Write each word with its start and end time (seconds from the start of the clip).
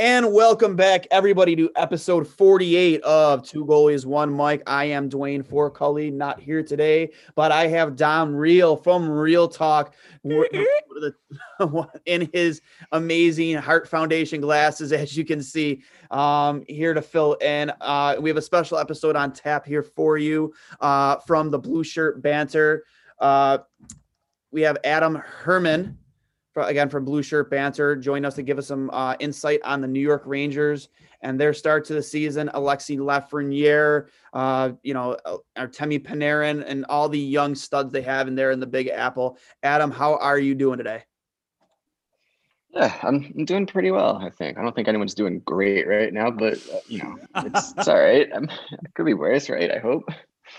And 0.00 0.32
welcome 0.32 0.76
back, 0.76 1.08
everybody, 1.10 1.56
to 1.56 1.72
episode 1.74 2.24
48 2.28 3.02
of 3.02 3.42
Two 3.42 3.66
Goalies, 3.66 4.06
One 4.06 4.36
Mic. 4.36 4.62
I 4.64 4.84
am 4.84 5.10
Dwayne 5.10 5.42
Forcully, 5.42 6.12
not 6.12 6.38
here 6.38 6.62
today, 6.62 7.10
but 7.34 7.50
I 7.50 7.66
have 7.66 7.96
Dom 7.96 8.32
Real 8.32 8.76
from 8.76 9.10
Real 9.10 9.48
Talk 9.48 9.96
in 12.06 12.30
his 12.32 12.62
amazing 12.92 13.56
Heart 13.56 13.88
Foundation 13.88 14.40
glasses, 14.40 14.92
as 14.92 15.16
you 15.16 15.24
can 15.24 15.42
see, 15.42 15.82
um, 16.12 16.62
here 16.68 16.94
to 16.94 17.02
fill 17.02 17.34
in. 17.34 17.72
Uh, 17.80 18.14
we 18.20 18.30
have 18.30 18.36
a 18.36 18.42
special 18.42 18.78
episode 18.78 19.16
on 19.16 19.32
tap 19.32 19.66
here 19.66 19.82
for 19.82 20.16
you 20.16 20.54
uh, 20.80 21.16
from 21.26 21.50
the 21.50 21.58
Blue 21.58 21.82
Shirt 21.82 22.22
Banter. 22.22 22.84
Uh, 23.18 23.58
we 24.52 24.60
have 24.60 24.78
Adam 24.84 25.16
Herman 25.16 25.98
again 26.62 26.88
from 26.88 27.04
Blue 27.04 27.22
Shirt 27.22 27.50
Banter, 27.50 27.96
join 27.96 28.24
us 28.24 28.34
to 28.34 28.42
give 28.42 28.58
us 28.58 28.66
some 28.66 28.90
uh, 28.90 29.14
insight 29.20 29.60
on 29.64 29.80
the 29.80 29.88
New 29.88 30.00
York 30.00 30.22
Rangers 30.26 30.88
and 31.22 31.38
their 31.38 31.52
start 31.52 31.84
to 31.86 31.94
the 31.94 32.02
season. 32.02 32.50
Alexi 32.54 32.98
Lafreniere, 32.98 34.08
uh, 34.32 34.72
you 34.82 34.94
know, 34.94 35.16
uh, 35.24 35.36
Artemi 35.56 35.98
Panarin, 35.98 36.64
and 36.66 36.84
all 36.86 37.08
the 37.08 37.18
young 37.18 37.54
studs 37.54 37.92
they 37.92 38.02
have 38.02 38.28
in 38.28 38.34
there 38.34 38.50
in 38.50 38.60
the 38.60 38.66
Big 38.66 38.88
Apple. 38.88 39.38
Adam, 39.62 39.90
how 39.90 40.16
are 40.16 40.38
you 40.38 40.54
doing 40.54 40.78
today? 40.78 41.04
Yeah, 42.70 42.94
I'm, 43.02 43.32
I'm 43.36 43.44
doing 43.44 43.66
pretty 43.66 43.90
well. 43.90 44.16
I 44.16 44.30
think 44.30 44.58
I 44.58 44.62
don't 44.62 44.74
think 44.74 44.88
anyone's 44.88 45.14
doing 45.14 45.40
great 45.40 45.88
right 45.88 46.12
now, 46.12 46.30
but 46.30 46.54
uh, 46.72 46.80
you 46.86 46.98
know, 46.98 47.18
it's, 47.36 47.72
it's 47.72 47.88
all 47.88 47.98
right. 47.98 48.28
I'm, 48.34 48.44
it 48.44 48.94
could 48.94 49.06
be 49.06 49.14
worse, 49.14 49.48
right? 49.48 49.70
I 49.70 49.78
hope. 49.78 50.04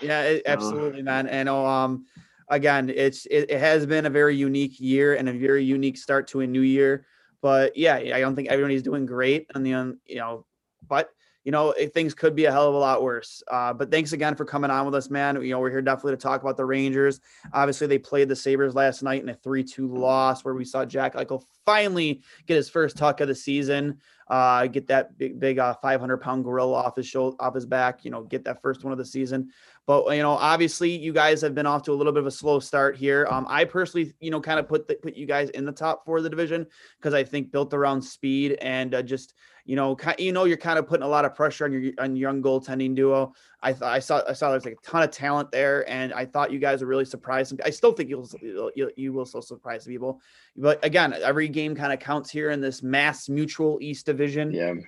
Yeah, 0.01 0.23
it, 0.23 0.43
absolutely, 0.45 1.03
man. 1.03 1.27
And 1.27 1.47
um, 1.47 2.05
again, 2.49 2.89
it's 2.89 3.25
it, 3.27 3.49
it, 3.49 3.59
has 3.59 3.85
been 3.85 4.05
a 4.05 4.09
very 4.09 4.35
unique 4.35 4.79
year 4.79 5.15
and 5.15 5.29
a 5.29 5.33
very 5.33 5.63
unique 5.63 5.97
start 5.97 6.27
to 6.29 6.41
a 6.41 6.47
new 6.47 6.61
year. 6.61 7.05
But 7.41 7.77
yeah, 7.77 7.95
I 7.95 8.19
don't 8.19 8.35
think 8.35 8.49
everybody's 8.49 8.83
doing 8.83 9.05
great 9.05 9.47
on 9.55 9.63
the 9.63 9.69
you 10.05 10.15
know, 10.15 10.45
but 10.87 11.09
you 11.45 11.51
know 11.51 11.73
things 11.93 12.13
could 12.13 12.35
be 12.35 12.45
a 12.45 12.51
hell 12.51 12.67
of 12.67 12.75
a 12.75 12.77
lot 12.77 13.01
worse. 13.01 13.41
Uh, 13.49 13.73
but 13.73 13.89
thanks 13.89 14.11
again 14.11 14.35
for 14.35 14.45
coming 14.45 14.69
on 14.69 14.85
with 14.85 14.95
us, 14.95 15.09
man. 15.09 15.41
You 15.41 15.51
know 15.51 15.59
we're 15.59 15.69
here 15.69 15.81
definitely 15.81 16.13
to 16.13 16.17
talk 16.17 16.41
about 16.41 16.57
the 16.57 16.65
Rangers. 16.65 17.21
Obviously, 17.53 17.87
they 17.87 17.97
played 17.97 18.27
the 18.27 18.35
Sabres 18.35 18.75
last 18.75 19.03
night 19.03 19.23
in 19.23 19.29
a 19.29 19.35
three-two 19.35 19.87
loss 19.87 20.43
where 20.43 20.53
we 20.53 20.65
saw 20.65 20.83
Jack 20.83 21.15
Eichel 21.15 21.43
finally 21.65 22.21
get 22.45 22.55
his 22.55 22.69
first 22.69 22.97
tuck 22.97 23.21
of 23.21 23.27
the 23.27 23.35
season. 23.35 23.99
Uh, 24.29 24.67
get 24.67 24.87
that 24.87 25.17
big, 25.17 25.39
big 25.39 25.57
uh, 25.57 25.73
500 25.81 26.17
pound 26.17 26.43
gorilla 26.43 26.75
off 26.75 26.95
his 26.95 27.07
shoulder, 27.07 27.35
off 27.39 27.55
his 27.55 27.65
back. 27.65 28.05
You 28.05 28.11
know, 28.11 28.21
get 28.23 28.45
that 28.45 28.61
first 28.61 28.83
one 28.83 28.91
of 28.91 28.99
the 28.99 29.05
season. 29.05 29.49
But 29.87 30.15
you 30.15 30.21
know, 30.21 30.33
obviously, 30.33 30.91
you 30.91 31.11
guys 31.11 31.41
have 31.41 31.55
been 31.55 31.65
off 31.65 31.81
to 31.83 31.91
a 31.91 31.95
little 31.95 32.13
bit 32.13 32.19
of 32.19 32.27
a 32.27 32.31
slow 32.31 32.59
start 32.59 32.95
here. 32.95 33.27
Um, 33.31 33.47
I 33.49 33.65
personally, 33.65 34.13
you 34.19 34.29
know, 34.29 34.39
kind 34.39 34.59
of 34.59 34.67
put 34.67 34.87
the, 34.87 34.95
put 34.95 35.15
you 35.15 35.25
guys 35.25 35.49
in 35.49 35.65
the 35.65 35.71
top 35.71 36.05
four 36.05 36.17
of 36.17 36.23
the 36.23 36.29
division 36.29 36.67
because 36.99 37.15
I 37.15 37.23
think 37.23 37.51
built 37.51 37.73
around 37.73 38.03
speed 38.03 38.57
and 38.61 38.93
uh, 38.93 39.01
just 39.01 39.33
you 39.69 39.75
know, 39.75 39.95
you 40.17 40.31
know, 40.31 40.45
you're 40.45 40.57
kind 40.57 40.79
of 40.79 40.87
putting 40.87 41.03
a 41.03 41.07
lot 41.07 41.25
of 41.25 41.35
pressure 41.35 41.63
on 41.63 41.71
your 41.71 41.93
on 41.99 42.15
your 42.15 42.31
young 42.31 42.41
goaltending 42.41 42.95
duo. 42.95 43.35
I 43.61 43.71
thought 43.71 43.93
I 43.93 43.99
saw 43.99 44.23
I 44.27 44.33
saw 44.33 44.49
there's 44.49 44.65
like 44.65 44.79
a 44.83 44.89
ton 44.89 45.03
of 45.03 45.11
talent 45.11 45.51
there, 45.51 45.87
and 45.87 46.11
I 46.11 46.25
thought 46.25 46.51
you 46.51 46.57
guys 46.57 46.81
were 46.81 46.87
really 46.87 47.05
surprised. 47.05 47.53
I 47.63 47.69
still 47.69 47.91
think 47.91 48.09
you'll 48.09 48.27
you'll 48.41 48.89
you 48.97 49.13
will 49.13 49.27
still 49.27 49.43
surprise 49.43 49.85
people, 49.85 50.21
but 50.57 50.83
again, 50.83 51.13
every 51.13 51.47
game 51.49 51.75
kind 51.75 51.93
of 51.93 51.99
counts 51.99 52.31
here 52.31 52.49
in 52.49 52.61
this 52.61 52.81
Mass 52.81 53.29
Mutual 53.29 53.77
East 53.79 54.07
Division. 54.07 54.51
Yeah. 54.51 54.73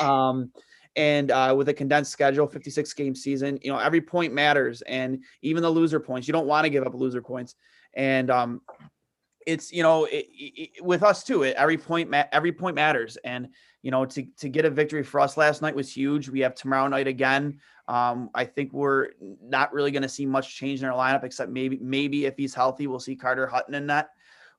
Um, 0.00 0.52
and 0.94 1.32
uh, 1.32 1.54
with 1.58 1.68
a 1.68 1.74
condensed 1.74 2.12
schedule, 2.12 2.46
56 2.46 2.92
game 2.92 3.16
season, 3.16 3.58
you 3.62 3.72
know, 3.72 3.78
every 3.78 4.00
point 4.00 4.32
matters. 4.32 4.80
And 4.82 5.24
even 5.42 5.60
the 5.60 5.68
loser 5.68 5.98
points, 5.98 6.28
you 6.28 6.32
don't 6.32 6.46
want 6.46 6.64
to 6.66 6.70
give 6.70 6.84
up 6.84 6.94
loser 6.94 7.20
points. 7.20 7.56
And 7.94 8.30
um, 8.30 8.60
it's, 9.46 9.72
you 9.72 9.82
know, 9.82 10.04
it, 10.04 10.26
it, 10.32 10.84
with 10.84 11.02
us 11.02 11.24
too, 11.24 11.42
it, 11.42 11.56
every 11.56 11.78
point, 11.78 12.10
ma- 12.10 12.24
every 12.32 12.52
point 12.52 12.76
matters. 12.76 13.16
And, 13.24 13.48
you 13.82 13.90
know, 13.90 14.04
to, 14.04 14.22
to 14.38 14.48
get 14.48 14.64
a 14.64 14.70
victory 14.70 15.02
for 15.02 15.20
us 15.20 15.36
last 15.36 15.62
night 15.62 15.74
was 15.74 15.94
huge. 15.94 16.28
We 16.28 16.40
have 16.40 16.54
tomorrow 16.54 16.88
night 16.88 17.08
again. 17.08 17.58
Um, 17.88 18.30
I 18.34 18.44
think 18.44 18.72
we're 18.72 19.08
not 19.42 19.72
really 19.72 19.90
going 19.90 20.02
to 20.02 20.08
see 20.08 20.24
much 20.24 20.56
change 20.56 20.82
in 20.82 20.88
our 20.88 20.96
lineup, 20.96 21.24
except 21.24 21.50
maybe, 21.50 21.78
maybe 21.80 22.26
if 22.26 22.36
he's 22.36 22.54
healthy, 22.54 22.86
we'll 22.86 23.00
see 23.00 23.16
Carter 23.16 23.46
Hutton 23.46 23.74
in 23.74 23.86
that. 23.88 24.10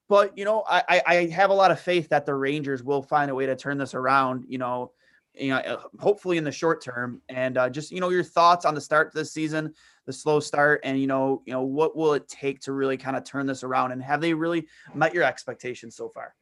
But, 0.10 0.38
you 0.38 0.44
know, 0.44 0.66
I, 0.68 1.02
I 1.08 1.16
have 1.28 1.50
a 1.50 1.54
lot 1.54 1.72
of 1.72 1.80
faith 1.80 2.10
that 2.10 2.26
the 2.26 2.36
Rangers 2.36 2.84
will 2.84 3.02
find 3.02 3.32
a 3.32 3.36
way 3.36 3.46
to 3.46 3.56
turn 3.56 3.78
this 3.78 3.94
around, 3.94 4.44
you 4.50 4.58
know, 4.58 4.92
you 5.36 5.50
know, 5.50 5.58
uh, 5.58 5.82
hopefully 6.00 6.38
in 6.38 6.44
the 6.44 6.52
short 6.52 6.82
term. 6.84 7.22
And 7.30 7.58
uh, 7.58 7.70
just 7.70 7.92
you 7.92 8.00
know, 8.00 8.10
your 8.10 8.24
thoughts 8.24 8.66
on 8.66 8.76
the 8.76 8.82
start 8.82 9.08
of 9.08 9.14
this 9.14 9.32
season, 9.32 9.74
the 10.06 10.14
slow 10.14 10.40
start, 10.40 10.82
and 10.84 11.00
you 11.00 11.08
know, 11.08 11.42
you 11.46 11.54
know, 11.54 11.64
what 11.64 11.96
will 11.96 12.14
it 12.14 12.28
take 12.28 12.60
to 12.62 12.74
really 12.74 12.98
kind 12.98 13.18
of 13.18 13.24
turn 13.24 13.46
this 13.46 13.64
around? 13.64 13.92
And 13.92 14.02
have 14.04 14.22
they 14.22 14.34
really 14.34 14.68
met 14.94 15.14
your 15.14 15.24
expectations 15.24 15.96
so 15.96 16.10
far? 16.10 16.36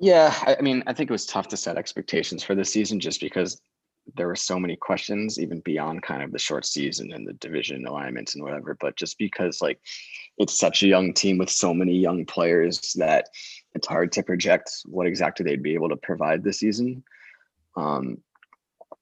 Yeah, 0.00 0.34
I, 0.46 0.56
I 0.58 0.60
mean, 0.60 0.82
I 0.86 0.92
think 0.92 1.10
it 1.10 1.12
was 1.12 1.26
tough 1.26 1.48
to 1.48 1.56
set 1.56 1.76
expectations 1.76 2.42
for 2.42 2.54
this 2.54 2.72
season 2.72 3.00
just 3.00 3.20
because 3.20 3.60
there 4.16 4.26
were 4.26 4.36
so 4.36 4.58
many 4.60 4.76
questions, 4.76 5.40
even 5.40 5.60
beyond 5.60 6.02
kind 6.02 6.22
of 6.22 6.30
the 6.30 6.38
short 6.38 6.66
season 6.66 7.12
and 7.12 7.26
the 7.26 7.32
division 7.34 7.86
alignments 7.86 8.34
and 8.34 8.44
whatever. 8.44 8.76
But 8.78 8.96
just 8.96 9.16
because 9.18 9.62
like 9.62 9.80
it's 10.36 10.58
such 10.58 10.82
a 10.82 10.88
young 10.88 11.14
team 11.14 11.38
with 11.38 11.50
so 11.50 11.72
many 11.72 11.96
young 11.96 12.26
players 12.26 12.92
that 12.98 13.28
it's 13.74 13.86
hard 13.86 14.12
to 14.12 14.22
project 14.22 14.70
what 14.84 15.06
exactly 15.06 15.44
they'd 15.44 15.62
be 15.62 15.74
able 15.74 15.88
to 15.88 15.96
provide 15.96 16.44
this 16.44 16.58
season. 16.58 17.02
Um, 17.76 18.18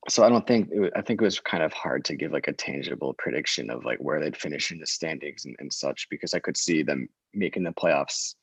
so 0.09 0.25
I 0.25 0.29
don't 0.29 0.47
think 0.47 0.69
it, 0.73 0.93
I 0.97 1.03
think 1.03 1.21
it 1.21 1.25
was 1.25 1.39
kind 1.39 1.63
of 1.63 1.73
hard 1.73 2.05
to 2.07 2.17
give 2.17 2.33
like 2.33 2.49
a 2.49 2.53
tangible 2.53 3.15
prediction 3.19 3.71
of 3.71 3.85
like 3.85 3.99
where 3.99 4.21
they'd 4.21 4.37
finish 4.37 4.73
in 4.73 4.79
the 4.79 4.87
standings 4.87 5.45
and, 5.45 5.55
and 5.59 5.73
such 5.73 6.09
because 6.11 6.35
I 6.35 6.41
could 6.41 6.57
see 6.57 6.83
them 6.83 7.09
making 7.33 7.63
the 7.63 7.73
playoffs 7.73 8.35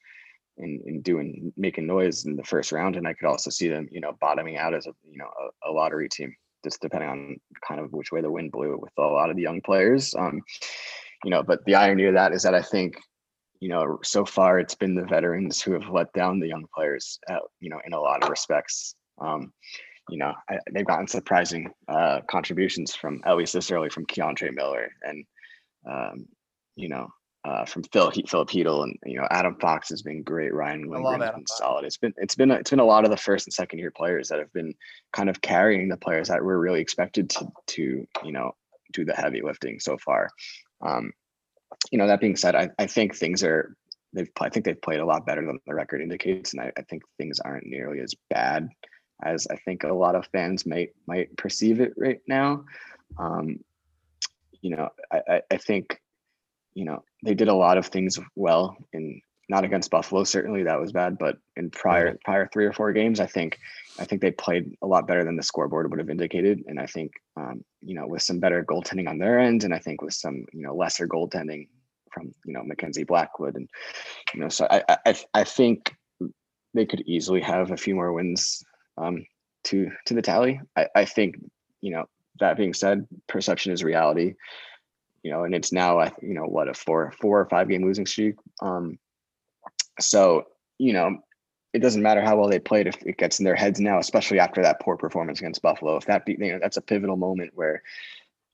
and, 0.58 0.82
and 0.86 1.04
doing 1.04 1.54
making 1.58 1.88
noise 1.88 2.26
in 2.26 2.36
the 2.36 2.44
first 2.44 2.72
round, 2.72 2.96
and 2.96 3.08
I 3.08 3.14
could 3.14 3.28
also 3.28 3.50
see 3.50 3.68
them 3.68 3.88
you 3.92 4.02
know 4.02 4.16
bottoming 4.22 4.58
out 4.58 4.74
as 4.74 4.88
a 4.88 4.92
you 5.10 5.18
know 5.18 5.30
a, 5.66 5.70
a 5.70 5.72
lottery 5.72 6.10
team 6.10 6.36
just 6.64 6.82
depending 6.82 7.10
on 7.10 7.38
kind 7.66 7.80
of 7.80 7.92
which 7.94 8.12
way 8.12 8.22
the 8.22 8.32
wind 8.32 8.52
blew 8.52 8.78
with 8.78 8.92
a 8.98 9.02
lot 9.02 9.30
of 9.30 9.38
the 9.38 9.42
young 9.42 9.62
players. 9.62 10.14
Um, 10.16 10.42
you 11.24 11.32
know, 11.32 11.42
but 11.42 11.64
the 11.66 11.76
irony 11.76 12.06
of 12.06 12.16
that 12.16 12.34
is 12.34 12.44
that 12.44 12.54
I 12.54 12.62
think 12.62 12.98
you 13.60 13.70
know 13.70 14.00
so 14.04 14.26
far 14.26 14.60
it's 14.60 14.76
been 14.76 14.96
the 14.96 15.06
veterans 15.06 15.62
who 15.62 15.74
have 15.74 15.90
let 15.90 16.14
down 16.14 16.40
the 16.40 16.48
young 16.48 16.66
players 16.74 17.20
uh, 17.30 17.40
you 17.60 17.70
know 17.70 17.80
in 17.86 17.94
a 17.94 18.00
lot 18.00 18.24
of 18.24 18.30
respects 18.30 18.96
um, 19.20 19.52
you 20.10 20.18
know, 20.18 20.34
I, 20.50 20.60
they've 20.72 20.86
gotten 20.86 21.08
surprising 21.08 21.72
uh, 21.88 22.22
contributions 22.30 22.96
from 22.96 23.22
at 23.26 23.38
least 23.38 23.54
this 23.54 23.72
early 23.72 23.90
from 23.90 24.06
K'Andre 24.06 24.54
Miller 24.54 24.90
and 25.04 25.26
um, 25.90 26.26
you 26.76 26.90
know 26.90 27.10
uh, 27.46 27.66
from 27.66 27.84
Phil 27.84 28.12
Filip 28.12 28.50
Chytil 28.50 28.84
and 28.84 28.96
you 29.06 29.18
know 29.18 29.28
Adam 29.32 29.56
Fox 29.60 29.90
has 29.90 30.02
been 30.02 30.24
great. 30.24 30.54
Ryan 30.54 30.88
Lindgren's 30.88 31.32
been 31.32 31.48
solid. 31.48 31.86
It's 31.86 31.98
been 31.98 32.14
it's 32.18 32.36
been 32.36 32.52
it's 32.52 32.70
been 32.70 32.80
a 32.80 32.86
lot 32.86 33.06
of 33.06 33.12
the 33.12 33.18
first 33.18 33.48
and 33.48 33.54
second 33.54 33.80
year 33.80 33.92
players 33.92 34.28
that 34.28 34.40
have 34.40 34.52
been 34.52 34.74
kind 35.14 35.30
of 35.30 35.42
carrying 35.42 35.88
the 35.88 35.98
players 35.98 36.28
that 36.28 36.44
were 36.44 36.60
really 36.60 36.82
expected 36.82 37.30
to 37.32 37.48
to 37.68 38.08
you 38.26 38.32
know 38.32 38.52
do 38.92 39.06
the 39.06 39.14
heavy 39.14 39.42
lifting 39.42 39.80
so 39.80 39.98
far. 39.98 40.30
Um, 40.82 41.14
you 41.92 41.98
know 41.98 42.08
that 42.08 42.20
being 42.20 42.36
said, 42.36 42.56
I, 42.56 42.70
I 42.78 42.88
think 42.88 43.16
things 43.16 43.42
are 43.44 43.74
they've 44.12 44.30
I 44.42 44.50
think 44.50 44.66
they've 44.66 44.82
played 44.82 45.00
a 45.00 45.06
lot 45.06 45.26
better 45.26 45.46
than 45.46 45.60
the 45.66 45.76
record 45.76 46.02
indicates, 46.02 46.54
and 46.54 46.62
I, 46.62 46.72
I 46.78 46.82
think 46.84 47.04
things 47.18 47.40
aren't 47.40 47.66
nearly 47.66 48.02
as 48.02 48.14
bad 48.30 48.68
as 49.24 49.48
I 49.50 49.56
think 49.58 49.84
a 49.84 49.94
lot 49.94 50.16
of 50.16 50.28
fans 50.28 50.66
might 50.66 50.94
might 51.08 51.36
perceive 51.38 51.80
it 51.80 51.94
right 51.98 52.22
now. 52.28 52.66
Um, 53.18 53.60
you 54.62 54.76
know, 54.76 54.90
I, 55.12 55.42
I 55.50 55.58
think 55.58 56.02
you 56.74 56.86
know 56.86 57.04
they 57.24 57.34
did 57.34 57.48
a 57.48 57.54
lot 57.54 57.78
of 57.78 57.88
things 57.88 58.20
well 58.36 58.78
in 58.94 59.22
not 59.50 59.64
against 59.64 59.90
Buffalo, 59.90 60.24
certainly 60.24 60.64
that 60.64 60.80
was 60.80 60.92
bad, 60.92 61.18
but 61.18 61.38
in 61.58 61.72
prior 61.72 62.18
prior 62.24 62.48
three 62.54 62.66
or 62.66 62.72
four 62.72 62.94
games, 62.94 63.20
I 63.20 63.26
think 63.26 63.60
I 64.00 64.06
think 64.06 64.22
they 64.22 64.32
played 64.32 64.78
a 64.84 64.88
lot 64.88 65.08
better 65.08 65.26
than 65.26 65.36
the 65.36 65.44
scoreboard 65.44 65.90
would 65.90 66.00
have 66.00 66.10
indicated. 66.10 66.64
And 66.68 66.80
I 66.80 66.86
think 66.86 67.14
um, 67.36 67.64
you 67.82 67.96
know, 67.96 68.06
with 68.08 68.22
some 68.22 68.40
better 68.40 68.64
goaltending 68.64 69.10
on 69.10 69.18
their 69.18 69.40
end, 69.40 69.64
and 69.64 69.74
I 69.74 69.80
think 69.80 70.02
with 70.02 70.14
some, 70.14 70.46
you 70.54 70.62
know, 70.62 70.76
lesser 70.76 71.08
goaltending 71.08 71.68
from, 72.14 72.34
you 72.46 72.54
know, 72.54 72.64
Mackenzie 72.64 73.04
Blackwood 73.04 73.56
and 73.56 73.68
you 74.34 74.40
know, 74.40 74.50
so 74.50 74.68
I 74.70 74.84
I 75.06 75.16
I 75.34 75.44
think 75.44 75.96
they 76.76 76.86
could 76.86 77.02
easily 77.08 77.42
have 77.42 77.72
a 77.72 77.78
few 77.78 77.96
more 77.96 78.14
wins 78.14 78.64
um 79.00 79.26
to 79.66 79.92
to 80.06 80.14
the 80.14 80.22
tally. 80.22 80.62
I, 80.76 80.88
I 80.96 81.06
think, 81.06 81.36
you 81.82 81.92
know, 81.92 82.06
that 82.40 82.58
being 82.58 82.74
said, 82.74 83.08
perception 83.28 83.72
is 83.72 83.84
reality. 83.84 84.36
You 85.24 85.32
know, 85.32 85.44
and 85.44 85.54
it's 85.54 85.72
now 85.72 86.00
I 86.00 86.12
you 86.22 86.34
know 86.34 86.46
what 86.46 86.70
a 86.70 86.74
four 86.74 87.14
four 87.20 87.40
or 87.40 87.46
five 87.50 87.70
game 87.70 87.86
losing 87.86 88.06
streak. 88.06 88.36
Um 88.62 89.00
so, 90.00 90.46
you 90.78 90.94
know, 90.94 91.18
it 91.74 91.80
doesn't 91.80 92.02
matter 92.02 92.22
how 92.22 92.38
well 92.38 92.50
they 92.50 92.60
played 92.60 92.88
if 92.88 92.96
it 93.06 93.18
gets 93.18 93.40
in 93.40 93.46
their 93.46 93.56
heads 93.56 93.80
now, 93.80 94.00
especially 94.00 94.40
after 94.40 94.62
that 94.64 94.80
poor 94.80 94.98
performance 94.98 95.40
against 95.40 95.62
Buffalo. 95.62 95.98
If 95.98 96.06
that 96.06 96.26
be, 96.26 96.38
you 96.40 96.54
know, 96.54 96.60
that's 96.62 96.78
a 96.78 96.82
pivotal 96.82 97.18
moment 97.18 97.52
where 97.54 97.84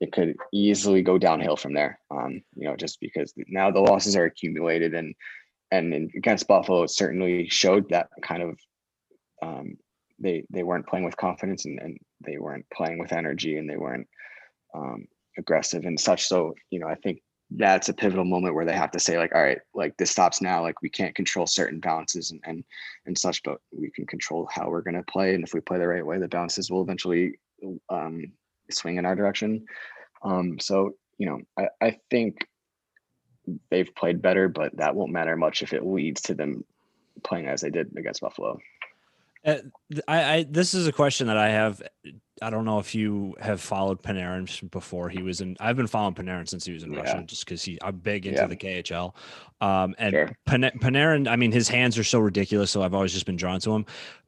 it 0.02 0.12
could 0.12 0.36
easily 0.52 1.02
go 1.02 1.18
downhill 1.18 1.56
from 1.56 1.74
there. 1.74 2.00
Um, 2.12 2.42
you 2.56 2.68
know, 2.68 2.76
just 2.76 3.00
because 3.00 3.34
now 3.48 3.72
the 3.72 3.80
losses 3.80 4.16
are 4.16 4.26
accumulated 4.26 4.94
and 4.94 5.16
and 5.72 5.94
in, 5.94 6.12
against 6.16 6.48
Buffalo, 6.48 6.84
it 6.84 6.90
certainly 6.90 7.48
showed 7.48 7.90
that 7.90 8.10
kind 8.22 8.44
of 8.44 8.60
um, 9.42 9.78
they 10.20 10.44
they 10.50 10.64
weren't 10.64 10.88
playing 10.88 11.06
with 11.06 11.18
confidence 11.18 11.66
and, 11.66 11.80
and 11.80 11.98
they 12.26 12.38
weren't 12.38 12.66
playing 12.74 13.00
with 13.00 13.14
energy 13.14 13.58
and 13.58 13.70
they 13.70 13.78
weren't 13.78 14.08
um, 14.74 15.06
aggressive 15.38 15.86
and 15.86 16.00
such. 16.00 16.26
So 16.28 16.56
you 16.70 16.80
know, 16.80 16.88
I 16.88 16.96
think 16.96 17.22
that's 17.52 17.90
a 17.90 17.94
pivotal 17.94 18.26
moment 18.26 18.56
where 18.56 18.66
they 18.66 18.74
have 18.74 18.92
to 18.92 19.00
say 19.00 19.18
like 19.18 19.34
all 19.36 19.44
right 19.44 19.60
like 19.74 19.96
this 19.98 20.12
stops 20.12 20.42
now. 20.42 20.62
Like 20.62 20.82
we 20.82 20.90
can't 20.90 21.16
control 21.16 21.48
certain 21.48 21.80
balances 21.80 22.32
and 22.32 22.42
and, 22.46 22.64
and 23.06 23.18
such 23.18 23.44
but 23.44 23.60
we 23.72 23.92
can 23.92 24.06
control 24.06 24.48
how 24.52 24.70
we're 24.70 24.82
going 24.82 24.96
to 24.96 25.04
play. 25.04 25.36
And 25.36 25.44
if 25.44 25.54
we 25.54 25.62
play 25.62 25.78
the 25.78 25.88
right 25.88 26.06
way 26.06 26.20
the 26.20 26.28
balances 26.28 26.72
will 26.72 26.82
eventually 26.82 27.40
um, 27.90 28.26
swing 28.72 28.98
in 28.98 29.06
our 29.06 29.16
direction. 29.16 29.66
Um, 30.24 30.60
so 30.60 30.96
you 31.18 31.28
know 31.28 31.40
I, 31.58 31.68
I 31.82 31.98
think 32.10 32.48
they've 33.70 33.94
played 33.96 34.22
better 34.22 34.50
but 34.50 34.76
that 34.78 34.96
won't 34.96 35.12
matter 35.12 35.36
much 35.36 35.62
if 35.62 35.74
it 35.74 35.86
leads 35.86 36.22
to 36.22 36.34
them 36.34 36.66
playing 37.24 37.48
as 37.48 37.62
they 37.62 37.70
did 37.70 37.96
against 37.96 38.22
buffalo 38.22 38.58
uh, 39.46 39.58
I, 40.08 40.24
I, 40.34 40.46
this 40.50 40.74
is 40.74 40.88
a 40.88 40.92
question 40.92 41.28
that 41.28 41.38
I 41.38 41.50
have. 41.50 41.82
I 42.42 42.50
don't 42.50 42.66
know 42.66 42.80
if 42.80 42.94
you 42.94 43.36
have 43.40 43.62
followed 43.62 44.04
Panarin 44.04 44.70
before 44.72 45.08
he 45.08 45.24
was 45.24 45.40
in. 45.40 45.56
I've 45.60 45.78
been 45.78 45.88
following 45.88 46.16
Panarin 46.16 46.50
since 46.50 46.66
he 46.66 46.74
was 46.74 46.84
in 46.84 46.92
yeah. 46.92 47.00
Russia, 47.00 47.24
just 47.26 47.46
because 47.46 47.64
he 47.64 47.78
I'm 47.82 47.98
big 47.98 48.26
into 48.26 48.42
yeah. 48.42 48.48
the 48.48 48.58
KHL. 48.58 49.14
Um, 49.62 49.96
and 49.98 50.14
sure. 50.14 50.38
Panarin, 50.48 51.30
I 51.30 51.36
mean, 51.38 51.52
his 51.52 51.70
hands 51.70 51.98
are 51.98 52.04
so 52.04 52.20
ridiculous, 52.20 52.72
so 52.72 52.82
I've 52.82 52.94
always 52.94 53.14
just 53.14 53.26
been 53.26 53.38
drawn 53.38 53.60
to 53.62 53.74
him 53.74 53.86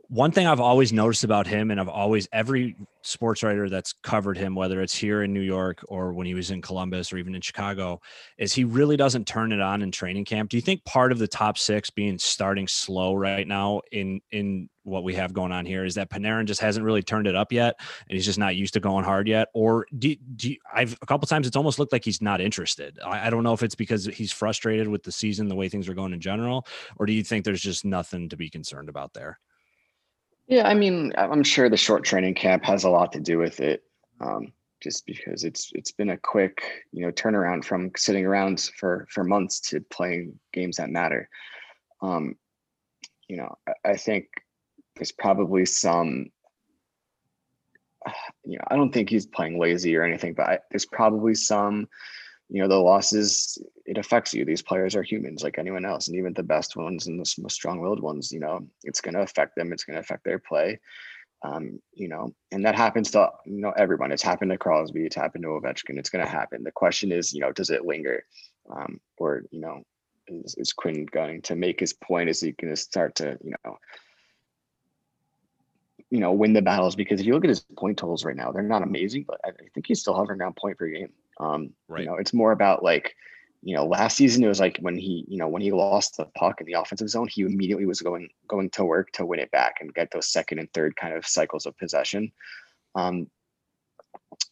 one 0.10 0.32
thing 0.32 0.48
I've 0.48 0.60
always 0.60 0.94
noticed 0.94 1.24
about 1.24 1.48
him, 1.48 1.70
and 1.70 1.80
I've 1.80 1.90
always 1.90 2.28
every 2.32 2.76
sports 3.02 3.44
writer 3.44 3.70
that's 3.70 3.94
covered 3.94 4.38
him, 4.38 4.56
whether 4.56 4.82
it's 4.82 4.96
here 4.96 5.24
in 5.24 5.34
New 5.34 5.42
York 5.42 5.84
or 5.88 6.14
when 6.14 6.26
he 6.28 6.34
was 6.34 6.52
in 6.52 6.62
Columbus 6.62 7.12
or 7.12 7.18
even 7.18 7.36
in 7.36 7.42
Chicago, 7.42 8.02
is 8.38 8.54
he 8.54 8.64
really 8.64 8.98
doesn't 8.98 9.28
turn 9.28 9.52
it 9.52 9.60
on 9.60 9.82
in 9.82 9.92
training 9.92 10.26
camp. 10.26 10.50
Do 10.50 10.58
you 10.58 10.62
think 10.62 10.84
part 10.86 11.12
of 11.12 11.20
the 11.20 11.28
top 11.28 11.58
six 11.58 11.90
being 11.90 12.18
starting 12.18 12.68
slow 12.68 13.16
right 13.16 13.48
now 13.48 13.82
in 13.92 14.22
in 14.32 14.70
what 14.84 15.04
we 15.04 15.14
have 15.16 15.34
going 15.34 15.52
on 15.52 15.66
here 15.66 15.84
is 15.84 15.96
that 15.96 16.10
Panarin 16.10 16.46
just 16.46 16.62
hasn't 16.62 16.86
really 16.86 17.04
turned 17.04 17.28
it 17.28 17.36
up 17.36 17.52
yet, 17.52 17.76
and 18.08 18.16
he's 18.16 18.26
just 18.26 18.40
not 18.40 18.56
used 18.56 18.74
to 18.76 18.80
going 18.80 19.04
hard 19.04 19.28
yet? 19.28 19.50
Or 19.54 19.86
do, 19.98 20.16
do 20.38 20.52
you, 20.52 20.58
I've 20.74 20.98
a 21.02 21.06
couple 21.06 21.28
times 21.28 21.48
it's 21.48 21.58
almost 21.58 21.80
looked 21.80 21.92
like 21.92 22.06
he's 22.06 22.22
not 22.22 22.40
interested. 22.40 22.98
I, 23.06 23.28
I 23.28 23.30
don't 23.30 23.44
know 23.44 23.54
if 23.54 23.64
it's 23.64 23.76
because 23.76 24.06
he's 24.06 24.32
frustrated 24.32 24.88
with 24.88 25.04
the 25.04 25.12
season, 25.12 25.50
the 25.50 25.56
way 25.56 25.68
things 25.68 25.90
are 25.90 25.94
going 25.94 26.14
in 26.14 26.22
general, 26.22 26.66
or 26.96 27.06
do 27.06 27.12
you 27.12 27.24
think 27.24 27.44
there's 27.44 27.62
just 27.62 27.84
nothing 27.84 28.30
to 28.30 28.38
be 28.38 28.50
concerned 28.50 28.88
about 28.88 29.14
there? 29.14 29.40
Yeah, 30.48 30.68
I 30.68 30.74
mean, 30.74 31.14
I'm 31.18 31.44
sure 31.44 31.70
the 31.70 31.78
short 31.78 32.04
training 32.06 32.36
camp 32.36 32.64
has 32.66 32.86
a 32.86 32.90
lot 32.90 33.12
to 33.14 33.20
do 33.20 33.38
with 33.38 33.60
it. 33.60 33.84
Um, 34.20 34.54
just 34.82 35.06
because 35.06 35.44
it's 35.44 35.72
it's 35.74 35.92
been 35.92 36.12
a 36.12 36.18
quick, 36.18 36.86
you 36.92 37.06
know, 37.06 37.12
turnaround 37.12 37.66
from 37.66 37.92
sitting 37.98 38.26
around 38.26 38.70
for 38.78 39.08
for 39.10 39.24
months 39.24 39.60
to 39.60 39.82
playing 39.82 40.40
games 40.54 40.78
that 40.78 40.90
matter. 40.90 41.30
Um, 42.02 42.36
you 43.28 43.38
know, 43.38 43.56
I, 43.68 43.92
I 43.92 43.98
think 43.98 44.28
there's 44.96 45.12
probably 45.12 45.66
some. 45.66 46.32
You 48.46 48.58
know, 48.58 48.64
I 48.70 48.78
don't 48.78 48.94
think 48.94 49.10
he's 49.10 49.26
playing 49.26 49.60
lazy 49.60 49.94
or 49.98 50.04
anything, 50.04 50.34
but 50.34 50.48
I, 50.48 50.60
there's 50.72 50.86
probably 50.86 51.36
some 51.36 51.90
you 52.50 52.62
know 52.62 52.68
the 52.68 52.76
losses 52.76 53.58
it 53.86 53.98
affects 53.98 54.34
you. 54.34 54.46
These 54.46 54.62
players 54.62 54.96
are 54.96 55.04
humans 55.04 55.44
like 55.44 55.58
anyone 55.58 55.86
else 55.86 56.08
and 56.08 56.18
even 56.18 56.34
the 56.34 56.44
best 56.44 56.76
ones 56.76 57.08
and 57.08 57.20
the 57.20 57.50
strong-willed 57.50 58.02
ones 58.02 58.32
you 58.32 58.40
know 58.40 58.66
it's 58.84 59.02
going 59.02 59.16
to 59.16 59.22
affect 59.22 59.56
them 59.56 59.74
it's 59.74 59.84
going 59.84 59.96
to 59.96 60.02
affect 60.02 60.24
their 60.24 60.40
play. 60.40 60.80
Um, 61.44 61.80
you 61.94 62.08
know 62.08 62.34
and 62.52 62.66
that 62.66 62.76
happens 62.76 63.12
to 63.12 63.30
you 63.46 63.62
know 63.62 63.74
everyone. 63.78 64.12
It's 64.12 64.24
happened 64.24 64.52
to 64.52 64.58
crosby 64.58 65.06
it's 65.06 65.16
happened 65.16 65.44
to 65.44 65.50
ovechkin 65.50 66.00
it's 66.00 66.10
going 66.10 66.26
to 66.26 66.32
happen. 66.32 66.64
The 66.64 66.72
question 66.72 67.12
is 67.12 67.34
you 67.34 67.42
know 67.42 67.52
does 67.52 67.70
it 67.70 67.86
linger? 67.86 68.24
Um, 68.70 69.00
or 69.18 69.44
you 69.52 69.60
know 69.60 69.84
is, 70.28 70.56
is 70.56 70.74
quinn 70.74 71.06
going 71.06 71.42
to 71.44 71.56
make 71.56 71.80
his 71.80 71.94
point? 71.94 72.30
Is 72.30 72.42
he 72.42 72.52
going 72.52 72.74
to 72.74 72.82
start 72.82 73.16
to 73.16 73.38
you 73.44 73.54
know 73.64 73.78
you 76.10 76.20
know 76.20 76.32
win 76.32 76.54
the 76.54 76.62
battles? 76.62 76.96
Because 76.96 77.20
if 77.20 77.28
you 77.28 77.34
look 77.34 77.44
at 77.44 77.50
his 77.50 77.66
point 77.78 77.98
totals 77.98 78.26
right 78.26 78.36
now 78.36 78.52
they're 78.52 78.64
not 78.64 78.84
amazing 78.84 79.26
but 79.28 79.40
i, 79.46 79.50
I 79.50 79.68
think 79.74 79.86
he's 79.88 80.00
still 80.00 80.16
hovering 80.16 80.42
around 80.42 80.56
point 80.56 80.78
per 80.78 80.88
game 80.88 81.10
um, 81.40 81.72
right. 81.88 82.02
You 82.02 82.08
know, 82.08 82.16
it's 82.16 82.34
more 82.34 82.52
about 82.52 82.84
like, 82.84 83.16
you 83.64 83.76
know, 83.76 83.86
last 83.86 84.18
season 84.18 84.44
it 84.44 84.48
was 84.48 84.60
like 84.60 84.78
when 84.82 84.98
he, 84.98 85.26
you 85.28 85.38
know, 85.38 85.48
when 85.48 85.62
he 85.62 85.72
lost 85.72 86.18
the 86.18 86.26
puck 86.38 86.62
in 86.62 86.68
the 86.68 86.74
offensive 86.74 87.10
zone, 87.10 87.28
he 87.28 87.42
immediately 87.42 87.86
was 87.86 88.02
going 88.02 88.30
going 88.48 88.70
to 88.72 88.86
work 88.86 89.12
to 89.14 89.26
win 89.26 89.40
it 89.40 89.52
back 89.52 89.76
and 89.80 89.94
get 89.94 90.10
those 90.12 90.32
second 90.32 90.60
and 90.60 90.72
third 90.74 90.96
kind 90.96 91.14
of 91.16 91.26
cycles 91.26 91.66
of 91.66 91.78
possession. 91.78 92.32
Um, 92.96 93.28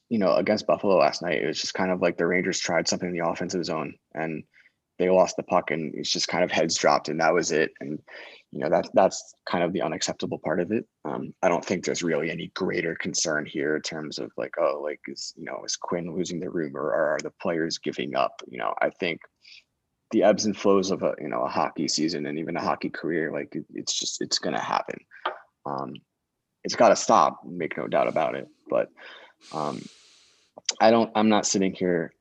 you 0.09 0.19
know, 0.19 0.35
against 0.35 0.67
Buffalo 0.67 0.97
last 0.97 1.21
night, 1.21 1.41
it 1.41 1.47
was 1.47 1.59
just 1.59 1.73
kind 1.73 1.91
of 1.91 2.01
like 2.01 2.17
the 2.17 2.27
Rangers 2.27 2.59
tried 2.59 2.87
something 2.87 3.09
in 3.09 3.17
the 3.17 3.27
offensive 3.27 3.65
zone 3.65 3.95
and 4.13 4.43
they 4.97 5.09
lost 5.09 5.35
the 5.35 5.43
puck 5.43 5.71
and 5.71 5.93
it's 5.95 6.11
just 6.11 6.27
kind 6.27 6.43
of 6.43 6.51
heads 6.51 6.77
dropped 6.77 7.09
and 7.09 7.19
that 7.19 7.33
was 7.33 7.51
it. 7.51 7.71
And 7.79 7.99
you 8.55 8.61
know 8.61 8.69
that's 8.69 8.89
that's 8.93 9.33
kind 9.45 9.65
of 9.65 9.73
the 9.73 9.81
unacceptable 9.81 10.39
part 10.39 10.61
of 10.61 10.71
it. 10.71 10.85
Um, 11.03 11.33
I 11.43 11.49
don't 11.49 11.63
think 11.63 11.83
there's 11.83 12.01
really 12.01 12.31
any 12.31 12.51
greater 12.55 12.95
concern 12.95 13.45
here 13.45 13.75
in 13.75 13.81
terms 13.81 14.17
of 14.17 14.31
like, 14.37 14.53
oh, 14.57 14.79
like 14.81 15.01
is 15.09 15.33
you 15.35 15.43
know 15.43 15.61
is 15.65 15.75
Quinn 15.75 16.15
losing 16.15 16.39
the 16.39 16.49
room 16.49 16.77
or 16.77 16.93
are 16.93 17.19
the 17.21 17.33
players 17.41 17.77
giving 17.79 18.15
up? 18.15 18.41
You 18.47 18.59
know, 18.59 18.73
I 18.81 18.91
think 18.91 19.19
the 20.11 20.23
ebbs 20.23 20.45
and 20.45 20.55
flows 20.55 20.89
of 20.89 21.03
a 21.03 21.15
you 21.19 21.27
know 21.27 21.41
a 21.41 21.49
hockey 21.49 21.89
season 21.89 22.25
and 22.27 22.39
even 22.39 22.55
a 22.55 22.61
hockey 22.61 22.89
career, 22.89 23.29
like 23.29 23.53
it, 23.53 23.65
it's 23.73 23.93
just 23.93 24.21
it's 24.21 24.39
gonna 24.39 24.61
happen. 24.61 24.99
Um, 25.65 25.95
it's 26.63 26.77
got 26.77 26.89
to 26.89 26.95
stop, 26.95 27.41
make 27.45 27.75
no 27.75 27.87
doubt 27.87 28.07
about 28.07 28.35
it. 28.35 28.47
But 28.69 28.89
um, 29.51 29.81
I 30.79 30.91
don't. 30.91 31.11
I'm 31.13 31.27
not 31.27 31.45
sitting 31.45 31.73
here. 31.73 32.13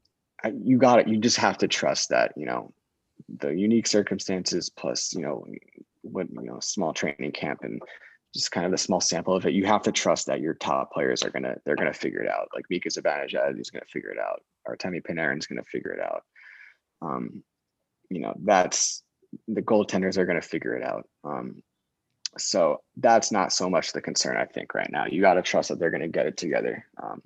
I, 0.42 0.48
you 0.48 0.78
got 0.78 0.98
it. 0.98 1.06
You 1.06 1.18
just 1.18 1.36
have 1.36 1.58
to 1.58 1.68
trust 1.68 2.08
that 2.08 2.32
you 2.36 2.46
know 2.46 2.72
the 3.28 3.50
unique 3.50 3.86
circumstances 3.86 4.68
plus 4.68 5.14
you 5.14 5.22
know 5.22 5.46
what 6.04 6.28
you 6.30 6.42
know 6.42 6.60
small 6.60 6.92
training 6.92 7.32
camp 7.32 7.60
and 7.62 7.80
just 8.34 8.50
kind 8.50 8.66
of 8.66 8.72
the 8.72 8.78
small 8.78 9.00
sample 9.00 9.36
of 9.36 9.46
it, 9.46 9.54
you 9.54 9.64
have 9.64 9.82
to 9.82 9.92
trust 9.92 10.26
that 10.26 10.40
your 10.40 10.54
top 10.54 10.92
players 10.92 11.22
are 11.22 11.30
gonna 11.30 11.56
they're 11.64 11.76
gonna 11.76 11.92
figure 11.92 12.22
it 12.22 12.30
out. 12.30 12.48
Like 12.54 12.64
Mika 12.70 12.88
Zibanejad 12.88 13.60
is 13.60 13.70
gonna 13.70 13.84
figure 13.90 14.10
it 14.10 14.18
out. 14.18 14.42
Artemi 14.68 15.02
Panarin's 15.02 15.46
gonna 15.46 15.64
figure 15.64 15.92
it 15.92 16.00
out. 16.00 16.22
Um, 17.02 17.42
you 18.10 18.20
know, 18.20 18.34
that's 18.42 19.02
the 19.48 19.62
goaltenders 19.62 20.16
are 20.18 20.26
gonna 20.26 20.42
figure 20.42 20.76
it 20.76 20.82
out. 20.82 21.08
Um, 21.24 21.62
so 22.38 22.82
that's 22.96 23.30
not 23.30 23.52
so 23.52 23.70
much 23.70 23.92
the 23.92 24.00
concern, 24.00 24.36
I 24.36 24.44
think, 24.44 24.74
right 24.74 24.90
now. 24.90 25.06
You 25.06 25.20
got 25.20 25.34
to 25.34 25.42
trust 25.42 25.68
that 25.68 25.78
they're 25.78 25.90
going 25.90 26.02
to 26.02 26.08
get 26.08 26.26
it 26.26 26.36
together. 26.36 26.84
Um, 27.02 27.22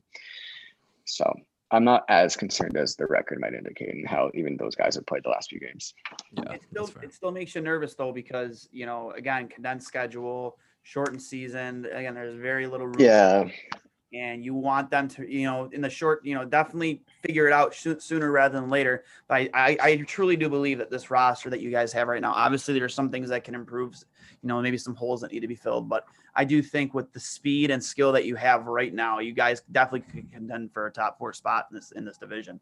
so 1.06 1.35
I'm 1.70 1.84
not 1.84 2.04
as 2.08 2.37
concerned 2.37 2.76
as 2.76 2.96
the 2.96 3.06
record 3.06 3.40
might 3.40 3.54
indicate 3.54 3.90
and 3.90 4.06
how 4.08 4.30
even 4.34 4.56
those 4.56 4.75
guys 4.75 4.94
have 4.94 5.06
played 5.06 5.22
the 5.25 5.28
last 5.28 5.50
few 5.50 5.60
games. 5.60 5.92
Yeah, 6.32 6.52
it 6.52 6.62
still 6.70 6.90
it 7.02 7.12
still 7.12 7.30
makes 7.30 7.54
you 7.54 7.60
nervous 7.60 7.94
though 7.94 8.12
because 8.12 8.68
you 8.72 8.87
know 8.87 9.12
again 9.12 9.48
condensed 9.48 9.87
schedule, 9.87 10.56
shortened 10.82 11.20
season. 11.20 11.87
Again, 11.92 12.14
there's 12.14 12.38
very 12.40 12.66
little 12.66 12.87
room. 12.87 12.96
Yeah. 12.98 13.48
And 14.15 14.43
you 14.43 14.55
want 14.55 14.91
them 14.91 15.07
to, 15.09 15.31
you 15.31 15.45
know, 15.45 15.69
in 15.71 15.83
the 15.83 15.91
short, 15.91 16.25
you 16.25 16.35
know, 16.35 16.45
definitely 16.45 17.03
figure 17.23 17.47
it 17.47 17.53
out 17.53 17.75
sooner 17.75 18.31
rather 18.31 18.59
than 18.59 18.71
later. 18.71 19.05
But 19.29 19.35
I, 19.35 19.50
I, 19.53 19.79
I 19.83 19.97
truly 20.07 20.35
do 20.35 20.49
believe 20.49 20.79
that 20.79 20.91
this 20.91 21.11
roster 21.11 21.50
that 21.50 21.61
you 21.61 21.71
guys 21.71 21.93
have 21.93 22.09
right 22.09 22.23
now, 22.23 22.33
obviously, 22.33 22.79
there's 22.79 22.95
some 22.95 23.11
things 23.11 23.29
that 23.29 23.45
can 23.45 23.55
improve, 23.55 23.95
you 24.43 24.49
know, 24.49 24.62
maybe 24.62 24.79
some 24.79 24.95
holes 24.95 25.21
that 25.21 25.31
need 25.31 25.41
to 25.41 25.49
be 25.49 25.55
filled. 25.55 25.91
But 25.91 26.07
I 26.35 26.45
do 26.45 26.62
think 26.62 26.95
with 26.95 27.12
the 27.12 27.21
speed 27.21 27.71
and 27.71 27.85
skill 27.85 28.12
that 28.12 28.25
you 28.25 28.35
have 28.37 28.67
right 28.67 28.95
now, 28.95 29.19
you 29.19 29.33
guys 29.33 29.62
definitely 29.73 30.11
can 30.11 30.29
contend 30.33 30.73
for 30.73 30.87
a 30.87 30.91
top 30.91 31.19
four 31.19 31.35
spot 31.35 31.67
in 31.71 31.75
this 31.75 31.91
in 31.93 32.05
this 32.07 32.17
division. 32.17 32.61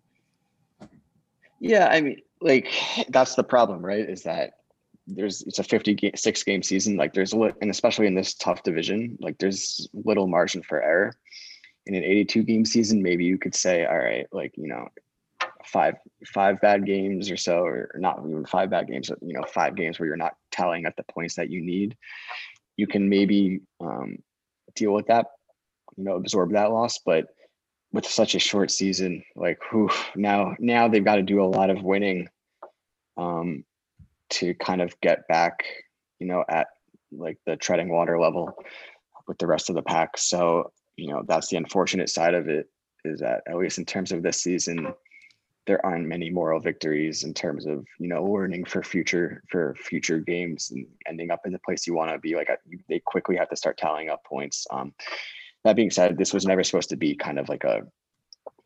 Yeah, 1.60 1.88
I 1.88 2.00
mean, 2.00 2.22
like 2.40 2.72
that's 3.08 3.34
the 3.34 3.44
problem, 3.44 3.84
right? 3.84 4.08
Is 4.08 4.22
that 4.24 4.54
there's 5.06 5.42
it's 5.42 5.58
a 5.58 5.64
56 5.64 6.42
game 6.42 6.62
season. 6.62 6.96
Like 6.96 7.14
there's 7.14 7.32
and 7.32 7.70
especially 7.70 8.06
in 8.06 8.14
this 8.14 8.34
tough 8.34 8.62
division, 8.62 9.16
like 9.20 9.38
there's 9.38 9.88
little 9.92 10.26
margin 10.26 10.62
for 10.62 10.82
error. 10.82 11.14
In 11.86 11.94
an 11.94 12.02
82 12.02 12.42
game 12.42 12.64
season, 12.64 13.02
maybe 13.02 13.24
you 13.24 13.38
could 13.38 13.54
say, 13.54 13.84
all 13.84 13.98
right, 13.98 14.26
like 14.32 14.52
you 14.56 14.66
know, 14.66 14.88
five 15.64 15.94
five 16.26 16.60
bad 16.60 16.84
games 16.84 17.30
or 17.30 17.36
so, 17.36 17.60
or 17.60 17.90
not 17.96 18.18
even 18.26 18.44
five 18.44 18.70
bad 18.70 18.88
games, 18.88 19.10
you 19.20 19.34
know, 19.34 19.44
five 19.44 19.76
games 19.76 19.98
where 19.98 20.06
you're 20.06 20.16
not 20.16 20.34
tallying 20.50 20.86
at 20.86 20.96
the 20.96 21.04
points 21.04 21.36
that 21.36 21.50
you 21.50 21.60
need, 21.60 21.96
you 22.76 22.86
can 22.88 23.08
maybe 23.08 23.60
um, 23.80 24.18
deal 24.74 24.92
with 24.92 25.06
that, 25.06 25.26
you 25.96 26.04
know, 26.04 26.16
absorb 26.16 26.52
that 26.52 26.72
loss. 26.72 26.98
But 26.98 27.26
with 27.92 28.06
such 28.06 28.34
a 28.34 28.40
short 28.40 28.72
season, 28.72 29.22
like 29.36 29.58
who 29.70 29.88
now 30.16 30.56
now 30.58 30.88
they've 30.88 31.04
got 31.04 31.16
to 31.16 31.22
do 31.22 31.42
a 31.42 31.46
lot 31.46 31.70
of 31.70 31.82
winning 31.82 32.28
um, 33.16 33.64
to 34.30 34.54
kind 34.54 34.82
of 34.82 34.98
get 35.00 35.26
back, 35.28 35.64
you 36.18 36.26
know, 36.26 36.44
at 36.48 36.68
like 37.12 37.38
the 37.46 37.56
treading 37.56 37.88
water 37.88 38.18
level 38.18 38.52
with 39.26 39.38
the 39.38 39.46
rest 39.46 39.68
of 39.70 39.76
the 39.76 39.82
pack. 39.82 40.18
So, 40.18 40.72
you 40.96 41.08
know, 41.08 41.22
that's 41.26 41.48
the 41.48 41.56
unfortunate 41.56 42.10
side 42.10 42.34
of 42.34 42.48
it 42.48 42.68
is 43.04 43.20
that 43.20 43.42
at 43.48 43.56
least 43.56 43.78
in 43.78 43.84
terms 43.84 44.12
of 44.12 44.22
this 44.22 44.42
season, 44.42 44.92
there 45.66 45.84
aren't 45.84 46.06
many 46.06 46.30
moral 46.30 46.60
victories 46.60 47.24
in 47.24 47.34
terms 47.34 47.66
of 47.66 47.84
you 47.98 48.08
know 48.08 48.24
learning 48.24 48.64
for 48.64 48.82
future 48.82 49.42
for 49.50 49.74
future 49.78 50.20
games 50.20 50.70
and 50.70 50.86
ending 51.06 51.30
up 51.30 51.40
in 51.44 51.52
the 51.52 51.58
place 51.58 51.86
you 51.86 51.94
want 51.94 52.10
to 52.10 52.18
be 52.18 52.34
like 52.34 52.48
they 52.88 53.00
quickly 53.00 53.36
have 53.36 53.48
to 53.48 53.56
start 53.56 53.76
tallying 53.76 54.08
up 54.08 54.24
points 54.24 54.66
um 54.70 54.94
that 55.64 55.76
being 55.76 55.90
said 55.90 56.16
this 56.16 56.32
was 56.32 56.46
never 56.46 56.62
supposed 56.62 56.88
to 56.88 56.96
be 56.96 57.14
kind 57.14 57.38
of 57.38 57.48
like 57.48 57.64
a 57.64 57.82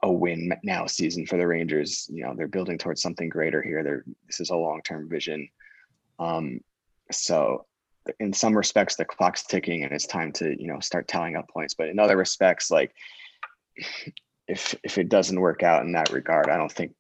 a 0.02 0.11
win 0.11 0.52
now 0.62 0.87
season 0.87 1.26
for 1.26 1.37
the 1.37 1.47
rangers. 1.47 2.09
You 2.12 2.25
know 2.25 2.35
they're 2.37 2.49
building 2.49 2.78
towards 2.78 3.02
something 3.02 3.28
greater 3.28 3.62
here. 3.62 3.83
They're 3.83 4.04
this 4.26 4.40
is 4.40 4.50
a 4.50 4.57
long-term 4.57 5.09
vision. 5.09 5.49
Um 6.19 6.61
so 7.11 7.66
in 8.19 8.33
some 8.33 8.57
respects 8.57 8.97
the 8.97 9.04
clock's 9.04 9.45
ticking 9.45 9.85
and 9.85 9.92
it's 9.92 10.07
time 10.07 10.33
to 10.33 10.61
you 10.61 10.69
know 10.69 10.80
start 10.80 11.09
tallying 11.09 11.37
up 11.37 11.49
points. 11.49 11.75
But 11.75 11.88
in 11.88 11.99
other 11.99 12.16
respects 12.16 12.71
like 12.71 12.92
if 14.49 14.75
if 14.83 14.99
it 14.99 15.09
doesn't 15.09 15.40
work 15.40 15.62
out 15.62 15.85
in 15.85 15.92
that 15.92 16.11
regard 16.11 16.49
i 16.50 16.57
don't 16.57 16.73
think 16.73 16.92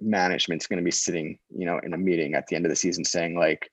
management's 0.00 0.68
going 0.68 0.78
to 0.78 0.84
be 0.84 0.90
sitting 0.90 1.36
you 1.50 1.66
know 1.66 1.78
in 1.82 1.94
a 1.94 1.98
meeting 1.98 2.34
at 2.34 2.46
the 2.46 2.54
end 2.54 2.64
of 2.64 2.70
the 2.70 2.76
season 2.76 3.04
saying 3.04 3.36
like 3.36 3.68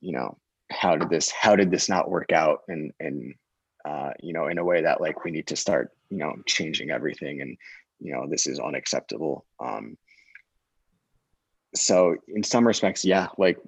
you 0.00 0.12
know 0.12 0.36
how 0.70 0.96
did 0.96 1.10
this 1.10 1.30
how 1.30 1.56
did 1.56 1.70
this 1.70 1.88
not 1.88 2.10
work 2.10 2.32
out? 2.32 2.60
And 2.68 2.92
and 3.00 3.34
uh, 3.84 4.10
you 4.20 4.32
know 4.32 4.46
in 4.48 4.58
a 4.58 4.64
way 4.64 4.82
that 4.82 5.00
like 5.00 5.24
we 5.24 5.30
need 5.30 5.46
to 5.48 5.56
start 5.56 5.90
you 6.10 6.18
know 6.18 6.34
changing 6.46 6.90
everything 6.90 7.40
and 7.40 7.56
you 8.00 8.12
know 8.12 8.26
this 8.28 8.46
is 8.46 8.58
unacceptable 8.58 9.46
um 9.64 9.96
so 11.74 12.16
in 12.28 12.42
some 12.42 12.66
respects 12.66 13.04
yeah 13.04 13.28
like 13.38 13.58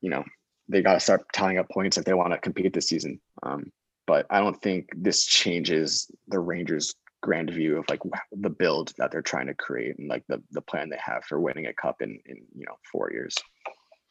you 0.00 0.10
know 0.10 0.24
they 0.68 0.82
got 0.82 0.94
to 0.94 1.00
start 1.00 1.24
tying 1.32 1.58
up 1.58 1.68
points 1.70 1.96
if 1.96 2.04
they 2.04 2.14
want 2.14 2.32
to 2.32 2.38
compete 2.38 2.72
this 2.72 2.88
season. 2.88 3.20
Um, 3.42 3.72
but 4.06 4.26
I 4.30 4.40
don't 4.40 4.60
think 4.60 4.88
this 4.94 5.24
changes 5.26 6.10
the 6.28 6.38
Rangers' 6.38 6.94
grand 7.20 7.50
view 7.50 7.78
of 7.78 7.84
like 7.88 8.00
the 8.32 8.50
build 8.50 8.92
that 8.98 9.10
they're 9.10 9.22
trying 9.22 9.48
to 9.48 9.54
create 9.54 9.98
and 9.98 10.08
like 10.08 10.24
the 10.28 10.42
the 10.52 10.60
plan 10.62 10.88
they 10.88 10.98
have 11.04 11.24
for 11.24 11.40
winning 11.40 11.66
a 11.66 11.72
cup 11.72 11.96
in 12.00 12.20
in 12.26 12.36
you 12.54 12.64
know 12.66 12.76
four 12.90 13.10
years. 13.12 13.36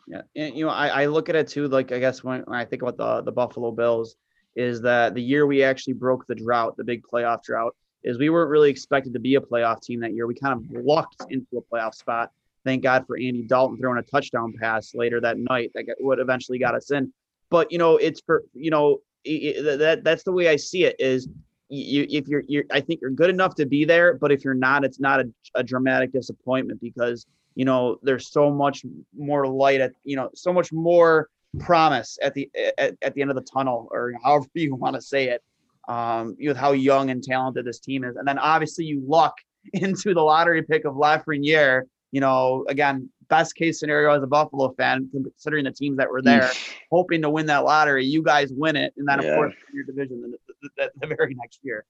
Yeah, 0.08 0.22
and 0.36 0.56
you 0.56 0.66
know 0.66 0.72
I, 0.72 1.04
I 1.04 1.06
look 1.06 1.30
at 1.30 1.36
it 1.36 1.48
too. 1.48 1.68
Like 1.68 1.92
I 1.92 2.00
guess 2.00 2.24
when, 2.24 2.42
when 2.42 2.60
I 2.60 2.66
think 2.66 2.82
about 2.82 2.98
the 2.98 3.24
the 3.24 3.32
Buffalo 3.32 3.72
Bills, 3.72 4.16
is 4.56 4.82
that 4.82 5.14
the 5.14 5.22
year 5.22 5.46
we 5.46 5.64
actually 5.64 5.94
broke 5.94 6.28
the 6.28 6.36
drought, 6.36 6.78
the 6.78 6.84
big 6.84 7.04
playoff 7.04 7.44
drought, 7.44 7.76
is 8.08 8.18
we 8.18 8.30
weren't 8.30 8.50
really 8.50 8.70
expected 8.70 9.14
to 9.14 9.20
be 9.20 9.36
a 9.36 9.42
playoff 9.42 9.82
team 9.82 10.00
that 10.00 10.14
year. 10.14 10.26
We 10.26 10.36
kind 10.36 10.54
of 10.54 10.84
lucked 10.86 11.26
into 11.30 11.58
a 11.58 11.62
playoff 11.62 11.94
spot 11.94 12.32
Thank 12.68 12.84
God 12.84 13.08
for 13.08 13.16
Andy 13.16 13.44
Dalton 13.44 13.78
throwing 13.78 13.98
a 13.98 14.02
touchdown 14.02 14.52
pass 14.52 14.94
later 14.94 15.22
that 15.22 15.38
night 15.38 15.72
that 15.74 15.86
would 16.02 16.20
eventually 16.20 16.60
got 16.60 16.76
us 16.76 16.92
in. 16.92 17.14
But 17.50 17.72
you 17.72 17.78
know, 17.78 17.96
it's 17.96 18.20
for 18.20 18.44
you 18.54 18.72
know 18.72 19.00
that 19.24 20.02
that's 20.04 20.24
the 20.24 20.34
way 20.34 20.50
I 20.50 20.58
see 20.58 20.84
it. 20.84 20.98
Is 21.00 21.30
you 21.70 22.06
if 22.10 22.28
you're 22.28 22.44
you're 22.46 22.66
I 22.70 22.82
think 22.82 23.00
you're 23.00 23.12
good 23.12 23.30
enough 23.30 23.56
to 23.56 23.66
be 23.66 23.86
there, 23.86 24.16
but 24.16 24.34
if 24.34 24.44
you're 24.44 24.54
not, 24.54 24.84
it's 24.84 25.00
not 25.00 25.22
a, 25.22 25.32
a 25.56 25.64
dramatic 25.64 26.12
disappointment 26.12 26.82
because 26.82 27.26
you 27.56 27.64
know 27.64 28.00
there's 28.04 28.34
so 28.34 28.52
much 28.52 28.86
more 29.18 29.48
light 29.48 29.80
at 29.80 29.94
you 30.04 30.18
know 30.18 30.30
so 30.36 30.52
much 30.52 30.74
more 30.74 31.30
promise 31.60 32.20
at 32.22 32.34
the 32.34 32.52
at, 32.78 32.98
at 33.02 33.14
the 33.14 33.22
end 33.22 33.32
of 33.32 33.38
the 33.38 33.44
tunnel 33.44 33.88
or 33.92 34.12
however 34.22 34.46
you 34.56 34.76
want 34.76 34.96
to 34.96 35.02
say 35.02 35.30
it 35.30 35.42
um 35.88 36.36
with 36.40 36.58
how 36.58 36.72
young 36.72 37.10
and 37.10 37.24
talented 37.24 37.66
this 37.66 37.80
team 37.80 38.04
is 38.04 38.16
and 38.16 38.28
then 38.28 38.38
obviously 38.40 38.86
you 38.86 39.02
luck 39.08 39.36
into 39.74 40.14
the 40.14 40.22
lottery 40.22 40.64
pick 40.64 40.86
of 40.86 40.96
Lafreniere 40.96 41.84
you 42.12 42.22
know, 42.22 42.66
again, 42.70 43.10
best 43.30 43.56
case 43.56 43.80
scenario 43.80 44.16
as 44.16 44.24
a 44.24 44.28
Buffalo 44.28 44.74
fan, 44.78 45.10
considering 45.12 45.66
the 45.66 45.72
teams 45.72 45.98
that 45.98 46.10
were 46.10 46.22
there, 46.22 46.50
hoping 46.92 47.22
to 47.22 47.30
win 47.30 47.46
that 47.48 47.64
lottery. 47.64 48.06
You 48.06 48.24
guys 48.24 48.52
win 48.52 48.76
it, 48.76 48.94
and 48.98 49.08
then 49.08 49.20
of 49.20 49.26
course 49.36 49.54
your 49.74 49.84
division 49.84 50.22
the, 50.22 50.38
the, 50.48 50.70
the, 50.78 50.92
the, 51.02 51.16
very 51.16 51.36
next 51.36 51.60
year. 51.64 51.86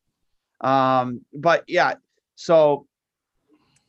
Um, 0.62 1.22
but 1.34 1.64
yeah, 1.68 1.96
so 2.36 2.88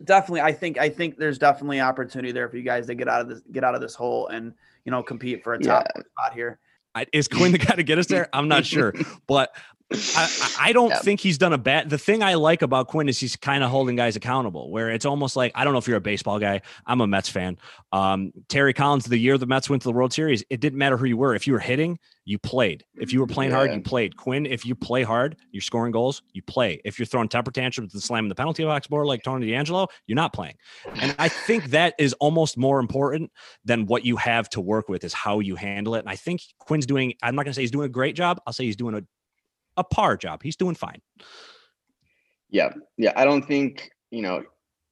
definitely, 0.05 0.43
I 0.43 0.53
think 0.53 0.79
I 0.79 0.91
think 0.91 1.17
there's 1.17 1.38
definitely 1.38 1.81
opportunity 1.81 2.33
there 2.33 2.49
for 2.49 2.59
you 2.59 2.62
guys 2.62 2.87
to 2.88 2.95
get 2.95 3.09
out 3.09 3.23
of 3.23 3.29
this 3.29 3.41
get 3.50 3.65
out 3.65 3.75
of 3.75 3.81
this 3.81 3.95
hole 3.95 4.29
and 4.29 4.53
you 4.85 4.93
know 4.93 5.03
compete 5.03 5.43
for 5.43 5.55
a 5.55 5.59
top 5.59 5.87
yeah. 5.97 6.03
spot 6.03 6.35
here. 6.35 6.59
Is 7.12 7.29
Quinn 7.29 7.53
the 7.53 7.59
guy 7.59 7.77
to 7.77 7.85
get 7.85 7.99
us 7.99 8.07
there? 8.07 8.29
I'm 8.33 8.49
not 8.49 8.67
sure, 8.75 8.93
but 9.27 9.55
I, 9.90 10.54
I 10.61 10.73
don't 10.73 10.90
yep. 10.90 11.02
think 11.02 11.21
he's 11.21 11.38
done 11.38 11.54
a 11.54 11.59
bad. 11.59 11.88
The 11.88 11.97
thing 11.97 12.23
I 12.23 12.35
like 12.35 12.61
about 12.61 12.88
Quinn 12.88 13.09
is 13.09 13.18
he's 13.18 13.37
kind 13.37 13.64
of 13.64 13.71
holding 13.71 13.97
guys 13.97 14.16
accountable. 14.16 14.71
Where 14.71 14.90
it's 14.90 15.07
almost 15.07 15.35
like 15.35 15.52
I 15.54 15.64
don't 15.64 15.73
know 15.73 15.78
if 15.78 15.88
you're 15.88 15.97
a 15.97 16.00
baseball 16.00 16.38
guy. 16.38 16.61
I'm 16.87 17.00
a 17.00 17.07
Mets 17.07 17.28
fan. 17.30 17.57
Um, 17.92 18.33
Terry 18.49 18.75
Collins, 18.75 19.07
the 19.07 19.16
year 19.16 19.38
the 19.38 19.47
Mets 19.47 19.71
went 19.71 19.83
to 19.83 19.88
the 19.88 19.92
World 19.92 20.12
Series, 20.12 20.45
it 20.50 20.61
didn't 20.61 20.78
matter 20.78 20.99
who 20.99 21.07
you 21.07 21.16
were. 21.16 21.35
If 21.35 21.47
you 21.47 21.54
were 21.54 21.59
hitting, 21.59 21.99
you 22.26 22.38
played. 22.38 22.85
If 22.97 23.14
you 23.14 23.21
were 23.21 23.26
playing 23.26 23.50
yeah. 23.50 23.57
hard, 23.57 23.73
you 23.73 23.80
played. 23.80 24.14
Quinn, 24.18 24.45
if 24.45 24.66
you 24.66 24.75
play 24.75 25.02
hard, 25.02 25.37
you're 25.52 25.62
scoring 25.62 25.92
goals. 25.92 26.21
You 26.35 26.42
play. 26.42 26.83
If 26.85 26.99
you're 26.99 27.07
throwing 27.07 27.30
temper 27.30 27.50
tantrums 27.50 27.95
and 27.95 28.02
slamming 28.02 28.28
the 28.28 28.35
penalty 28.35 28.64
box 28.64 28.90
more 28.90 29.07
like 29.07 29.23
Tony 29.23 29.47
DeAngelo, 29.47 29.88
you're 30.07 30.16
not 30.16 30.35
playing. 30.35 30.57
And 31.00 31.14
I 31.18 31.30
think 31.30 31.71
that 31.71 31.95
is 31.99 32.12
almost 32.14 32.59
more 32.59 32.80
important 32.80 33.33
than 33.64 33.87
what 33.87 34.04
you 34.04 34.16
have 34.16 34.50
to 34.50 34.61
work 34.61 34.90
with 34.90 35.04
is 35.04 35.14
how 35.14 35.40
you 35.40 35.57
handle 35.57 35.95
it. 35.95 36.00
And 36.00 36.11
I 36.11 36.16
think 36.16 36.42
Quinn's 36.59 36.85
doing. 36.85 37.14
I'm 37.23 37.35
not 37.35 37.45
going 37.45 37.52
to 37.52 37.54
say 37.54 37.62
he's 37.62 37.71
doing 37.71 37.87
a 37.87 37.90
great 37.90 38.14
job. 38.14 38.42
I'll 38.47 38.52
say 38.52 38.64
he's 38.64 38.76
doing 38.76 38.95
a 38.95 39.02
a 39.78 39.85
par 39.85 40.16
job. 40.18 40.42
He's 40.42 40.56
doing 40.56 40.75
fine. 40.75 41.00
Yeah. 42.50 42.75
Yeah. 42.99 43.12
I 43.16 43.25
don't 43.25 43.47
think, 43.47 43.90
you 44.11 44.20
know, 44.20 44.42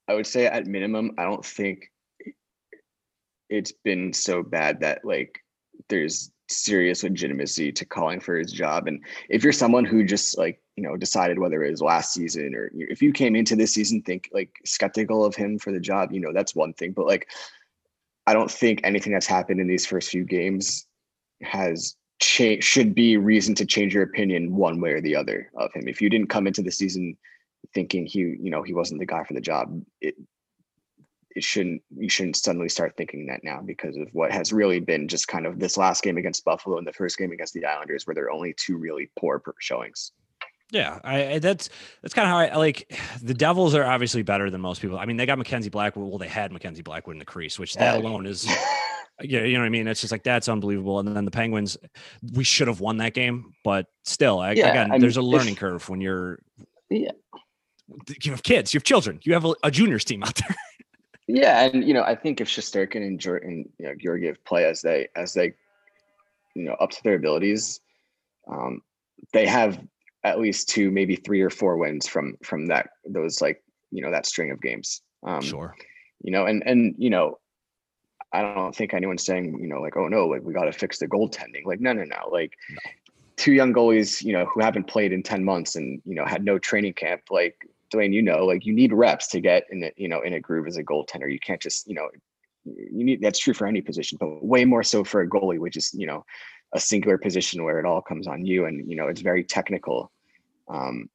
I 0.07 0.15
would 0.15 0.25
say 0.25 0.47
at 0.47 0.65
minimum, 0.65 1.11
I 1.17 1.23
don't 1.23 1.45
think 1.45 1.91
it's 3.49 3.73
been 3.83 4.13
so 4.13 4.41
bad 4.41 4.79
that 4.79 5.03
like 5.03 5.39
there's 5.89 6.31
serious 6.49 7.03
legitimacy 7.03 7.71
to 7.73 7.85
calling 7.85 8.19
for 8.19 8.37
his 8.37 8.51
job. 8.51 8.87
And 8.87 9.03
if 9.29 9.43
you're 9.43 9.53
someone 9.53 9.83
who 9.83 10.03
just 10.05 10.37
like, 10.37 10.61
you 10.77 10.83
know, 10.83 10.95
decided 10.95 11.39
whether 11.39 11.63
it 11.63 11.71
was 11.71 11.81
last 11.81 12.13
season 12.13 12.55
or 12.55 12.71
if 12.73 13.01
you 13.01 13.11
came 13.11 13.35
into 13.35 13.55
this 13.55 13.73
season 13.73 14.01
think 14.01 14.29
like 14.31 14.51
skeptical 14.65 15.25
of 15.25 15.35
him 15.35 15.59
for 15.59 15.71
the 15.71 15.79
job, 15.79 16.13
you 16.13 16.21
know, 16.21 16.31
that's 16.31 16.55
one 16.55 16.73
thing. 16.73 16.93
But 16.93 17.07
like 17.07 17.27
I 18.27 18.33
don't 18.33 18.51
think 18.51 18.81
anything 18.83 19.11
that's 19.11 19.27
happened 19.27 19.59
in 19.59 19.67
these 19.67 19.85
first 19.85 20.09
few 20.09 20.23
games 20.23 20.85
has 21.41 21.95
cha- 22.19 22.61
should 22.61 22.93
be 22.93 23.17
reason 23.17 23.55
to 23.55 23.65
change 23.65 23.93
your 23.93 24.03
opinion 24.03 24.55
one 24.55 24.79
way 24.81 24.91
or 24.91 25.01
the 25.01 25.15
other 25.15 25.51
of 25.55 25.71
him. 25.73 25.87
If 25.87 26.01
you 26.01 26.09
didn't 26.09 26.29
come 26.29 26.47
into 26.47 26.61
the 26.61 26.71
season 26.71 27.17
thinking 27.73 28.05
he, 28.05 28.19
you 28.19 28.49
know, 28.49 28.63
he 28.63 28.73
wasn't 28.73 28.99
the 28.99 29.05
guy 29.05 29.23
for 29.23 29.33
the 29.33 29.41
job, 29.41 29.81
it 30.01 30.15
it 31.35 31.43
shouldn't 31.43 31.83
you 31.95 32.09
shouldn't 32.09 32.35
suddenly 32.35 32.67
start 32.67 32.97
thinking 32.97 33.27
that 33.27 33.43
now 33.43 33.61
because 33.61 33.95
of 33.95 34.07
what 34.11 34.31
has 34.31 34.51
really 34.51 34.79
been 34.79 35.07
just 35.07 35.27
kind 35.27 35.45
of 35.45 35.59
this 35.59 35.77
last 35.77 36.01
game 36.01 36.17
against 36.17 36.43
Buffalo 36.43 36.79
and 36.79 36.87
the 36.87 36.93
first 36.93 37.17
game 37.17 37.31
against 37.31 37.53
the 37.53 37.63
Islanders, 37.63 38.07
where 38.07 38.15
there 38.15 38.25
are 38.25 38.31
only 38.31 38.55
two 38.57 38.77
really 38.77 39.11
poor 39.19 39.41
showings. 39.59 40.13
Yeah, 40.71 40.99
I 41.03 41.39
that's 41.39 41.69
that's 42.01 42.13
kind 42.13 42.27
of 42.27 42.31
how 42.31 42.39
I 42.39 42.57
like. 42.57 42.99
The 43.21 43.33
Devils 43.33 43.73
are 43.75 43.85
obviously 43.85 44.23
better 44.23 44.49
than 44.49 44.59
most 44.59 44.81
people. 44.81 44.97
I 44.97 45.05
mean, 45.05 45.15
they 45.15 45.25
got 45.25 45.37
Mackenzie 45.37 45.69
Blackwood. 45.69 46.09
Well, 46.09 46.17
they 46.17 46.27
had 46.27 46.51
Mackenzie 46.51 46.81
Blackwood 46.81 47.15
in 47.15 47.19
the 47.19 47.25
crease, 47.25 47.57
which 47.57 47.75
that 47.75 47.97
alone 47.97 48.25
is, 48.25 48.45
yeah, 49.21 49.43
you 49.43 49.53
know 49.53 49.61
what 49.61 49.65
I 49.65 49.69
mean. 49.69 49.87
It's 49.87 50.01
just 50.01 50.11
like 50.11 50.23
that's 50.23 50.47
unbelievable. 50.47 50.99
And 50.99 51.15
then 51.15 51.25
the 51.25 51.31
Penguins, 51.31 51.77
we 52.33 52.43
should 52.43 52.67
have 52.67 52.79
won 52.79 52.97
that 52.97 53.13
game, 53.13 53.53
but 53.63 53.87
still, 54.03 54.39
I, 54.39 54.51
yeah, 54.51 54.69
again, 54.69 54.91
I 54.91 54.93
mean, 54.93 55.01
there's 55.01 55.17
a 55.17 55.21
learning 55.21 55.53
if, 55.53 55.59
curve 55.59 55.89
when 55.89 56.01
you're. 56.01 56.39
Yeah. 56.89 57.11
You 58.21 58.31
have 58.31 58.43
kids, 58.43 58.73
you 58.73 58.77
have 58.77 58.83
children, 58.83 59.19
you 59.23 59.33
have 59.33 59.45
a, 59.45 59.55
a 59.63 59.71
juniors 59.71 60.03
team 60.03 60.23
out 60.23 60.35
there. 60.35 60.55
yeah, 61.27 61.63
and 61.63 61.87
you 61.87 61.93
know, 61.93 62.03
I 62.03 62.15
think 62.15 62.41
if 62.41 62.47
Shesterkin 62.47 62.97
and 62.97 63.19
Jordan, 63.19 63.69
you 63.79 63.85
know, 63.87 63.95
Georgiev 63.95 64.43
play 64.43 64.65
as 64.65 64.81
they 64.81 65.07
as 65.15 65.33
they, 65.33 65.53
you 66.53 66.63
know, 66.63 66.73
up 66.73 66.91
to 66.91 67.03
their 67.03 67.15
abilities, 67.15 67.79
um, 68.47 68.81
they 69.31 69.45
have 69.45 69.79
at 70.23 70.39
least 70.39 70.69
two, 70.69 70.91
maybe 70.91 71.15
three 71.15 71.41
or 71.41 71.49
four 71.49 71.77
wins 71.77 72.07
from 72.07 72.35
from 72.43 72.67
that 72.67 72.89
those 73.05 73.41
like 73.41 73.63
you 73.91 74.01
know 74.01 74.11
that 74.11 74.25
string 74.25 74.51
of 74.51 74.61
games. 74.61 75.01
Um, 75.25 75.41
sure. 75.41 75.75
You 76.21 76.31
know, 76.31 76.45
and 76.45 76.63
and 76.65 76.95
you 76.97 77.09
know, 77.09 77.39
I 78.33 78.41
don't 78.41 78.75
think 78.75 78.93
anyone's 78.93 79.25
saying 79.25 79.57
you 79.59 79.67
know 79.67 79.81
like 79.81 79.97
oh 79.97 80.07
no 80.07 80.27
like 80.27 80.43
we 80.43 80.53
got 80.53 80.65
to 80.65 80.73
fix 80.73 80.99
the 80.99 81.07
goaltending. 81.07 81.65
Like 81.65 81.79
no 81.79 81.93
no 81.93 82.03
no 82.03 82.29
like. 82.31 82.53
No. 82.69 82.77
Two 83.35 83.53
young 83.53 83.71
goalies, 83.71 84.23
you 84.23 84.33
know, 84.33 84.45
who 84.45 84.61
haven't 84.61 84.87
played 84.87 85.11
in 85.11 85.21
ten 85.21 85.43
months 85.43 85.75
and 85.75 86.01
you 86.05 86.15
know 86.15 86.25
had 86.25 86.43
no 86.43 86.57
training 86.57 86.93
camp. 86.93 87.21
Like 87.29 87.55
Dwayne, 87.93 88.13
you 88.13 88.21
know, 88.21 88.45
like 88.45 88.65
you 88.65 88.73
need 88.73 88.91
reps 88.91 89.27
to 89.27 89.39
get 89.39 89.65
in, 89.69 89.83
a, 89.83 89.91
you 89.95 90.07
know, 90.07 90.21
in 90.21 90.33
a 90.33 90.39
groove 90.39 90.67
as 90.67 90.77
a 90.77 90.83
goaltender. 90.83 91.31
You 91.31 91.39
can't 91.39 91.61
just, 91.61 91.87
you 91.87 91.93
know, 91.93 92.09
you 92.65 93.03
need 93.03 93.21
that's 93.21 93.39
true 93.39 93.53
for 93.53 93.67
any 93.67 93.81
position, 93.81 94.17
but 94.19 94.43
way 94.43 94.65
more 94.65 94.83
so 94.83 95.03
for 95.03 95.21
a 95.21 95.29
goalie, 95.29 95.59
which 95.59 95.77
is, 95.77 95.93
you 95.93 96.05
know, 96.05 96.25
a 96.73 96.79
singular 96.79 97.17
position 97.17 97.63
where 97.63 97.79
it 97.79 97.85
all 97.85 98.01
comes 98.01 98.27
on 98.27 98.45
you, 98.45 98.65
and 98.65 98.89
you 98.89 98.97
know, 98.97 99.07
it's 99.07 99.21
very 99.21 99.43
technical. 99.43 100.11
Um, 100.67 101.09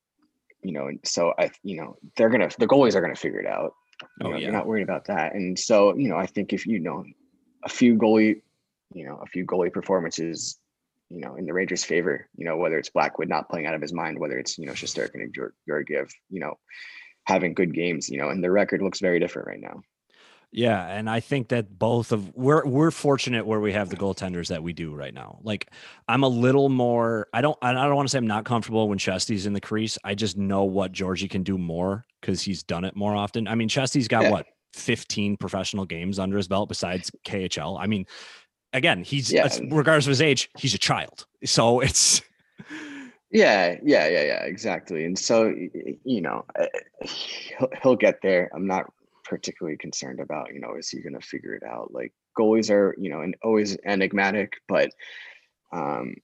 you 0.62 0.72
know, 0.72 0.86
and 0.86 1.00
so 1.04 1.34
I, 1.38 1.50
you 1.62 1.76
know, 1.76 1.96
they're 2.16 2.30
gonna 2.30 2.48
the 2.58 2.66
goalies 2.66 2.94
are 2.94 3.02
gonna 3.02 3.16
figure 3.16 3.40
it 3.40 3.46
out. 3.46 3.74
You 4.20 4.26
oh, 4.26 4.30
know, 4.30 4.36
yeah. 4.36 4.42
You're 4.44 4.52
not 4.52 4.66
worried 4.66 4.82
about 4.82 5.06
that. 5.06 5.34
And 5.34 5.58
so, 5.58 5.96
you 5.96 6.08
know, 6.08 6.16
I 6.16 6.26
think 6.26 6.52
if 6.52 6.66
you 6.66 6.78
know 6.78 7.04
a 7.64 7.68
few 7.68 7.96
goalie, 7.96 8.42
you 8.94 9.06
know, 9.06 9.20
a 9.22 9.26
few 9.26 9.44
goalie 9.46 9.72
performances, 9.72 10.58
you 11.08 11.20
know, 11.20 11.36
in 11.36 11.46
the 11.46 11.52
Rangers' 11.52 11.84
favor, 11.84 12.28
you 12.36 12.44
know, 12.44 12.56
whether 12.56 12.78
it's 12.78 12.90
Blackwood 12.90 13.28
not 13.28 13.48
playing 13.48 13.66
out 13.66 13.74
of 13.74 13.82
his 13.82 13.92
mind, 13.92 14.18
whether 14.18 14.38
it's, 14.38 14.58
you 14.58 14.66
know, 14.66 14.72
Shesterkin 14.72 15.22
and 15.22 15.36
Georgiev, 15.66 16.10
you 16.30 16.40
know, 16.40 16.58
having 17.24 17.54
good 17.54 17.74
games, 17.74 18.08
you 18.08 18.18
know, 18.18 18.30
and 18.30 18.42
the 18.42 18.50
record 18.50 18.82
looks 18.82 19.00
very 19.00 19.20
different 19.20 19.48
right 19.48 19.60
now. 19.60 19.82
Yeah, 20.54 20.86
and 20.86 21.08
I 21.08 21.20
think 21.20 21.48
that 21.48 21.78
both 21.78 22.12
of 22.12 22.36
we're 22.36 22.66
we're 22.66 22.90
fortunate 22.90 23.46
where 23.46 23.58
we 23.58 23.72
have 23.72 23.88
the 23.88 23.96
goaltenders 23.96 24.48
that 24.48 24.62
we 24.62 24.74
do 24.74 24.94
right 24.94 25.14
now. 25.14 25.38
Like 25.42 25.70
I'm 26.08 26.22
a 26.22 26.28
little 26.28 26.68
more 26.68 27.26
I 27.32 27.40
don't 27.40 27.56
I 27.62 27.72
don't 27.72 27.96
want 27.96 28.06
to 28.06 28.12
say 28.12 28.18
I'm 28.18 28.26
not 28.26 28.44
comfortable 28.44 28.86
when 28.86 28.98
Chesty's 28.98 29.46
in 29.46 29.54
the 29.54 29.62
crease. 29.62 29.96
I 30.04 30.14
just 30.14 30.36
know 30.36 30.64
what 30.64 30.92
Georgie 30.92 31.26
can 31.26 31.42
do 31.42 31.56
more 31.56 32.04
because 32.20 32.42
he's 32.42 32.62
done 32.62 32.84
it 32.84 32.94
more 32.94 33.16
often. 33.16 33.48
I 33.48 33.54
mean, 33.54 33.68
Chesty's 33.70 34.08
got 34.08 34.24
yeah. 34.24 34.30
what 34.30 34.46
15 34.74 35.38
professional 35.38 35.86
games 35.86 36.18
under 36.18 36.36
his 36.36 36.48
belt 36.48 36.68
besides 36.68 37.10
KHL. 37.24 37.80
I 37.80 37.86
mean, 37.86 38.04
again, 38.74 39.02
he's 39.02 39.32
yeah. 39.32 39.48
regardless 39.70 40.04
of 40.04 40.10
his 40.10 40.20
age, 40.20 40.50
he's 40.58 40.74
a 40.74 40.78
child. 40.78 41.26
So 41.46 41.80
it's 41.80 42.20
yeah, 43.30 43.76
yeah, 43.82 44.06
yeah, 44.06 44.22
yeah, 44.22 44.44
exactly. 44.44 45.06
And 45.06 45.18
so 45.18 45.54
you 46.04 46.20
know, 46.20 46.44
eh, 46.56 46.66
he'll, 47.02 47.70
he'll 47.82 47.96
get 47.96 48.20
there. 48.20 48.50
I'm 48.54 48.66
not 48.66 48.92
particularly 49.32 49.78
concerned 49.78 50.20
about. 50.20 50.52
You 50.52 50.60
know, 50.60 50.74
is 50.74 50.90
he 50.90 51.00
going 51.00 51.18
to 51.18 51.26
figure 51.26 51.54
it 51.54 51.62
out? 51.62 51.88
Like 51.90 52.12
goalies 52.38 52.70
are, 52.70 52.94
you 52.98 53.08
know, 53.08 53.22
and 53.22 53.34
always 53.42 53.78
enigmatic, 53.86 54.52
but 54.68 54.90
um, 55.72 56.16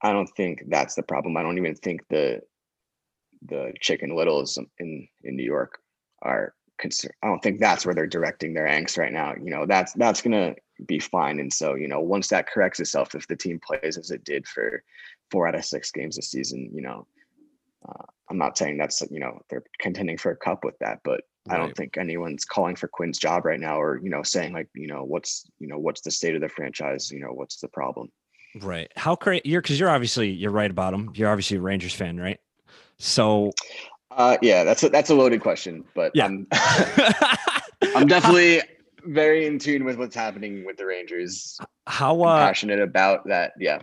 I 0.00 0.12
don't 0.12 0.30
think 0.36 0.62
that's 0.68 0.94
the 0.94 1.02
problem. 1.02 1.36
I 1.36 1.42
don't 1.42 1.58
even 1.58 1.74
think 1.74 2.02
the 2.08 2.42
the 3.48 3.72
Chicken 3.80 4.14
Littles 4.14 4.56
in 4.78 5.08
in 5.24 5.34
New 5.34 5.42
York 5.44 5.80
are 6.22 6.54
concerned. 6.78 7.14
I 7.24 7.26
don't 7.26 7.42
think 7.42 7.58
that's 7.58 7.84
where 7.84 7.94
they're 7.94 8.06
directing 8.06 8.54
their 8.54 8.68
angst 8.68 8.98
right 8.98 9.12
now. 9.12 9.34
You 9.34 9.50
know, 9.50 9.66
that's 9.66 9.92
that's 9.94 10.22
gonna 10.22 10.54
be 10.86 11.00
fine. 11.00 11.40
And 11.40 11.52
so, 11.52 11.74
you 11.74 11.88
know, 11.88 12.00
once 12.00 12.28
that 12.28 12.48
corrects 12.48 12.78
itself, 12.78 13.16
if 13.16 13.26
the 13.26 13.36
team 13.36 13.60
plays 13.66 13.98
as 13.98 14.12
it 14.12 14.22
did 14.22 14.46
for 14.46 14.84
four 15.32 15.48
out 15.48 15.56
of 15.56 15.64
six 15.64 15.90
games 15.90 16.14
this 16.14 16.30
season, 16.30 16.70
you 16.72 16.82
know, 16.82 17.08
uh, 17.88 18.04
I'm 18.30 18.38
not 18.38 18.56
saying 18.56 18.78
that's 18.78 19.02
you 19.10 19.18
know 19.18 19.40
they're 19.50 19.64
contending 19.80 20.18
for 20.18 20.30
a 20.30 20.36
cup 20.36 20.62
with 20.62 20.78
that, 20.78 21.00
but 21.02 21.22
I 21.48 21.58
don't 21.58 21.76
think 21.76 21.98
anyone's 21.98 22.44
calling 22.44 22.74
for 22.74 22.88
Quinn's 22.88 23.18
job 23.18 23.44
right 23.44 23.60
now, 23.60 23.80
or 23.80 24.00
you 24.02 24.08
know, 24.08 24.22
saying 24.22 24.54
like, 24.54 24.68
you 24.74 24.86
know, 24.86 25.04
what's 25.04 25.44
you 25.58 25.68
know, 25.68 25.78
what's 25.78 26.00
the 26.00 26.10
state 26.10 26.34
of 26.34 26.40
the 26.40 26.48
franchise? 26.48 27.10
You 27.10 27.20
know, 27.20 27.32
what's 27.32 27.56
the 27.56 27.68
problem? 27.68 28.10
Right. 28.60 28.90
How 28.96 29.16
crazy 29.16 29.42
you're 29.44 29.60
because 29.60 29.78
you're 29.78 29.90
obviously 29.90 30.30
you're 30.30 30.50
right 30.50 30.70
about 30.70 30.94
him. 30.94 31.10
You're 31.14 31.30
obviously 31.30 31.58
a 31.58 31.60
Rangers 31.60 31.92
fan, 31.92 32.18
right? 32.18 32.40
So, 32.98 33.52
uh, 34.10 34.38
yeah, 34.40 34.64
that's 34.64 34.82
a, 34.84 34.88
that's 34.88 35.10
a 35.10 35.14
loaded 35.14 35.40
question, 35.40 35.84
but 35.94 36.12
yeah. 36.14 36.26
I'm, 36.26 36.46
I'm 37.94 38.06
definitely 38.06 38.62
very 39.04 39.46
in 39.46 39.58
tune 39.58 39.84
with 39.84 39.98
what's 39.98 40.14
happening 40.14 40.64
with 40.64 40.76
the 40.76 40.86
Rangers. 40.86 41.58
How 41.86 42.22
uh, 42.22 42.38
passionate 42.46 42.80
about 42.80 43.26
that? 43.26 43.52
Yeah. 43.58 43.80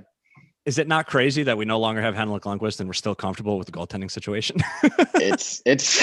Is 0.66 0.78
it 0.78 0.88
not 0.88 1.08
crazy 1.08 1.44
that 1.44 1.58
we 1.58 1.66
no 1.66 1.80
longer 1.80 2.02
have 2.02 2.16
Henrik 2.16 2.44
Lundqvist 2.44 2.80
and 2.80 2.88
we're 2.88 2.94
still 2.94 3.16
comfortable 3.16 3.58
with 3.58 3.66
the 3.66 3.72
goaltending 3.72 4.12
situation? 4.12 4.58
it's 5.16 5.62
it's 5.66 6.00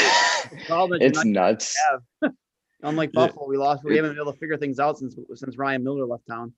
it's 0.51 1.25
nuts. 1.25 1.77
Unlike 2.83 3.13
Buffalo, 3.13 3.49
we 3.49 3.57
lost. 3.57 3.85
We 3.85 3.97
haven't 3.97 4.13
been 4.13 4.21
able 4.21 4.33
to 4.33 4.39
figure 4.39 4.57
things 4.57 4.81
out 4.81 4.99
since 4.99 5.15
since 5.35 5.57
Ryan 5.57 5.85
Miller 5.85 6.07
left 6.07 6.27
town. 6.29 6.53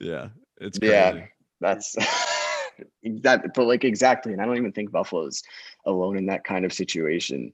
Yeah, 0.00 0.28
it's 0.60 0.78
crazy. 0.78 0.92
yeah. 0.92 1.26
That's 1.60 1.94
that, 3.02 3.54
but 3.54 3.66
like 3.66 3.84
exactly. 3.84 4.32
And 4.32 4.42
I 4.42 4.46
don't 4.46 4.56
even 4.56 4.72
think 4.72 4.90
Buffalo's 4.90 5.42
alone 5.86 6.18
in 6.18 6.26
that 6.26 6.44
kind 6.44 6.64
of 6.64 6.72
situation. 6.72 7.52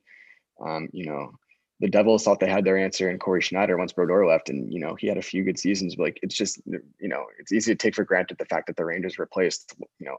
Um, 0.64 0.88
you 0.92 1.06
know, 1.06 1.32
the 1.80 1.88
Devils 1.88 2.24
thought 2.24 2.40
they 2.40 2.50
had 2.50 2.64
their 2.64 2.78
answer 2.78 3.10
in 3.10 3.18
Cory 3.18 3.40
Schneider 3.40 3.76
once 3.76 3.92
Brodeur 3.92 4.26
left, 4.26 4.50
and 4.50 4.72
you 4.72 4.80
know 4.80 4.94
he 4.94 5.06
had 5.06 5.16
a 5.16 5.22
few 5.22 5.42
good 5.42 5.58
seasons. 5.58 5.96
But 5.96 6.04
like 6.04 6.20
it's 6.22 6.36
just 6.36 6.60
you 6.66 7.08
know 7.08 7.24
it's 7.38 7.52
easy 7.52 7.72
to 7.72 7.76
take 7.76 7.94
for 7.94 8.04
granted 8.04 8.38
the 8.38 8.44
fact 8.44 8.66
that 8.66 8.76
the 8.76 8.84
Rangers 8.84 9.18
replaced 9.18 9.74
you 9.98 10.06
know 10.06 10.18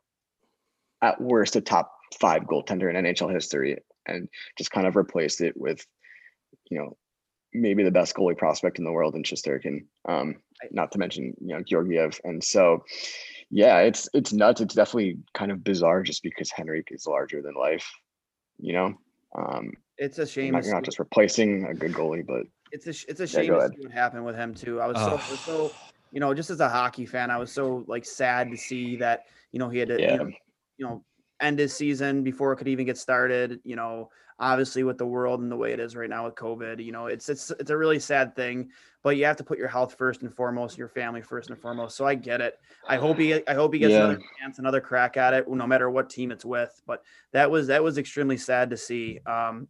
at 1.01 1.21
worst 1.21 1.55
a 1.55 1.61
top 1.61 1.93
five 2.19 2.43
goaltender 2.43 2.89
in 2.89 3.03
NHL 3.03 3.31
history, 3.31 3.77
and 4.07 4.27
just 4.57 4.71
kind 4.71 4.87
of 4.87 4.95
replaced 4.95 5.41
it 5.41 5.55
with 5.55 5.85
you 6.69 6.79
know 6.79 6.97
maybe 7.53 7.83
the 7.83 7.91
best 7.91 8.15
goalie 8.15 8.37
prospect 8.37 8.79
in 8.79 8.85
the 8.85 8.91
world 8.91 9.13
in 9.13 9.23
Shesterkin. 9.23 9.85
Um, 10.07 10.37
not 10.71 10.91
to 10.93 10.99
mention 10.99 11.35
you 11.39 11.55
know 11.55 11.61
Georgiev, 11.61 12.19
and 12.23 12.43
so 12.43 12.83
yeah, 13.51 13.79
it's 13.79 14.09
it's 14.15 14.33
nuts. 14.33 14.61
It's 14.61 14.73
definitely 14.73 15.19
kind 15.33 15.51
of 15.51 15.63
bizarre 15.63 16.01
just 16.01 16.23
because 16.23 16.49
Henrik 16.49 16.87
is 16.89 17.05
larger 17.05 17.43
than 17.43 17.53
life, 17.53 17.87
you 18.57 18.73
know. 18.73 18.93
Um, 19.37 19.73
it's 20.01 20.17
a 20.17 20.25
shame. 20.25 20.53
Not, 20.53 20.65
not 20.65 20.83
just 20.83 20.99
replacing 20.99 21.65
a 21.65 21.73
good 21.73 21.93
goalie, 21.93 22.25
but 22.25 22.43
it's 22.71 22.87
a 22.87 23.09
it's 23.09 23.19
a 23.19 23.27
shame 23.27 23.53
yeah, 23.53 23.67
to 23.67 23.69
see 23.69 23.81
what 23.81 23.91
happened 23.91 24.25
with 24.25 24.35
him 24.35 24.53
too. 24.53 24.81
I 24.81 24.87
was 24.87 24.97
so, 24.97 25.11
was 25.11 25.39
so 25.41 25.71
you 26.11 26.19
know 26.19 26.33
just 26.33 26.49
as 26.49 26.59
a 26.59 26.67
hockey 26.67 27.05
fan, 27.05 27.29
I 27.29 27.37
was 27.37 27.51
so 27.51 27.85
like 27.87 28.03
sad 28.03 28.49
to 28.49 28.57
see 28.57 28.95
that 28.97 29.27
you 29.51 29.59
know 29.59 29.69
he 29.69 29.77
had 29.77 29.89
to 29.89 30.01
yeah. 30.01 30.13
you, 30.13 30.17
know, 30.17 30.31
you 30.77 30.85
know 30.85 31.03
end 31.39 31.59
his 31.59 31.73
season 31.73 32.23
before 32.23 32.51
it 32.51 32.57
could 32.57 32.67
even 32.67 32.85
get 32.85 32.97
started. 32.97 33.59
You 33.63 33.75
know, 33.75 34.09
obviously 34.39 34.83
with 34.83 34.97
the 34.97 35.05
world 35.05 35.39
and 35.39 35.51
the 35.51 35.55
way 35.55 35.71
it 35.71 35.79
is 35.79 35.95
right 35.95 36.09
now 36.09 36.25
with 36.25 36.33
COVID, 36.35 36.83
you 36.83 36.91
know, 36.91 37.05
it's 37.05 37.29
it's 37.29 37.51
it's 37.59 37.69
a 37.69 37.77
really 37.77 37.99
sad 37.99 38.35
thing. 38.35 38.69
But 39.03 39.17
you 39.17 39.25
have 39.25 39.37
to 39.37 39.43
put 39.43 39.57
your 39.57 39.67
health 39.67 39.95
first 39.97 40.23
and 40.23 40.33
foremost, 40.33 40.77
your 40.77 40.87
family 40.87 41.21
first 41.21 41.49
and 41.49 41.59
foremost. 41.59 41.95
So 41.95 42.05
I 42.05 42.15
get 42.15 42.41
it. 42.41 42.59
I 42.87 42.97
hope 42.97 43.17
he 43.19 43.47
I 43.47 43.53
hope 43.53 43.73
he 43.73 43.79
gets 43.79 43.91
yeah. 43.91 44.05
another 44.05 44.21
chance, 44.39 44.57
another 44.57 44.81
crack 44.81 45.15
at 45.17 45.35
it, 45.35 45.47
no 45.47 45.67
matter 45.67 45.91
what 45.91 46.09
team 46.09 46.31
it's 46.31 46.45
with. 46.45 46.81
But 46.87 47.03
that 47.33 47.51
was 47.51 47.67
that 47.67 47.83
was 47.83 47.99
extremely 47.99 48.37
sad 48.37 48.71
to 48.71 48.77
see, 48.77 49.19
um, 49.27 49.67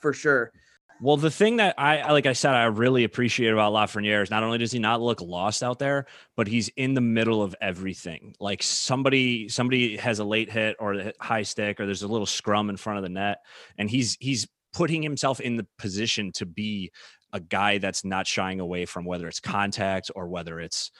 for 0.00 0.12
sure. 0.12 0.52
Well, 1.00 1.16
the 1.16 1.30
thing 1.30 1.56
that 1.58 1.76
I 1.78 2.10
like 2.10 2.26
I 2.26 2.32
said 2.32 2.54
I 2.54 2.64
really 2.64 3.04
appreciate 3.04 3.52
about 3.52 3.72
Lafreniere 3.72 4.22
is 4.22 4.30
not 4.30 4.42
only 4.42 4.58
does 4.58 4.72
he 4.72 4.80
not 4.80 5.00
look 5.00 5.20
lost 5.20 5.62
out 5.62 5.78
there, 5.78 6.06
but 6.36 6.48
he's 6.48 6.68
in 6.70 6.94
the 6.94 7.00
middle 7.00 7.40
of 7.40 7.54
everything. 7.60 8.34
Like 8.40 8.64
somebody 8.64 9.48
somebody 9.48 9.96
has 9.96 10.18
a 10.18 10.24
late 10.24 10.50
hit 10.50 10.76
or 10.80 10.94
a 10.94 11.12
high 11.20 11.42
stick 11.42 11.78
or 11.78 11.86
there's 11.86 12.02
a 12.02 12.08
little 12.08 12.26
scrum 12.26 12.68
in 12.68 12.76
front 12.76 12.98
of 12.98 13.04
the 13.04 13.10
net 13.10 13.38
and 13.78 13.88
he's 13.88 14.16
he's 14.18 14.48
putting 14.72 15.02
himself 15.02 15.40
in 15.40 15.56
the 15.56 15.66
position 15.78 16.32
to 16.32 16.46
be 16.46 16.90
a 17.32 17.40
guy 17.40 17.78
that's 17.78 18.04
not 18.04 18.26
shying 18.26 18.58
away 18.58 18.84
from 18.84 19.04
whether 19.04 19.28
it's 19.28 19.40
contact 19.40 20.10
or 20.16 20.28
whether 20.28 20.58
it's 20.58 20.90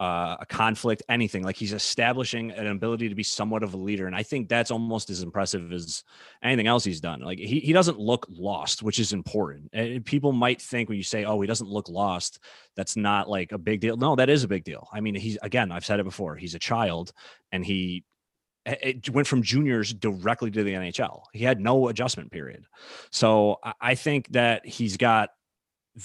uh, 0.00 0.36
a 0.40 0.46
conflict, 0.46 1.02
anything. 1.08 1.42
Like 1.42 1.56
he's 1.56 1.72
establishing 1.72 2.52
an 2.52 2.68
ability 2.68 3.08
to 3.08 3.14
be 3.14 3.24
somewhat 3.24 3.62
of 3.62 3.74
a 3.74 3.76
leader. 3.76 4.06
And 4.06 4.14
I 4.14 4.22
think 4.22 4.48
that's 4.48 4.70
almost 4.70 5.10
as 5.10 5.22
impressive 5.22 5.72
as 5.72 6.04
anything 6.42 6.68
else 6.68 6.84
he's 6.84 7.00
done. 7.00 7.20
Like 7.20 7.38
he, 7.38 7.58
he 7.60 7.72
doesn't 7.72 7.98
look 7.98 8.26
lost, 8.30 8.82
which 8.82 9.00
is 9.00 9.12
important. 9.12 9.70
And 9.72 10.04
people 10.04 10.32
might 10.32 10.62
think 10.62 10.88
when 10.88 10.98
you 10.98 11.04
say, 11.04 11.24
oh, 11.24 11.40
he 11.40 11.48
doesn't 11.48 11.68
look 11.68 11.88
lost, 11.88 12.38
that's 12.76 12.96
not 12.96 13.28
like 13.28 13.50
a 13.50 13.58
big 13.58 13.80
deal. 13.80 13.96
No, 13.96 14.14
that 14.14 14.30
is 14.30 14.44
a 14.44 14.48
big 14.48 14.62
deal. 14.62 14.88
I 14.92 15.00
mean, 15.00 15.16
he's, 15.16 15.36
again, 15.42 15.72
I've 15.72 15.84
said 15.84 15.98
it 15.98 16.04
before, 16.04 16.36
he's 16.36 16.54
a 16.54 16.60
child 16.60 17.12
and 17.50 17.64
he, 17.64 18.04
it 18.66 19.08
went 19.10 19.26
from 19.26 19.42
juniors 19.42 19.94
directly 19.94 20.50
to 20.50 20.62
the 20.62 20.74
NHL. 20.74 21.22
He 21.32 21.42
had 21.42 21.58
no 21.58 21.88
adjustment 21.88 22.30
period. 22.30 22.66
So 23.10 23.60
I 23.80 23.94
think 23.94 24.28
that 24.32 24.66
he's 24.66 24.98
got 24.98 25.30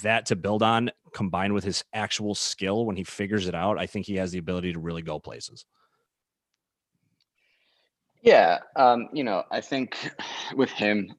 that 0.02 0.26
to 0.26 0.36
build 0.36 0.62
on 0.62 0.90
combined 1.12 1.52
with 1.52 1.64
his 1.64 1.84
actual 1.92 2.34
skill 2.34 2.84
when 2.84 2.96
he 2.96 3.04
figures 3.04 3.46
it 3.46 3.54
out, 3.54 3.78
I 3.78 3.86
think 3.86 4.06
he 4.06 4.16
has 4.16 4.32
the 4.32 4.38
ability 4.38 4.72
to 4.72 4.78
really 4.78 5.02
go 5.02 5.18
places. 5.18 5.64
Yeah, 8.22 8.58
um, 8.76 9.08
you 9.12 9.22
know, 9.22 9.44
I 9.50 9.60
think 9.60 9.96
with 10.56 10.70
him, 10.70 11.12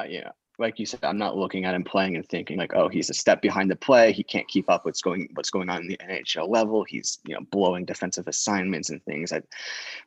uh, 0.00 0.04
you 0.04 0.22
know, 0.22 0.32
like 0.58 0.78
you 0.78 0.86
said, 0.86 1.00
I'm 1.02 1.18
not 1.18 1.36
looking 1.36 1.64
at 1.64 1.74
him 1.74 1.84
playing 1.84 2.16
and 2.16 2.26
thinking 2.26 2.58
like, 2.58 2.74
oh, 2.74 2.88
he's 2.88 3.10
a 3.10 3.14
step 3.14 3.42
behind 3.42 3.70
the 3.70 3.76
play. 3.76 4.12
He 4.12 4.22
can't 4.22 4.46
keep 4.48 4.70
up 4.70 4.84
what's 4.84 5.02
going 5.02 5.28
what's 5.34 5.50
going 5.50 5.68
on 5.68 5.82
in 5.82 5.88
the 5.88 5.98
NHL 5.98 6.48
level. 6.48 6.84
He's 6.84 7.18
you 7.26 7.34
know 7.34 7.40
blowing 7.50 7.84
defensive 7.84 8.28
assignments 8.28 8.90
and 8.90 9.02
things. 9.04 9.32
I, 9.32 9.42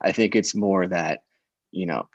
I 0.01 0.11
think 0.11 0.35
it's 0.35 0.55
more 0.55 0.87
that 0.87 1.23
you 1.71 1.85
know 1.85 2.07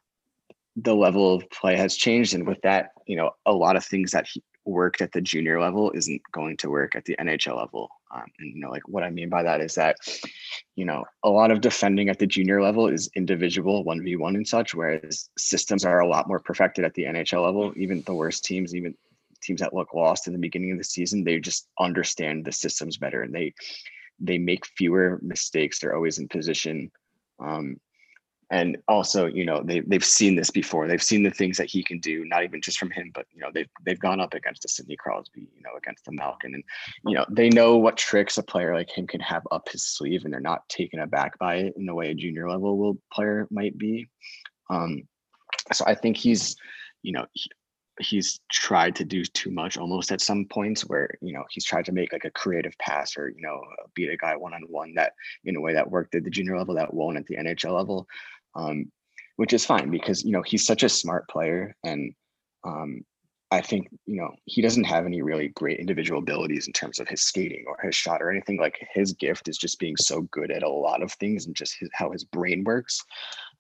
the 0.77 0.95
level 0.95 1.35
of 1.35 1.51
play 1.51 1.77
has 1.77 1.97
changed, 1.97 2.35
and 2.35 2.47
with 2.47 2.61
that, 2.63 2.91
you 3.07 3.17
know, 3.17 3.33
a 3.47 3.53
lot 3.53 3.77
of 3.77 3.85
things 3.85 4.13
that 4.13 4.27
he 4.27 4.43
worked 4.71 5.01
at 5.01 5.13
the 5.13 5.21
junior 5.21 5.61
level 5.61 5.91
isn't 5.93 6.23
going 6.33 6.57
to 6.59 6.71
work 6.71 6.95
at 6.95 7.05
the 7.05 7.17
NHL 7.21 7.57
level. 7.57 7.89
Um, 8.15 8.25
and 8.39 8.55
you 8.55 8.61
know, 8.61 8.71
like 8.71 8.89
what 8.89 9.03
I 9.03 9.11
mean 9.11 9.29
by 9.29 9.43
that 9.43 9.61
is 9.61 9.75
that, 9.75 9.97
you 10.77 10.85
know, 10.85 11.05
a 11.23 11.29
lot 11.29 11.51
of 11.51 11.61
defending 11.61 12.09
at 12.09 12.19
the 12.19 12.27
junior 12.27 12.63
level 12.63 12.89
is 12.89 13.11
individual 13.15 13.85
one 13.85 14.03
v 14.03 14.17
one 14.17 14.37
and 14.37 14.47
such, 14.47 14.75
whereas 14.75 15.29
systems 15.37 15.85
are 15.85 16.01
a 16.01 16.09
lot 16.09 16.29
more 16.29 16.41
perfected 16.41 16.85
at 16.85 16.95
the 16.95 17.05
NHL 17.05 17.45
level. 17.45 17.73
Even 17.77 18.03
the 18.03 18.15
worst 18.15 18.45
teams, 18.45 18.75
even 18.75 18.95
teams 19.43 19.61
that 19.61 19.75
look 19.75 19.95
lost 19.95 20.27
in 20.27 20.33
the 20.33 20.39
beginning 20.39 20.73
of 20.73 20.79
the 20.79 20.85
season, 20.85 21.25
they 21.25 21.39
just 21.39 21.69
understand 21.79 22.45
the 22.45 22.53
systems 22.53 22.97
better 22.97 23.23
and 23.23 23.35
they 23.35 23.53
they 24.19 24.39
make 24.39 24.67
fewer 24.67 25.19
mistakes. 25.23 25.79
They're 25.79 25.95
always 25.95 26.19
in 26.19 26.29
position. 26.29 26.91
Um, 27.39 27.81
and 28.51 28.77
also 28.89 29.27
you 29.27 29.45
know 29.45 29.63
they, 29.63 29.81
they've 29.81 30.05
seen 30.05 30.35
this 30.35 30.51
before. 30.51 30.87
They've 30.87 31.03
seen 31.03 31.23
the 31.23 31.31
things 31.31 31.57
that 31.57 31.71
he 31.71 31.83
can 31.83 32.01
do 32.01 32.25
not 32.25 32.45
even 32.45 32.61
just 32.61 32.79
from 32.79 32.91
him 32.91 33.11
but 33.15 33.27
you 33.33 33.41
know 33.41 33.51
they've, 33.53 33.69
they've 33.85 33.99
gone 33.99 34.21
up 34.21 34.35
against 34.35 34.63
the 34.63 34.69
sidney 34.69 34.97
crosby 34.97 35.49
you 35.55 35.63
know 35.63 35.77
against 35.77 36.05
the 36.05 36.13
malkin. 36.13 36.55
And 36.55 36.65
you 37.07 37.15
know 37.15 37.25
they 37.31 37.49
know 37.49 37.77
what 37.77 37.97
tricks 37.97 38.39
a 38.39 38.43
player 38.43 38.75
like 38.75 38.91
him 38.91 39.07
can 39.07 39.21
have 39.21 39.43
up 39.51 39.69
his 39.69 39.85
sleeve 39.85 40.25
and 40.25 40.33
they're 40.33 40.41
not 40.41 40.69
taken 40.69 41.01
aback 41.01 41.39
by 41.39 41.57
it 41.57 41.75
in 41.77 41.87
the 41.87 41.95
way 41.95 42.11
a 42.11 42.15
junior 42.15 42.51
level 42.51 42.77
will 42.79 42.99
player 43.13 43.47
might 43.51 43.79
be. 43.79 44.09
Um 44.69 45.03
so 45.73 45.85
i 45.87 45.95
think 45.95 46.17
he's 46.17 46.57
you 47.03 47.13
know 47.13 47.27
he, 47.33 47.51
he's 48.01 48.41
tried 48.51 48.97
to 48.97 49.05
do 49.05 49.25
too 49.25 49.51
much 49.51 49.77
almost 49.77 50.11
at 50.11 50.21
some 50.21 50.45
points 50.47 50.83
where 50.83 51.11
you 51.21 51.33
know 51.33 51.45
he's 51.51 51.65
tried 51.65 51.85
to 51.85 51.93
make 51.93 52.13
like 52.13 52.25
a 52.25 52.31
creative 52.31 52.77
pass 52.79 53.17
or 53.17 53.29
you 53.29 53.43
know 53.43 53.63
beat 53.95 54.11
a 54.11 54.17
guy 54.17 54.37
one 54.37 54.55
on 54.55 54.63
one 54.69 54.95
that 54.95 55.13
in 55.45 55.57
a 55.57 55.61
way 55.61 55.75
that 55.75 55.91
worked 55.91 56.15
at 56.15 56.25
the 56.25 56.31
junior 56.31 56.57
level 56.57 56.75
that 56.75 56.93
won't 56.93 57.17
at 57.17 57.27
the 57.27 57.37
NHL 57.37 57.77
level, 57.77 58.07
um, 58.55 58.91
which 59.37 59.53
is 59.53 59.65
fine 59.65 59.91
because 59.91 60.25
you 60.25 60.33
know 60.33 60.43
he's 60.43 60.67
such 60.67 60.83
a 60.83 60.89
smart 60.89 61.29
player 61.29 61.75
and 61.85 62.15
um, 62.65 63.05
I 63.53 63.61
think 63.61 63.89
you 64.07 64.17
know 64.17 64.31
he 64.45 64.63
doesn't 64.63 64.85
have 64.85 65.07
any 65.07 65.23
really 65.23 65.49
great 65.49 65.81
individual 65.81 66.21
abilities 66.21 66.67
in 66.67 66.73
terms 66.73 67.01
of 67.01 67.09
his 67.09 67.23
skating 67.23 67.65
or 67.67 67.77
his 67.83 67.97
shot 67.97 68.23
or 68.23 68.31
anything. 68.31 68.59
Like 68.59 68.79
his 68.93 69.13
gift 69.15 69.49
is 69.49 69.59
just 69.59 69.81
being 69.81 69.97
so 69.97 70.23
good 70.31 70.51
at 70.51 70.63
a 70.63 70.69
lot 70.69 71.03
of 71.03 71.13
things 71.13 71.47
and 71.47 71.57
just 71.57 71.77
his, 71.79 71.91
how 71.93 72.13
his 72.13 72.23
brain 72.23 72.63
works. 72.65 73.03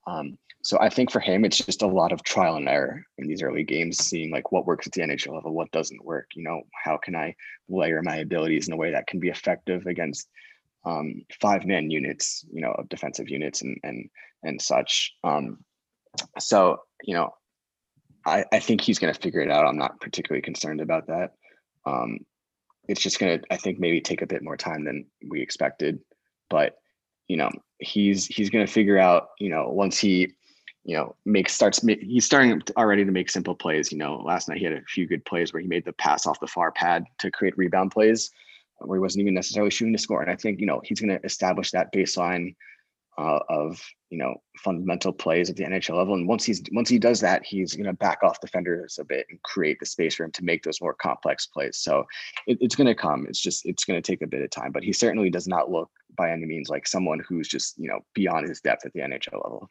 Um, 0.06 0.38
so 0.62 0.78
I 0.80 0.90
think 0.90 1.10
for 1.10 1.20
him, 1.20 1.44
it's 1.44 1.58
just 1.58 1.82
a 1.82 1.86
lot 1.86 2.12
of 2.12 2.22
trial 2.22 2.56
and 2.56 2.68
error 2.68 3.04
in 3.18 3.26
these 3.26 3.42
early 3.42 3.64
games, 3.64 3.98
seeing 3.98 4.30
like 4.30 4.52
what 4.52 4.66
works 4.66 4.86
at 4.86 4.92
the 4.92 5.00
NHL 5.00 5.34
level, 5.34 5.54
what 5.54 5.70
doesn't 5.72 6.04
work. 6.04 6.28
You 6.34 6.44
know, 6.44 6.62
how 6.84 6.98
can 6.98 7.16
I 7.16 7.34
layer 7.68 8.00
my 8.02 8.16
abilities 8.16 8.68
in 8.68 8.74
a 8.74 8.76
way 8.76 8.92
that 8.92 9.06
can 9.06 9.18
be 9.18 9.30
effective 9.30 9.86
against 9.86 10.28
um, 10.84 11.22
five 11.40 11.64
man 11.64 11.90
units, 11.90 12.44
you 12.52 12.60
know, 12.60 12.72
of 12.72 12.88
defensive 12.88 13.28
units 13.28 13.62
and 13.62 13.78
and 13.82 14.08
and 14.42 14.60
such. 14.60 15.12
Um, 15.24 15.58
so 16.38 16.80
you 17.02 17.14
know, 17.14 17.34
I 18.26 18.44
I 18.52 18.60
think 18.60 18.80
he's 18.80 18.98
going 18.98 19.12
to 19.12 19.20
figure 19.20 19.40
it 19.40 19.50
out. 19.50 19.66
I'm 19.66 19.78
not 19.78 20.00
particularly 20.00 20.42
concerned 20.42 20.80
about 20.80 21.06
that. 21.08 21.32
Um, 21.86 22.20
it's 22.88 23.02
just 23.02 23.18
going 23.18 23.38
to, 23.38 23.46
I 23.52 23.56
think, 23.56 23.78
maybe 23.78 24.00
take 24.00 24.22
a 24.22 24.26
bit 24.26 24.42
more 24.42 24.56
time 24.56 24.84
than 24.84 25.06
we 25.28 25.40
expected, 25.40 26.00
but 26.48 26.76
you 27.28 27.36
know, 27.36 27.50
he's 27.78 28.26
he's 28.26 28.50
going 28.50 28.66
to 28.66 28.72
figure 28.72 28.98
out, 28.98 29.28
you 29.38 29.50
know, 29.50 29.68
once 29.68 29.98
he 29.98 30.32
you 30.84 30.96
know, 30.96 31.14
makes 31.26 31.52
starts 31.52 31.82
he's 31.82 32.24
starting 32.24 32.60
already 32.76 33.04
to 33.04 33.12
make 33.12 33.28
simple 33.28 33.54
plays. 33.54 33.92
You 33.92 33.98
know, 33.98 34.16
last 34.16 34.48
night 34.48 34.58
he 34.58 34.64
had 34.64 34.72
a 34.72 34.82
few 34.88 35.06
good 35.06 35.24
plays 35.26 35.52
where 35.52 35.60
he 35.60 35.68
made 35.68 35.84
the 35.84 35.92
pass 35.92 36.26
off 36.26 36.40
the 36.40 36.46
far 36.46 36.72
pad 36.72 37.04
to 37.18 37.30
create 37.30 37.56
rebound 37.58 37.90
plays 37.90 38.30
where 38.80 38.96
he 38.96 39.00
wasn't 39.00 39.22
even 39.22 39.34
necessarily 39.34 39.70
shooting 39.70 39.92
to 39.92 39.98
score. 39.98 40.22
And 40.22 40.30
I 40.30 40.36
think, 40.36 40.60
you 40.60 40.66
know, 40.66 40.80
he's 40.84 41.00
going 41.00 41.16
to 41.16 41.24
establish 41.24 41.70
that 41.70 41.92
baseline 41.92 42.54
uh, 43.18 43.40
of, 43.48 43.82
you 44.08 44.18
know, 44.18 44.34
fundamental 44.58 45.12
plays 45.12 45.50
at 45.50 45.56
the 45.56 45.64
NHL 45.64 45.96
level. 45.96 46.14
And 46.14 46.26
once 46.26 46.44
he's 46.44 46.62
once 46.72 46.88
he 46.88 46.98
does 46.98 47.20
that, 47.20 47.44
he's 47.44 47.74
going 47.74 47.86
to 47.86 47.92
back 47.92 48.18
off 48.22 48.40
defenders 48.40 48.98
a 48.98 49.04
bit 49.04 49.26
and 49.28 49.42
create 49.42 49.78
the 49.78 49.86
space 49.86 50.14
for 50.14 50.24
him 50.24 50.32
to 50.32 50.44
make 50.44 50.62
those 50.62 50.80
more 50.80 50.94
complex 50.94 51.46
plays. 51.46 51.78
So 51.78 52.04
it, 52.46 52.58
it's 52.60 52.76
going 52.76 52.86
to 52.86 52.94
come. 52.94 53.26
It's 53.28 53.40
just 53.40 53.66
it's 53.66 53.84
going 53.84 54.00
to 54.00 54.12
take 54.12 54.22
a 54.22 54.26
bit 54.26 54.42
of 54.42 54.50
time. 54.50 54.72
But 54.72 54.84
he 54.84 54.92
certainly 54.92 55.30
does 55.30 55.46
not 55.46 55.70
look 55.70 55.90
by 56.16 56.30
any 56.30 56.46
means 56.46 56.68
like 56.68 56.86
someone 56.86 57.20
who's 57.28 57.48
just 57.48 57.78
you 57.78 57.88
know 57.88 58.00
beyond 58.14 58.48
his 58.48 58.60
depth 58.60 58.86
at 58.86 58.92
the 58.92 59.00
NHL 59.00 59.44
level. 59.44 59.68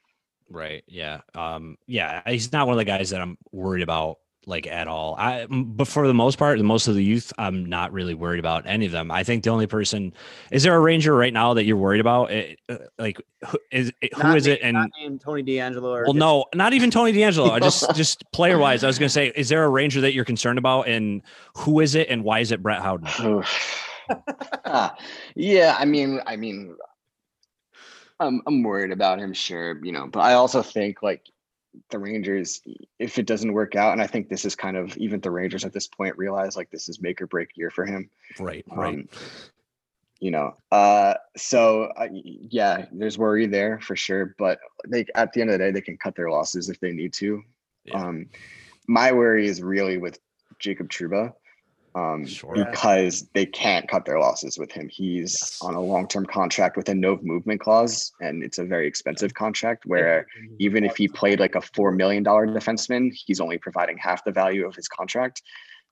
Right. 0.49 0.83
Yeah. 0.87 1.21
Um, 1.35 1.77
yeah. 1.87 2.21
He's 2.27 2.51
not 2.51 2.67
one 2.67 2.73
of 2.73 2.79
the 2.79 2.85
guys 2.85 3.11
that 3.11 3.21
I'm 3.21 3.37
worried 3.51 3.83
about 3.83 4.17
like 4.45 4.67
at 4.67 4.87
all. 4.87 5.15
I, 5.17 5.45
but 5.49 5.87
for 5.87 6.07
the 6.07 6.13
most 6.13 6.37
part, 6.37 6.59
most 6.59 6.87
of 6.87 6.95
the 6.95 7.03
youth, 7.03 7.31
I'm 7.37 7.65
not 7.65 7.91
really 7.91 8.13
worried 8.13 8.39
about 8.39 8.65
any 8.65 8.85
of 8.85 8.91
them. 8.91 9.11
I 9.11 9.23
think 9.23 9.43
the 9.43 9.49
only 9.49 9.67
person 9.67 10.13
is 10.51 10.63
there 10.63 10.75
a 10.75 10.79
ranger 10.79 11.15
right 11.15 11.33
now 11.33 11.53
that 11.53 11.65
you're 11.65 11.77
worried 11.77 12.01
about? 12.01 12.31
It, 12.31 12.59
uh, 12.69 12.77
like, 12.97 13.21
who 13.47 13.57
is 13.71 13.91
it, 14.01 14.13
who 14.15 14.35
is 14.35 14.47
it? 14.47 14.59
And 14.61 14.91
Tony 15.21 15.43
DeAngelo. 15.43 15.81
well, 15.81 16.05
just, 16.05 16.15
no, 16.15 16.45
not 16.55 16.73
even 16.73 16.89
Tony 16.91 17.13
DeAngelo. 17.13 17.51
I 17.51 17.59
just 17.59 17.85
just 17.95 18.29
player 18.31 18.57
wise, 18.57 18.83
I 18.83 18.87
was 18.87 18.97
gonna 18.97 19.09
say, 19.09 19.31
is 19.35 19.49
there 19.49 19.63
a 19.63 19.69
ranger 19.69 20.01
that 20.01 20.13
you're 20.13 20.25
concerned 20.25 20.57
about, 20.57 20.87
and 20.87 21.21
who 21.55 21.79
is 21.79 21.95
it, 21.95 22.09
and 22.09 22.23
why 22.23 22.39
is 22.39 22.51
it 22.51 22.63
Brett 22.63 22.81
Howden? 22.81 23.43
yeah, 25.35 25.75
I 25.77 25.85
mean, 25.85 26.21
I 26.25 26.35
mean, 26.35 26.75
I'm 28.19 28.41
I'm 28.47 28.63
worried 28.63 28.91
about 28.91 29.19
him, 29.19 29.33
sure, 29.33 29.83
you 29.83 29.91
know, 29.91 30.07
but 30.07 30.21
I 30.21 30.33
also 30.33 30.61
think 30.61 31.03
like 31.03 31.29
the 31.89 31.99
Rangers, 31.99 32.61
if 32.97 33.19
it 33.19 33.25
doesn't 33.25 33.53
work 33.53 33.75
out, 33.75 33.93
and 33.93 34.01
I 34.01 34.07
think 34.07 34.29
this 34.29 34.45
is 34.45 34.55
kind 34.55 34.77
of 34.77 34.95
even 34.97 35.19
the 35.19 35.31
Rangers 35.31 35.65
at 35.65 35.73
this 35.73 35.87
point 35.87 36.17
realize 36.17 36.55
like 36.55 36.69
this 36.71 36.89
is 36.89 37.01
make 37.01 37.21
or 37.21 37.27
break 37.27 37.49
year 37.55 37.69
for 37.69 37.85
him. 37.85 38.09
Right. 38.39 38.65
Right. 38.69 38.95
Um, 38.95 39.09
you 40.19 40.31
know, 40.31 40.55
uh, 40.71 41.13
so 41.37 41.83
uh, 41.95 42.07
yeah, 42.11 42.85
there's 42.91 43.17
worry 43.17 43.47
there 43.47 43.79
for 43.79 43.95
sure, 43.95 44.35
but 44.37 44.59
they 44.87 45.05
at 45.15 45.31
the 45.31 45.41
end 45.41 45.49
of 45.49 45.53
the 45.57 45.65
day 45.65 45.71
they 45.71 45.81
can 45.81 45.97
cut 45.97 46.15
their 46.15 46.29
losses 46.29 46.69
if 46.69 46.79
they 46.79 46.91
need 46.91 47.13
to. 47.13 47.41
Yeah. 47.85 48.03
Um, 48.03 48.27
my 48.87 49.11
worry 49.11 49.47
is 49.47 49.61
really 49.61 49.97
with 49.97 50.19
Jacob 50.59 50.89
Trouba 50.89 51.33
um, 51.95 52.25
sure. 52.25 52.53
because 52.53 53.27
they 53.33 53.45
can't 53.45 53.87
cut 53.87 54.05
their 54.05 54.19
losses 54.19 54.57
with 54.57 54.71
him. 54.71 54.89
He's 54.89 55.37
yes. 55.39 55.59
on 55.61 55.75
a 55.75 55.81
long 55.81 56.07
term 56.07 56.25
contract 56.25 56.77
with 56.77 56.89
a 56.89 56.95
no 56.95 57.19
movement 57.21 57.61
clause, 57.61 58.11
and 58.21 58.43
it's 58.43 58.57
a 58.57 58.65
very 58.65 58.87
expensive 58.87 59.33
contract 59.33 59.85
where 59.85 60.27
even 60.59 60.83
if 60.83 60.95
he 60.97 61.07
played 61.07 61.39
like 61.39 61.55
a 61.55 61.59
$4 61.61 61.95
million 61.95 62.23
defenseman, 62.23 63.11
he's 63.13 63.39
only 63.39 63.57
providing 63.57 63.97
half 63.97 64.23
the 64.23 64.31
value 64.31 64.65
of 64.65 64.75
his 64.75 64.87
contract. 64.87 65.41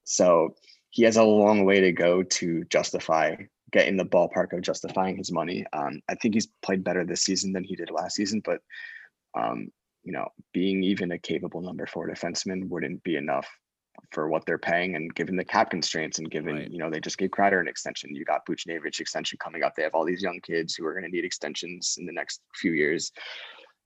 So 0.03 0.55
he 0.89 1.03
has 1.03 1.17
a 1.17 1.23
long 1.23 1.65
way 1.65 1.81
to 1.81 1.91
go 1.91 2.23
to 2.23 2.63
justify 2.65 3.36
get 3.71 3.88
in 3.88 3.97
the 3.97 4.05
ballpark 4.05 4.53
of 4.53 4.62
justifying 4.62 5.17
his 5.17 5.31
money. 5.31 5.65
Um, 5.73 6.01
I 6.07 6.15
think 6.15 6.33
he's 6.33 6.47
played 6.62 6.83
better 6.83 7.05
this 7.05 7.23
season 7.23 7.51
than 7.51 7.65
he 7.65 7.75
did 7.75 7.91
last 7.91 8.15
season, 8.15 8.41
but 8.43 8.62
um, 9.38 9.71
you 10.03 10.13
know, 10.13 10.29
being 10.53 10.83
even 10.83 11.12
a 11.12 11.19
capable 11.19 11.62
number 11.62 11.86
four 11.86 12.10
defenseman 12.10 12.69
wouldn't 12.69 13.03
be 13.03 13.17
enough 13.17 13.47
for 14.12 14.29
what 14.29 14.45
they're 14.45 14.57
paying 14.57 14.95
and 14.95 15.13
given 15.15 15.36
the 15.36 15.43
cap 15.43 15.69
constraints 15.69 16.19
and 16.19 16.31
given 16.31 16.55
right. 16.55 16.71
you 16.71 16.79
know 16.79 16.89
they 16.89 16.99
just 16.99 17.17
gave 17.17 17.31
Kreider 17.31 17.60
an 17.60 17.67
extension. 17.67 18.15
You 18.15 18.25
got 18.25 18.45
Buchnevich 18.45 18.99
extension 18.99 19.38
coming 19.41 19.63
up. 19.63 19.75
They 19.75 19.83
have 19.83 19.95
all 19.95 20.05
these 20.05 20.21
young 20.21 20.39
kids 20.41 20.75
who 20.75 20.86
are 20.86 20.93
going 20.93 21.03
to 21.03 21.10
need 21.10 21.25
extensions 21.25 21.95
in 21.99 22.05
the 22.05 22.13
next 22.13 22.41
few 22.55 22.73
years. 22.73 23.12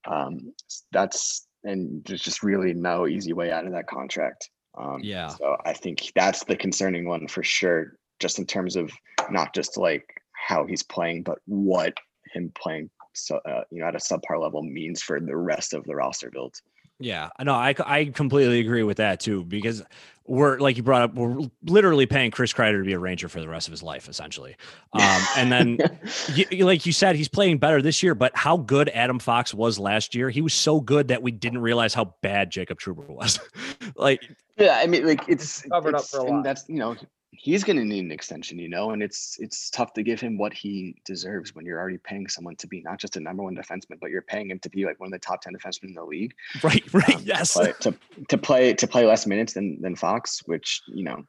Um, 0.08 0.54
that's 0.92 1.48
and 1.64 2.04
there's 2.06 2.22
just 2.22 2.44
really 2.44 2.74
no 2.74 3.08
easy 3.08 3.34
way 3.34 3.52
out 3.52 3.66
of 3.66 3.74
that 3.74 3.88
contract. 3.88 4.50
Um, 4.78 5.00
yeah. 5.02 5.28
So 5.28 5.58
I 5.66 5.74
think 5.74 6.12
that's 6.16 6.44
the 6.44 6.56
concerning 6.56 7.08
one 7.08 7.28
for 7.28 7.44
sure, 7.44 7.94
just 8.20 8.40
in 8.40 8.46
terms 8.46 8.76
of 8.76 8.92
not 9.30 9.54
just 9.54 9.78
like 9.78 10.06
how 10.34 10.66
he's 10.66 10.84
playing, 10.84 11.24
but 11.24 11.40
what 11.46 11.94
him 12.34 12.52
playing 12.56 12.90
so 13.14 13.38
uh, 13.46 13.64
you 13.72 13.82
know 13.82 13.88
at 13.88 13.96
a 13.96 14.00
subpar 14.00 14.40
level 14.40 14.64
means 14.64 15.02
for 15.02 15.20
the 15.20 15.36
rest 15.36 15.74
of 15.74 15.84
the 15.86 15.96
roster 15.96 16.30
build. 16.32 16.56
Yeah, 17.02 17.30
no, 17.42 17.54
I 17.54 17.76
I 17.86 18.06
completely 18.06 18.60
agree 18.60 18.84
with 18.84 18.98
that 18.98 19.20
too 19.20 19.44
because 19.44 19.84
we're 20.32 20.60
like 20.60 20.78
you 20.78 20.84
brought 20.84 21.02
up, 21.02 21.14
we're 21.16 21.50
literally 21.66 22.06
paying 22.06 22.32
Chris 22.32 22.54
Kreider 22.54 22.80
to 22.80 22.86
be 22.86 22.94
a 22.94 23.00
Ranger 23.00 23.28
for 23.28 23.42
the 23.42 23.50
rest 23.50 23.68
of 23.68 23.72
his 23.72 23.84
life, 23.84 24.08
essentially. 24.08 24.56
Um, 24.94 25.22
and 25.36 25.52
then, 25.52 25.78
you, 26.34 26.66
like 26.66 26.86
you 26.86 26.94
said, 26.94 27.16
he's 27.16 27.28
playing 27.28 27.58
better 27.58 27.82
this 27.82 28.02
year. 28.04 28.16
But 28.16 28.32
how 28.36 28.58
good 28.58 28.88
Adam 28.90 29.20
Fox 29.20 29.54
was 29.54 29.80
last 29.80 30.16
year, 30.16 30.30
he 30.30 30.42
was 30.42 30.54
so 30.54 30.80
good 30.80 31.10
that 31.10 31.22
we 31.22 31.32
didn't 31.32 31.60
realize 31.60 31.94
how 31.94 32.16
bad 32.22 32.50
Jacob 32.50 32.80
Trouba 32.80 33.08
was. 33.10 33.40
like, 33.96 34.22
yeah, 34.58 34.80
I 34.82 34.88
mean, 34.88 35.06
like 35.06 35.28
it's 35.28 35.64
covered 35.64 35.96
it's, 35.96 36.14
up 36.14 36.22
for 36.22 36.28
a 36.28 36.32
lot. 36.32 36.44
That's 36.44 36.64
you 36.70 36.78
know, 36.78 36.96
he's 37.32 37.64
going 37.64 37.78
to 37.78 37.86
need 37.86 38.04
an 38.04 38.12
extension, 38.12 38.60
you 38.60 38.68
know, 38.68 38.92
and 38.92 39.02
it's 39.02 39.38
it's 39.40 39.70
tough 39.70 39.94
to 39.94 40.04
give 40.04 40.20
him 40.20 40.38
what 40.38 40.54
he 40.54 40.96
deserves 41.06 41.56
when 41.56 41.66
you're 41.66 41.80
already 41.80 41.98
paying 41.98 42.28
someone 42.28 42.56
to 42.58 42.68
be 42.68 42.82
not 42.82 43.00
just 43.00 43.16
a 43.16 43.20
number 43.20 43.44
one 43.44 43.56
defenseman, 43.56 44.00
but 44.00 44.10
you're 44.10 44.22
paying 44.22 44.52
him 44.52 44.60
to 44.60 44.70
be 44.70 44.86
like 44.86 45.00
one 45.00 45.08
of 45.08 45.14
the 45.14 45.20
top 45.20 45.42
ten 45.42 45.54
defensemen 45.54 45.90
in 45.90 45.94
the 45.94 46.04
league. 46.04 46.34
Right, 46.64 46.94
right, 46.94 47.16
um, 47.16 47.22
yes. 47.26 47.54
To 47.54 47.60
play, 47.60 47.74
to, 47.80 47.98
to 48.28 48.38
play 48.38 48.74
to 48.74 48.88
play 48.88 49.06
less 49.06 49.26
minutes 49.26 49.54
than 49.54 49.82
than 49.82 49.96
Fox, 49.96 50.42
which 50.46 50.82
you 50.88 51.04
know, 51.04 51.24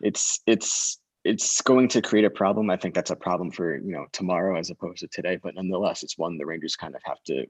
it's 0.00 0.40
it's 0.46 0.98
it's 1.24 1.60
going 1.62 1.88
to 1.88 2.02
create 2.02 2.24
a 2.24 2.30
problem. 2.30 2.70
I 2.70 2.76
think 2.76 2.94
that's 2.94 3.10
a 3.10 3.16
problem 3.16 3.50
for 3.50 3.78
you 3.78 3.92
know 3.92 4.06
tomorrow 4.12 4.58
as 4.58 4.70
opposed 4.70 4.98
to 5.00 5.08
today, 5.08 5.38
but 5.42 5.54
nonetheless, 5.54 6.02
it's 6.02 6.18
one 6.18 6.38
the 6.38 6.46
Rangers 6.46 6.76
kind 6.76 6.94
of 6.94 7.00
have 7.04 7.22
to 7.24 7.46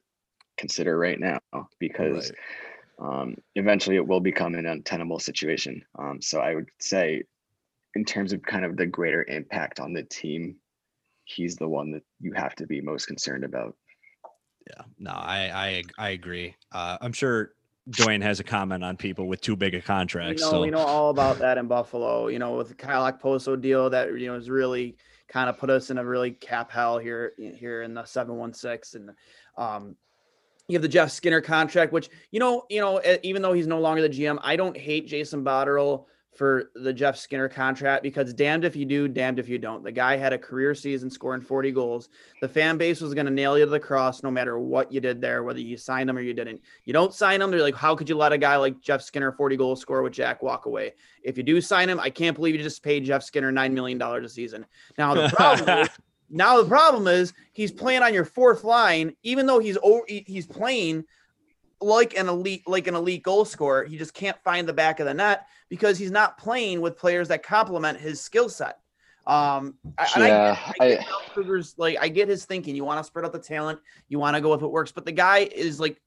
consider 0.56 0.96
right 0.98 1.18
now 1.18 1.38
because. 1.78 2.30
Right. 2.30 2.38
Um, 2.98 3.36
eventually 3.56 3.96
it 3.96 4.06
will 4.06 4.20
become 4.20 4.54
an 4.54 4.64
untenable 4.64 5.18
situation. 5.18 5.84
Um, 5.98 6.22
so 6.22 6.40
I 6.40 6.54
would 6.54 6.70
say 6.80 7.24
in 7.96 8.04
terms 8.04 8.34
of 8.34 8.42
kind 8.42 8.64
of 8.64 8.76
the 8.76 8.84
greater 8.84 9.24
impact 9.24 9.80
on 9.80 9.94
the 9.94 10.02
team, 10.02 10.56
he's 11.24 11.56
the 11.56 11.66
one 11.66 11.90
that 11.90 12.02
you 12.20 12.32
have 12.34 12.54
to 12.56 12.66
be 12.66 12.82
most 12.82 13.06
concerned 13.06 13.42
about. 13.42 13.74
Yeah, 14.68 14.82
no, 14.98 15.12
I 15.12 15.82
I 15.98 16.06
I 16.06 16.10
agree. 16.10 16.54
Uh, 16.72 16.98
I'm 17.00 17.12
sure 17.12 17.52
Dwayne 17.88 18.22
has 18.22 18.38
a 18.38 18.44
comment 18.44 18.84
on 18.84 18.98
people 18.98 19.26
with 19.26 19.40
too 19.40 19.56
big 19.56 19.74
a 19.74 19.80
contract. 19.80 20.40
You 20.40 20.44
know, 20.44 20.50
so. 20.50 20.60
we 20.60 20.70
know 20.70 20.78
all 20.78 21.08
about 21.08 21.38
that 21.38 21.56
in 21.56 21.68
Buffalo. 21.68 22.28
You 22.28 22.38
know, 22.38 22.56
with 22.56 22.68
the 22.68 22.74
Kyle 22.74 23.10
Okposo 23.10 23.58
deal 23.58 23.88
that 23.88 24.12
you 24.20 24.26
know 24.26 24.34
has 24.34 24.50
really 24.50 24.96
kind 25.28 25.48
of 25.48 25.56
put 25.56 25.70
us 25.70 25.90
in 25.90 25.96
a 25.96 26.04
really 26.04 26.32
cap 26.32 26.70
hell 26.70 26.98
here 26.98 27.32
here 27.38 27.82
in 27.82 27.94
the 27.94 28.04
seven 28.04 28.36
one 28.36 28.52
six, 28.52 28.94
and 28.94 29.10
um, 29.56 29.96
you 30.68 30.74
have 30.74 30.82
the 30.82 30.88
Jeff 30.88 31.10
Skinner 31.12 31.40
contract, 31.40 31.94
which 31.94 32.10
you 32.30 32.40
know, 32.40 32.64
you 32.68 32.80
know, 32.80 33.00
even 33.22 33.40
though 33.40 33.54
he's 33.54 33.66
no 33.66 33.80
longer 33.80 34.02
the 34.02 34.10
GM, 34.10 34.38
I 34.42 34.56
don't 34.56 34.76
hate 34.76 35.06
Jason 35.06 35.42
Botterill 35.42 36.06
for 36.36 36.70
the 36.74 36.92
Jeff 36.92 37.16
Skinner 37.16 37.48
contract 37.48 38.02
because 38.02 38.34
damned 38.34 38.64
if 38.64 38.76
you 38.76 38.84
do, 38.84 39.08
damned 39.08 39.38
if 39.38 39.48
you 39.48 39.58
don't. 39.58 39.82
The 39.82 39.92
guy 39.92 40.16
had 40.16 40.32
a 40.32 40.38
career 40.38 40.74
season 40.74 41.10
scoring 41.10 41.40
40 41.40 41.72
goals. 41.72 42.08
The 42.40 42.48
fan 42.48 42.76
base 42.76 43.00
was 43.00 43.14
going 43.14 43.26
to 43.26 43.32
nail 43.32 43.58
you 43.58 43.64
to 43.64 43.70
the 43.70 43.80
cross 43.80 44.22
no 44.22 44.30
matter 44.30 44.58
what 44.58 44.92
you 44.92 45.00
did 45.00 45.20
there, 45.20 45.42
whether 45.42 45.60
you 45.60 45.76
signed 45.76 46.10
him 46.10 46.18
or 46.18 46.20
you 46.20 46.34
didn't. 46.34 46.60
You 46.84 46.92
don't 46.92 47.14
sign 47.14 47.40
him, 47.40 47.50
they're 47.50 47.60
like, 47.60 47.74
how 47.74 47.94
could 47.94 48.08
you 48.08 48.16
let 48.16 48.32
a 48.32 48.38
guy 48.38 48.56
like 48.56 48.80
Jeff 48.80 49.02
Skinner 49.02 49.32
40 49.32 49.56
goal 49.56 49.76
score 49.76 50.02
with 50.02 50.12
Jack 50.12 50.42
walk 50.42 50.66
away? 50.66 50.94
If 51.22 51.36
you 51.36 51.42
do 51.42 51.60
sign 51.60 51.88
him, 51.88 51.98
I 51.98 52.10
can't 52.10 52.36
believe 52.36 52.54
you 52.54 52.62
just 52.62 52.82
paid 52.82 53.04
Jeff 53.04 53.22
Skinner 53.22 53.52
$9 53.52 53.72
million 53.72 54.00
a 54.00 54.28
season. 54.28 54.66
Now, 54.98 55.14
the 55.14 55.28
problem 55.34 55.78
is, 55.78 55.88
now 56.30 56.62
the 56.62 56.68
problem 56.68 57.06
is 57.06 57.32
he's 57.52 57.72
playing 57.72 58.02
on 58.02 58.12
your 58.12 58.24
fourth 58.24 58.64
line, 58.64 59.16
even 59.22 59.46
though 59.46 59.58
he's 59.58 59.78
over, 59.82 60.04
he's 60.06 60.46
playing 60.46 61.04
like 61.80 62.16
an 62.16 62.28
elite 62.28 62.66
like 62.66 62.86
an 62.86 62.94
elite 62.94 63.22
goal 63.22 63.44
scorer. 63.44 63.84
He 63.84 63.98
just 63.98 64.14
can't 64.14 64.38
find 64.42 64.68
the 64.68 64.72
back 64.72 65.00
of 65.00 65.06
the 65.06 65.14
net 65.14 65.46
because 65.68 65.98
he's 65.98 66.10
not 66.10 66.38
playing 66.38 66.80
with 66.80 66.96
players 66.96 67.28
that 67.28 67.42
complement 67.42 67.98
his 67.98 68.20
skill 68.20 68.48
set. 68.48 68.78
Um, 69.26 69.74
yeah, 69.84 69.90
I, 69.98 70.04
I, 70.14 70.28
get, 70.28 70.74
I 70.80 70.88
get 70.88 71.06
Krueger's 71.34 71.74
like 71.78 71.98
I 72.00 72.08
get 72.08 72.28
his 72.28 72.44
thinking. 72.44 72.76
You 72.76 72.84
want 72.84 73.00
to 73.00 73.04
spread 73.04 73.24
out 73.24 73.32
the 73.32 73.38
talent, 73.38 73.80
you 74.08 74.18
want 74.18 74.36
to 74.36 74.40
go 74.40 74.50
with 74.50 74.62
what 74.62 74.72
works, 74.72 74.92
but 74.92 75.04
the 75.04 75.12
guy 75.12 75.38
is 75.38 75.80
like, 75.80 76.00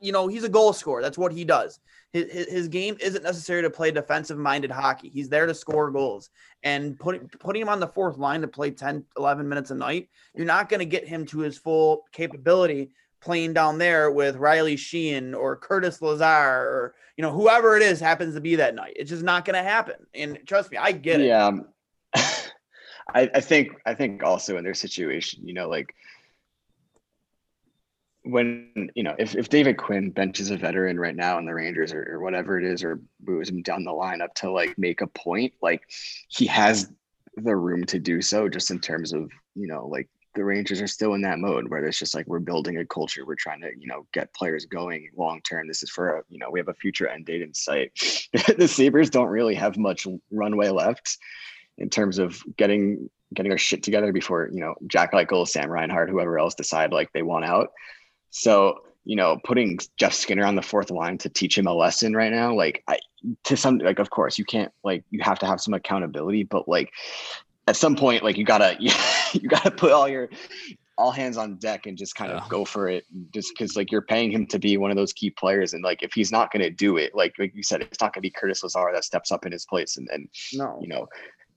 you 0.00 0.12
know, 0.12 0.26
he's 0.26 0.44
a 0.44 0.48
goal 0.48 0.72
scorer. 0.72 1.00
That's 1.00 1.18
what 1.18 1.32
he 1.32 1.44
does. 1.44 1.78
His, 2.12 2.32
his, 2.32 2.46
his 2.48 2.68
game 2.68 2.96
isn't 3.00 3.22
necessary 3.22 3.62
to 3.62 3.70
play 3.70 3.92
defensive 3.92 4.36
minded 4.36 4.72
hockey. 4.72 5.10
He's 5.10 5.28
there 5.28 5.46
to 5.46 5.54
score 5.54 5.92
goals 5.92 6.30
and 6.64 6.98
putting 6.98 7.28
putting 7.28 7.62
him 7.62 7.68
on 7.68 7.78
the 7.78 7.86
fourth 7.86 8.18
line 8.18 8.40
to 8.40 8.48
play 8.48 8.72
10, 8.72 9.04
11 9.16 9.48
minutes 9.48 9.70
a 9.70 9.76
night. 9.76 10.08
You're 10.34 10.44
not 10.44 10.68
going 10.68 10.80
to 10.80 10.86
get 10.86 11.06
him 11.06 11.24
to 11.26 11.38
his 11.38 11.56
full 11.56 12.04
capability 12.10 12.90
playing 13.20 13.52
down 13.52 13.78
there 13.78 14.10
with 14.10 14.36
Riley 14.36 14.76
Sheahan 14.76 15.34
or 15.34 15.56
Curtis 15.56 16.00
Lazar 16.00 16.24
or 16.24 16.94
you 17.16 17.22
know 17.22 17.32
whoever 17.32 17.76
it 17.76 17.82
is 17.82 18.00
happens 18.00 18.34
to 18.34 18.40
be 18.40 18.56
that 18.56 18.74
night. 18.74 18.94
It's 18.96 19.10
just 19.10 19.22
not 19.22 19.44
going 19.44 19.62
to 19.62 19.68
happen. 19.68 20.06
And 20.14 20.38
trust 20.46 20.70
me, 20.70 20.78
I 20.78 20.92
get 20.92 21.20
it. 21.20 21.26
Yeah. 21.26 21.46
Um, 21.46 21.68
I, 22.14 23.30
I 23.34 23.40
think 23.40 23.72
I 23.84 23.94
think 23.94 24.22
also 24.22 24.56
in 24.56 24.64
their 24.64 24.74
situation, 24.74 25.46
you 25.46 25.54
know, 25.54 25.68
like 25.68 25.94
when 28.22 28.90
you 28.94 29.02
know 29.02 29.14
if, 29.18 29.34
if 29.34 29.48
David 29.48 29.76
Quinn 29.76 30.10
benches 30.10 30.50
a 30.50 30.56
veteran 30.56 30.98
right 30.98 31.16
now 31.16 31.38
in 31.38 31.46
the 31.46 31.54
Rangers 31.54 31.92
or, 31.92 32.06
or 32.14 32.20
whatever 32.20 32.58
it 32.58 32.64
is, 32.64 32.84
or 32.84 33.00
moves 33.24 33.48
him 33.48 33.62
down 33.62 33.84
the 33.84 33.90
lineup 33.90 34.34
to 34.36 34.50
like 34.50 34.78
make 34.78 35.00
a 35.00 35.06
point, 35.06 35.54
like 35.62 35.82
he 36.28 36.46
has 36.46 36.90
the 37.36 37.54
room 37.54 37.84
to 37.84 37.98
do 37.98 38.20
so 38.20 38.48
just 38.48 38.70
in 38.70 38.78
terms 38.78 39.12
of 39.12 39.30
you 39.54 39.66
know 39.66 39.86
like 39.86 40.08
the 40.34 40.44
Rangers 40.44 40.80
are 40.80 40.86
still 40.86 41.14
in 41.14 41.22
that 41.22 41.38
mode 41.38 41.68
where 41.68 41.84
it's 41.84 41.98
just 41.98 42.14
like 42.14 42.26
we're 42.26 42.38
building 42.38 42.78
a 42.78 42.86
culture. 42.86 43.26
We're 43.26 43.34
trying 43.34 43.60
to, 43.62 43.70
you 43.76 43.86
know, 43.86 44.06
get 44.12 44.32
players 44.34 44.64
going 44.66 45.10
long 45.16 45.40
term. 45.42 45.66
This 45.66 45.82
is 45.82 45.90
for 45.90 46.18
a, 46.18 46.22
you 46.28 46.38
know, 46.38 46.50
we 46.50 46.60
have 46.60 46.68
a 46.68 46.74
future 46.74 47.08
end 47.08 47.26
date 47.26 47.42
in 47.42 47.52
sight. 47.52 47.92
the 48.56 48.68
Sabres 48.68 49.10
don't 49.10 49.28
really 49.28 49.54
have 49.54 49.76
much 49.76 50.06
runway 50.30 50.68
left 50.68 51.18
in 51.78 51.90
terms 51.90 52.18
of 52.18 52.42
getting 52.56 53.10
getting 53.34 53.52
our 53.52 53.58
shit 53.58 53.82
together 53.82 54.12
before, 54.12 54.48
you 54.52 54.60
know, 54.60 54.74
Jack 54.86 55.12
Eichel, 55.12 55.46
Sam 55.46 55.70
Reinhart, 55.70 56.10
whoever 56.10 56.38
else 56.38 56.54
decide 56.54 56.92
like 56.92 57.12
they 57.12 57.22
want 57.22 57.44
out. 57.44 57.68
So, 58.30 58.78
you 59.04 59.16
know, 59.16 59.38
putting 59.44 59.78
Jeff 59.96 60.12
Skinner 60.12 60.44
on 60.44 60.56
the 60.56 60.62
fourth 60.62 60.90
line 60.90 61.18
to 61.18 61.28
teach 61.28 61.56
him 61.56 61.66
a 61.66 61.74
lesson 61.74 62.14
right 62.14 62.32
now, 62.32 62.54
like 62.54 62.82
I 62.86 62.98
to 63.44 63.56
some 63.56 63.78
like 63.78 63.98
of 63.98 64.10
course 64.10 64.38
you 64.38 64.44
can't 64.44 64.72
like 64.84 65.04
you 65.10 65.20
have 65.22 65.38
to 65.40 65.46
have 65.46 65.60
some 65.60 65.74
accountability, 65.74 66.44
but 66.44 66.68
like 66.68 66.92
at 67.70 67.76
some 67.76 67.94
point, 67.94 68.24
like 68.24 68.36
you 68.36 68.44
gotta 68.44 68.76
you, 68.80 68.90
you 69.32 69.48
gotta 69.48 69.70
put 69.70 69.92
all 69.92 70.08
your 70.08 70.28
all 70.98 71.12
hands 71.12 71.36
on 71.36 71.56
deck 71.56 71.86
and 71.86 71.96
just 71.96 72.14
kind 72.14 72.30
of 72.30 72.42
yeah. 72.42 72.48
go 72.48 72.64
for 72.64 72.88
it. 72.88 73.06
Just 73.32 73.52
because 73.56 73.76
like 73.76 73.90
you're 73.90 74.02
paying 74.02 74.30
him 74.30 74.46
to 74.48 74.58
be 74.58 74.76
one 74.76 74.90
of 74.90 74.96
those 74.96 75.12
key 75.12 75.30
players 75.30 75.72
and 75.72 75.82
like 75.82 76.02
if 76.02 76.12
he's 76.12 76.32
not 76.32 76.52
going 76.52 76.62
to 76.62 76.70
do 76.70 76.96
it 76.96 77.14
like 77.14 77.34
like 77.38 77.54
you 77.54 77.62
said 77.62 77.80
it's 77.80 78.00
not 78.00 78.12
going 78.12 78.20
to 78.20 78.26
be 78.26 78.30
curtis 78.30 78.62
lazar 78.62 78.90
that 78.92 79.04
steps 79.04 79.30
up 79.30 79.46
in 79.46 79.52
his 79.52 79.64
place 79.64 79.96
and 79.96 80.08
and 80.12 80.28
no. 80.52 80.78
you 80.82 80.88
know 80.88 81.08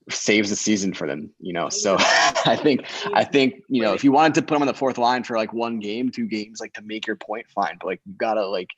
saves 0.09 0.49
the 0.49 0.55
season 0.55 0.93
for 0.93 1.07
them 1.07 1.29
you 1.39 1.53
know? 1.53 1.69
So 1.69 1.95
i 1.99 2.57
think 2.61 2.85
i 3.13 3.23
think 3.23 3.63
you 3.67 3.81
know 3.81 3.93
if 3.93 4.03
you 4.03 4.11
wanted 4.11 4.35
to 4.35 4.41
put 4.41 4.55
him 4.55 4.61
on 4.61 4.67
the 4.67 4.73
fourth 4.73 4.97
line 4.97 5.23
for 5.23 5.37
like 5.37 5.53
one 5.53 5.79
game 5.79 6.09
two 6.09 6.27
games 6.27 6.59
like 6.59 6.73
to 6.73 6.81
make 6.81 7.07
your 7.07 7.15
point 7.15 7.45
fine 7.49 7.77
but 7.79 7.87
like 7.87 8.01
you 8.05 8.13
gotta 8.13 8.45
like 8.45 8.69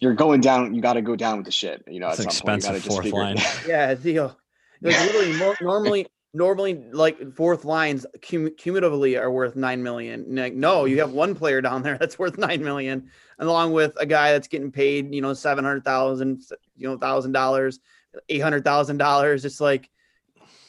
you're 0.00 0.14
going 0.14 0.40
down 0.40 0.74
you 0.74 0.80
gotta 0.80 1.02
go 1.02 1.14
down 1.16 1.36
with 1.36 1.46
the 1.46 1.52
shit 1.52 1.82
you 1.86 2.00
know 2.00 2.08
it's 2.08 2.20
expensive 2.20 2.82
fourth 2.82 3.12
line. 3.12 3.36
Yeah 3.66 3.94
deal. 3.94 4.36
Like 4.82 4.98
literally 5.00 5.54
normally 5.60 6.06
normally 6.32 6.84
like 6.92 7.34
fourth 7.34 7.64
lines 7.64 8.06
cum- 8.22 8.54
cumulatively 8.56 9.16
are 9.16 9.30
worth 9.30 9.56
nine 9.56 9.82
million. 9.82 10.24
Like, 10.28 10.54
no, 10.54 10.84
you 10.84 11.00
have 11.00 11.12
one 11.12 11.34
player 11.34 11.60
down 11.60 11.82
there 11.82 11.98
that's 12.00 12.18
worth 12.18 12.38
nine 12.38 12.62
million, 12.62 13.10
along 13.38 13.72
with 13.72 13.96
a 13.98 14.06
guy 14.06 14.32
that's 14.32 14.48
getting 14.48 14.70
paid, 14.70 15.14
you 15.14 15.20
know, 15.20 15.34
seven 15.34 15.64
hundred 15.64 15.84
thousand, 15.84 16.42
you 16.76 16.88
know, 16.88 16.96
thousand 16.96 17.32
dollars, 17.32 17.80
eight 18.28 18.40
hundred 18.40 18.64
thousand 18.64 18.98
dollars. 18.98 19.44
It's 19.44 19.60
like 19.60 19.90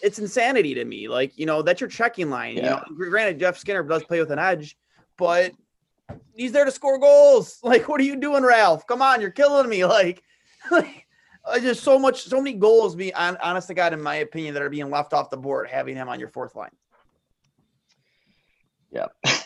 it's 0.01 0.19
insanity 0.19 0.73
to 0.75 0.85
me. 0.85 1.07
Like, 1.07 1.37
you 1.37 1.45
know, 1.45 1.61
that's 1.61 1.79
your 1.79 1.89
checking 1.89 2.29
line. 2.29 2.57
Yeah. 2.57 2.81
You 2.87 2.95
know, 2.97 3.09
granted, 3.09 3.39
Jeff 3.39 3.57
Skinner 3.57 3.83
does 3.83 4.03
play 4.03 4.19
with 4.19 4.31
an 4.31 4.39
edge, 4.39 4.77
but 5.17 5.53
he's 6.33 6.51
there 6.51 6.65
to 6.65 6.71
score 6.71 6.97
goals. 6.99 7.59
Like, 7.63 7.87
what 7.87 8.01
are 8.01 8.05
you 8.05 8.15
doing, 8.15 8.43
Ralph? 8.43 8.87
Come 8.87 9.01
on, 9.01 9.21
you're 9.21 9.31
killing 9.31 9.69
me. 9.69 9.85
Like, 9.91 10.23
like 10.69 11.07
uh, 11.45 11.59
just 11.59 11.83
so 11.83 11.97
much, 11.97 12.23
so 12.23 12.37
many 12.37 12.53
goals. 12.53 12.95
Be 12.95 13.13
honest 13.13 13.67
to 13.67 13.73
God, 13.73 13.93
in 13.93 14.01
my 14.01 14.15
opinion, 14.15 14.53
that 14.53 14.63
are 14.63 14.69
being 14.69 14.89
left 14.89 15.13
off 15.13 15.29
the 15.29 15.37
board. 15.37 15.69
Having 15.69 15.95
him 15.95 16.09
on 16.09 16.19
your 16.19 16.29
fourth 16.29 16.55
line. 16.55 16.71
Yeah. 18.91 19.07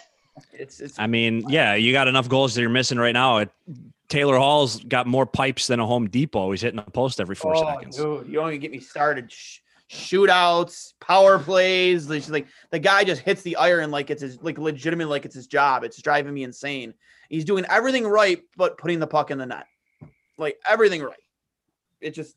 It's, 0.52 0.82
it's. 0.82 1.00
I 1.00 1.08
mean, 1.08 1.46
yeah, 1.48 1.76
you 1.76 1.94
got 1.94 2.10
enough 2.10 2.28
goals 2.28 2.56
that 2.56 2.62
you're 2.62 2.70
missing 2.70 2.98
right 2.98 3.14
now. 3.14 3.38
It, 3.38 3.50
Taylor 4.10 4.38
Hall's 4.38 4.84
got 4.84 5.08
more 5.08 5.26
pipes 5.26 5.68
than 5.68 5.80
a 5.80 5.86
Home 5.86 6.10
Depot. 6.10 6.52
He's 6.52 6.60
hitting 6.60 6.76
the 6.76 6.92
post 6.92 7.22
every 7.22 7.36
four 7.36 7.56
oh, 7.56 7.66
seconds. 7.66 7.96
Dude, 7.96 8.28
you 8.28 8.34
don't 8.34 8.50
even 8.50 8.60
get 8.60 8.72
me 8.72 8.82
started. 8.82 9.32
Sh- 9.32 9.60
shootouts, 9.90 10.92
power 11.00 11.40
plays. 11.40 12.10
Like 12.10 12.48
the 12.70 12.80
guy 12.80 13.06
just 13.06 13.22
hits 13.22 13.44
the 13.44 13.56
iron 13.56 13.92
like 13.92 14.10
it's 14.10 14.22
his 14.22 14.42
like 14.42 14.58
legitimate, 14.58 15.08
like 15.08 15.24
it's 15.24 15.36
his 15.36 15.48
job. 15.48 15.86
It's 15.86 16.02
driving 16.02 16.34
me 16.34 16.44
insane. 16.44 16.94
He's 17.30 17.46
doing 17.46 17.66
everything 17.70 18.06
right, 18.06 18.42
but 18.58 18.78
putting 18.78 19.00
the 19.00 19.08
puck 19.08 19.32
in 19.32 19.38
the 19.38 19.46
net, 19.46 19.68
like 20.38 20.58
everything 20.68 21.02
right 21.02 21.16
it 22.06 22.14
just 22.14 22.36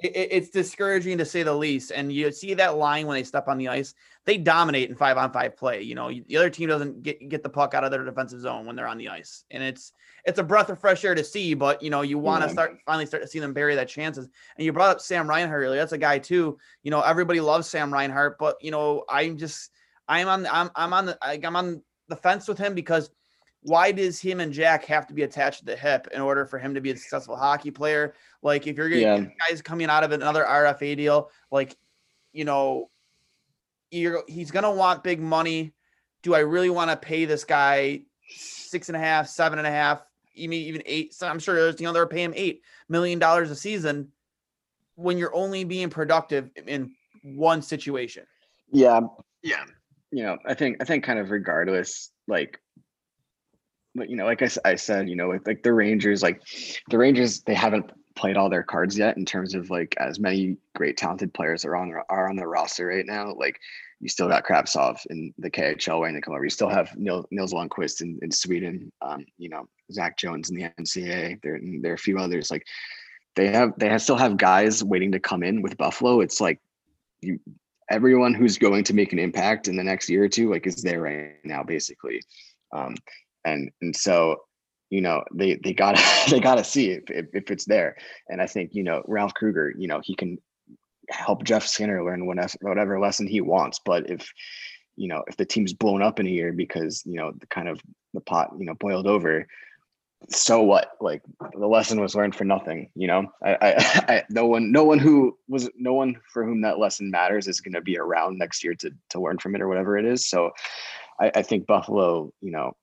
it, 0.00 0.12
it's 0.14 0.50
discouraging 0.50 1.18
to 1.18 1.24
say 1.24 1.42
the 1.42 1.54
least. 1.54 1.90
And 1.90 2.12
you 2.12 2.30
see 2.32 2.54
that 2.54 2.76
line 2.76 3.06
when 3.06 3.16
they 3.16 3.24
step 3.24 3.48
on 3.48 3.58
the 3.58 3.68
ice, 3.68 3.94
they 4.24 4.38
dominate 4.38 4.90
in 4.90 4.96
five 4.96 5.16
on 5.16 5.32
five 5.32 5.56
play. 5.56 5.82
You 5.82 5.94
know, 5.94 6.10
the 6.10 6.36
other 6.36 6.50
team 6.50 6.68
doesn't 6.68 7.02
get 7.02 7.28
get 7.28 7.42
the 7.42 7.48
puck 7.48 7.74
out 7.74 7.84
of 7.84 7.90
their 7.90 8.04
defensive 8.04 8.40
zone 8.40 8.66
when 8.66 8.76
they're 8.76 8.86
on 8.86 8.98
the 8.98 9.08
ice, 9.08 9.44
and 9.50 9.62
it's 9.62 9.92
it's 10.24 10.38
a 10.38 10.44
breath 10.44 10.70
of 10.70 10.78
fresh 10.78 11.04
air 11.04 11.14
to 11.14 11.24
see. 11.24 11.54
But 11.54 11.82
you 11.82 11.90
know, 11.90 12.02
you 12.02 12.18
want 12.18 12.42
to 12.42 12.48
yeah. 12.48 12.52
start 12.52 12.78
finally 12.86 13.06
start 13.06 13.22
to 13.22 13.28
see 13.28 13.38
them 13.38 13.52
bury 13.52 13.74
that 13.74 13.88
chances. 13.88 14.28
And 14.56 14.64
you 14.64 14.72
brought 14.72 14.90
up 14.90 15.00
Sam 15.00 15.28
Reinhart 15.28 15.62
earlier. 15.62 15.80
That's 15.80 15.92
a 15.92 15.98
guy 15.98 16.18
too. 16.18 16.58
You 16.82 16.90
know, 16.90 17.00
everybody 17.00 17.40
loves 17.40 17.68
Sam 17.68 17.92
Reinhart, 17.92 18.38
but 18.38 18.56
you 18.62 18.70
know, 18.70 19.04
I'm 19.08 19.36
just 19.36 19.70
I'm 20.08 20.28
on 20.28 20.46
I'm 20.46 20.70
I'm 20.76 20.92
on 20.92 21.06
the 21.06 21.18
I'm 21.22 21.56
on 21.56 21.82
the 22.08 22.16
fence 22.16 22.48
with 22.48 22.58
him 22.58 22.74
because 22.74 23.10
why 23.62 23.92
does 23.92 24.20
him 24.20 24.40
and 24.40 24.52
Jack 24.52 24.84
have 24.84 25.06
to 25.08 25.14
be 25.14 25.22
attached 25.22 25.60
to 25.60 25.64
the 25.64 25.76
hip 25.76 26.08
in 26.12 26.20
order 26.20 26.46
for 26.46 26.58
him 26.58 26.74
to 26.74 26.80
be 26.80 26.90
a 26.90 26.96
successful 26.96 27.36
hockey 27.36 27.70
player? 27.70 28.14
Like 28.42 28.66
if 28.66 28.76
you're 28.76 28.88
getting 28.88 29.24
yeah. 29.24 29.30
guys 29.48 29.62
coming 29.62 29.88
out 29.88 30.04
of 30.04 30.12
another 30.12 30.44
RFA 30.44 30.96
deal, 30.96 31.30
like 31.50 31.76
you 32.32 32.44
know, 32.44 32.90
you're 33.90 34.22
he's 34.28 34.50
gonna 34.50 34.70
want 34.70 35.02
big 35.02 35.20
money. 35.20 35.72
Do 36.22 36.34
I 36.34 36.40
really 36.40 36.70
want 36.70 36.90
to 36.90 36.96
pay 36.96 37.24
this 37.24 37.44
guy 37.44 38.02
six 38.28 38.88
and 38.88 38.96
a 38.96 39.00
half, 39.00 39.28
seven 39.28 39.58
and 39.58 39.66
a 39.66 39.70
half, 39.70 40.02
even 40.34 40.56
even 40.56 40.82
eight? 40.86 41.14
So 41.14 41.26
I'm 41.26 41.38
sure 41.38 41.54
there's 41.56 41.80
you 41.80 41.86
know 41.86 41.92
they're 41.92 42.06
paying 42.06 42.32
eight 42.36 42.62
million 42.88 43.18
dollars 43.18 43.50
a 43.50 43.56
season 43.56 44.12
when 44.94 45.18
you're 45.18 45.34
only 45.34 45.64
being 45.64 45.90
productive 45.90 46.50
in 46.66 46.92
one 47.22 47.62
situation. 47.62 48.24
Yeah, 48.70 49.00
yeah. 49.42 49.64
You 50.10 50.22
know, 50.22 50.38
I 50.46 50.54
think 50.54 50.76
I 50.80 50.84
think 50.84 51.02
kind 51.02 51.18
of 51.18 51.30
regardless, 51.30 52.12
like 52.28 52.60
but 52.67 52.67
you 53.94 54.16
know, 54.16 54.26
like 54.26 54.42
I, 54.42 54.48
I 54.64 54.74
said, 54.76 55.08
you 55.08 55.16
know, 55.16 55.28
with 55.28 55.46
like 55.46 55.62
the 55.62 55.72
Rangers, 55.72 56.22
like 56.22 56.42
the 56.88 56.98
Rangers, 56.98 57.40
they 57.40 57.54
haven't 57.54 57.90
played 58.14 58.36
all 58.36 58.50
their 58.50 58.62
cards 58.62 58.98
yet 58.98 59.16
in 59.16 59.24
terms 59.24 59.54
of 59.54 59.70
like 59.70 59.94
as 59.98 60.18
many 60.18 60.56
great 60.74 60.96
talented 60.96 61.32
players 61.32 61.64
are 61.64 61.76
on 61.76 61.92
are 62.08 62.28
on 62.28 62.36
the 62.36 62.46
roster 62.46 62.86
right 62.86 63.06
now. 63.06 63.32
Like 63.32 63.58
you 64.00 64.08
still 64.08 64.28
got 64.28 64.44
Kravtsov 64.44 64.98
in 65.10 65.32
the 65.38 65.50
KHL 65.50 66.00
waiting 66.00 66.16
to 66.16 66.20
come 66.20 66.34
over. 66.34 66.44
You 66.44 66.50
still 66.50 66.68
have 66.68 66.96
Nils, 66.96 67.26
Nils 67.30 67.52
Lundkvist 67.52 68.00
in, 68.00 68.18
in 68.22 68.30
Sweden. 68.30 68.92
Um, 69.02 69.24
you 69.38 69.48
know, 69.48 69.68
Zach 69.92 70.16
Jones 70.16 70.50
in 70.50 70.56
the 70.56 70.70
NCAA. 70.78 71.42
There, 71.42 71.60
there 71.80 71.92
are 71.92 71.94
a 71.94 71.98
few 71.98 72.18
others. 72.18 72.50
Like 72.50 72.64
they 73.34 73.48
have, 73.48 73.72
they 73.76 73.88
have, 73.88 74.02
still 74.02 74.16
have 74.16 74.36
guys 74.36 74.84
waiting 74.84 75.12
to 75.12 75.20
come 75.20 75.42
in 75.42 75.62
with 75.62 75.76
Buffalo. 75.76 76.20
It's 76.20 76.40
like 76.40 76.60
you, 77.22 77.40
everyone 77.90 78.34
who's 78.34 78.58
going 78.58 78.84
to 78.84 78.94
make 78.94 79.12
an 79.12 79.18
impact 79.18 79.66
in 79.66 79.76
the 79.76 79.84
next 79.84 80.08
year 80.08 80.24
or 80.24 80.28
two, 80.28 80.50
like 80.50 80.66
is 80.66 80.82
there 80.82 81.00
right 81.00 81.44
now, 81.44 81.64
basically. 81.64 82.22
Um, 82.72 82.94
and 83.44 83.70
and 83.80 83.94
so 83.94 84.36
you 84.90 85.00
know 85.00 85.22
they 85.34 85.54
they 85.62 85.72
got 85.72 85.98
they 86.30 86.40
got 86.40 86.56
to 86.56 86.64
see 86.64 86.90
if, 86.90 87.10
if, 87.10 87.26
if 87.32 87.50
it's 87.50 87.64
there. 87.64 87.96
And 88.28 88.40
i 88.40 88.46
think 88.46 88.70
you 88.74 88.82
know 88.82 89.02
ralph 89.06 89.34
krueger 89.34 89.72
you 89.76 89.88
know 89.88 90.00
he 90.02 90.14
can 90.14 90.38
help 91.10 91.42
jeff 91.42 91.66
skinner 91.66 92.04
learn 92.04 92.26
whatever 92.26 93.00
lesson 93.00 93.26
he 93.26 93.40
wants 93.40 93.80
but 93.82 94.10
if 94.10 94.30
you 94.96 95.08
know 95.08 95.24
if 95.26 95.38
the 95.38 95.46
team's 95.46 95.72
blown 95.72 96.02
up 96.02 96.20
in 96.20 96.26
a 96.26 96.30
year 96.30 96.52
because 96.52 97.02
you 97.06 97.14
know 97.14 97.32
the 97.32 97.46
kind 97.46 97.66
of 97.66 97.80
the 98.12 98.20
pot 98.20 98.50
you 98.58 98.66
know 98.66 98.74
boiled 98.74 99.06
over 99.06 99.46
so 100.30 100.62
what? 100.62 100.92
Like 101.00 101.22
the 101.56 101.66
lesson 101.66 102.00
was 102.00 102.14
learned 102.14 102.34
for 102.34 102.44
nothing 102.44 102.90
you 102.94 103.06
know? 103.06 103.26
I, 103.42 103.54
I, 103.54 103.74
I 104.08 104.24
no 104.30 104.46
one 104.46 104.72
no 104.72 104.84
one 104.84 104.98
who 104.98 105.36
was 105.48 105.70
no 105.76 105.94
one 105.94 106.16
for 106.32 106.44
whom 106.44 106.62
that 106.62 106.78
lesson 106.78 107.10
matters 107.10 107.48
is 107.48 107.60
going 107.60 107.74
to 107.74 107.80
be 107.80 107.98
around 107.98 108.38
next 108.38 108.64
year 108.64 108.74
to 108.76 108.90
to 109.10 109.20
learn 109.20 109.38
from 109.38 109.54
it 109.54 109.62
or 109.62 109.68
whatever 109.68 109.96
it 109.96 110.04
is. 110.04 110.28
So 110.28 110.50
I, 111.20 111.30
I 111.36 111.42
think 111.42 111.66
buffalo 111.66 112.32
you 112.40 112.50
know 112.50 112.76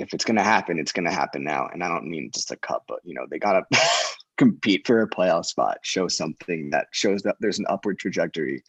if 0.00 0.14
it's 0.14 0.24
going 0.24 0.36
to 0.36 0.42
happen, 0.42 0.78
it's 0.78 0.92
going 0.92 1.06
to 1.06 1.12
happen 1.12 1.44
now. 1.44 1.68
And 1.72 1.84
I 1.84 1.88
don't 1.88 2.08
mean 2.08 2.30
just 2.32 2.50
a 2.50 2.56
cup, 2.56 2.84
but 2.88 3.00
you 3.04 3.14
know, 3.14 3.26
they 3.30 3.38
got 3.38 3.64
to 3.70 3.78
compete 4.36 4.86
for 4.86 5.02
a 5.02 5.08
playoff 5.08 5.46
spot, 5.46 5.78
show 5.82 6.08
something 6.08 6.70
that 6.70 6.88
shows 6.92 7.22
that 7.22 7.36
there's 7.40 7.58
an 7.58 7.66
upward 7.68 7.98
trajectory. 7.98 8.62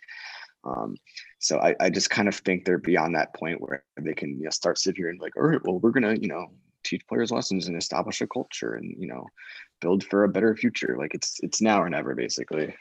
Um, 0.63 0.95
so 1.39 1.59
I, 1.59 1.75
I 1.79 1.89
just 1.89 2.09
kind 2.09 2.27
of 2.27 2.35
think 2.35 2.65
they're 2.65 2.77
beyond 2.77 3.15
that 3.15 3.33
point 3.33 3.61
where 3.61 3.83
they 3.99 4.13
can 4.13 4.37
you 4.37 4.43
know, 4.43 4.49
start 4.51 4.77
sit 4.77 4.97
here 4.97 5.09
and 5.09 5.19
like, 5.19 5.35
all 5.35 5.43
right, 5.43 5.61
well, 5.63 5.79
we're 5.79 5.91
gonna, 5.91 6.15
you 6.15 6.27
know, 6.27 6.47
teach 6.83 7.05
players 7.07 7.31
lessons 7.31 7.67
and 7.67 7.77
establish 7.77 8.21
a 8.21 8.27
culture 8.27 8.73
and 8.73 8.95
you 8.97 9.07
know 9.07 9.27
build 9.81 10.03
for 10.03 10.23
a 10.23 10.29
better 10.29 10.55
future. 10.55 10.95
Like 10.97 11.13
it's 11.13 11.39
it's 11.41 11.61
now 11.61 11.81
or 11.81 11.89
never, 11.89 12.15
basically. 12.15 12.73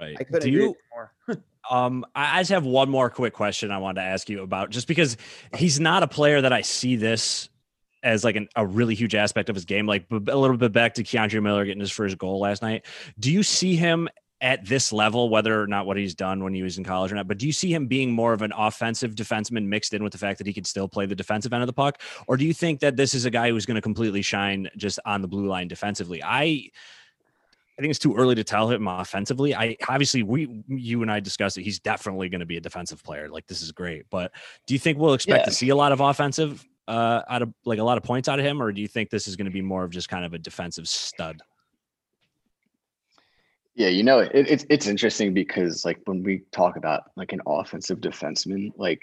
Right. 0.00 0.16
I 0.18 0.24
couldn't 0.24 0.42
Do 0.42 0.50
you, 0.50 0.74
more. 0.92 1.12
um, 1.70 2.04
I 2.14 2.40
just 2.40 2.50
have 2.50 2.64
one 2.64 2.90
more 2.90 3.10
quick 3.10 3.32
question 3.32 3.70
I 3.70 3.78
wanted 3.78 4.00
to 4.00 4.06
ask 4.06 4.28
you 4.28 4.42
about, 4.42 4.70
just 4.70 4.88
because 4.88 5.16
he's 5.54 5.80
not 5.80 6.02
a 6.02 6.08
player 6.08 6.40
that 6.40 6.52
I 6.52 6.62
see 6.62 6.96
this 6.96 7.48
as 8.06 8.22
like 8.24 8.36
an, 8.36 8.48
a 8.54 8.64
really 8.64 8.94
huge 8.94 9.14
aspect 9.14 9.48
of 9.48 9.56
his 9.56 9.64
game. 9.64 9.86
Like 9.86 10.06
a 10.10 10.36
little 10.36 10.56
bit 10.56 10.72
back 10.72 10.94
to 10.94 11.02
K'Andre 11.02 11.42
Miller 11.42 11.64
getting 11.64 11.80
his 11.80 11.90
first 11.90 12.16
goal 12.16 12.38
last 12.38 12.62
night. 12.62 12.86
Do 13.18 13.32
you 13.32 13.42
see 13.42 13.74
him 13.74 14.08
at 14.40 14.64
this 14.64 14.92
level, 14.92 15.28
whether 15.28 15.60
or 15.60 15.66
not 15.66 15.86
what 15.86 15.96
he's 15.96 16.14
done 16.14 16.44
when 16.44 16.52
he 16.52 16.62
was 16.62 16.76
in 16.76 16.84
college 16.84 17.10
or 17.10 17.14
not, 17.14 17.26
but 17.26 17.38
do 17.38 17.46
you 17.46 17.52
see 17.52 17.72
him 17.72 17.86
being 17.86 18.12
more 18.12 18.34
of 18.34 18.42
an 18.42 18.52
offensive 18.54 19.14
defenseman 19.14 19.66
mixed 19.66 19.94
in 19.94 20.04
with 20.04 20.12
the 20.12 20.18
fact 20.18 20.36
that 20.36 20.46
he 20.46 20.52
can 20.52 20.62
still 20.64 20.86
play 20.86 21.06
the 21.06 21.14
defensive 21.14 21.54
end 21.54 21.62
of 21.62 21.66
the 21.66 21.72
puck? 21.72 22.02
Or 22.28 22.36
do 22.36 22.44
you 22.44 22.52
think 22.52 22.80
that 22.80 22.96
this 22.96 23.14
is 23.14 23.24
a 23.24 23.30
guy 23.30 23.50
who's 23.50 23.64
going 23.64 23.76
to 23.76 23.82
completely 23.82 24.22
shine 24.22 24.68
just 24.76 25.00
on 25.06 25.22
the 25.22 25.28
blue 25.28 25.46
line 25.46 25.68
defensively? 25.68 26.22
I 26.22 26.70
I 27.78 27.82
think 27.82 27.90
it's 27.90 27.98
too 27.98 28.14
early 28.14 28.34
to 28.34 28.44
tell 28.44 28.70
him 28.70 28.88
offensively. 28.88 29.54
I 29.54 29.76
obviously 29.88 30.22
we 30.22 30.62
you 30.68 31.02
and 31.02 31.10
I 31.10 31.20
discussed 31.20 31.58
it. 31.58 31.62
He's 31.62 31.78
definitely 31.78 32.28
going 32.28 32.40
to 32.40 32.46
be 32.46 32.56
a 32.56 32.60
defensive 32.60 33.02
player. 33.02 33.28
Like 33.28 33.46
this 33.46 33.62
is 33.62 33.72
great. 33.72 34.04
But 34.10 34.32
do 34.66 34.74
you 34.74 34.78
think 34.78 34.98
we'll 34.98 35.14
expect 35.14 35.40
yeah. 35.40 35.44
to 35.46 35.50
see 35.50 35.70
a 35.70 35.76
lot 35.76 35.92
of 35.92 36.00
offensive 36.00 36.66
uh 36.88 37.22
out 37.28 37.42
of 37.42 37.52
like 37.64 37.78
a 37.78 37.84
lot 37.84 37.98
of 37.98 38.04
points 38.04 38.28
out 38.28 38.38
of 38.38 38.44
him, 38.44 38.62
or 38.62 38.72
do 38.72 38.80
you 38.80 38.88
think 38.88 39.10
this 39.10 39.26
is 39.26 39.36
going 39.36 39.46
to 39.46 39.52
be 39.52 39.62
more 39.62 39.84
of 39.84 39.90
just 39.90 40.08
kind 40.08 40.24
of 40.24 40.34
a 40.34 40.38
defensive 40.38 40.88
stud? 40.88 41.40
Yeah, 43.74 43.88
you 43.88 44.02
know, 44.02 44.20
it, 44.20 44.30
it's 44.32 44.64
it's 44.70 44.86
interesting 44.86 45.34
because 45.34 45.84
like 45.84 45.98
when 46.06 46.22
we 46.22 46.42
talk 46.50 46.76
about 46.76 47.10
like 47.14 47.32
an 47.32 47.40
offensive 47.46 47.98
defenseman, 48.00 48.72
like 48.76 49.02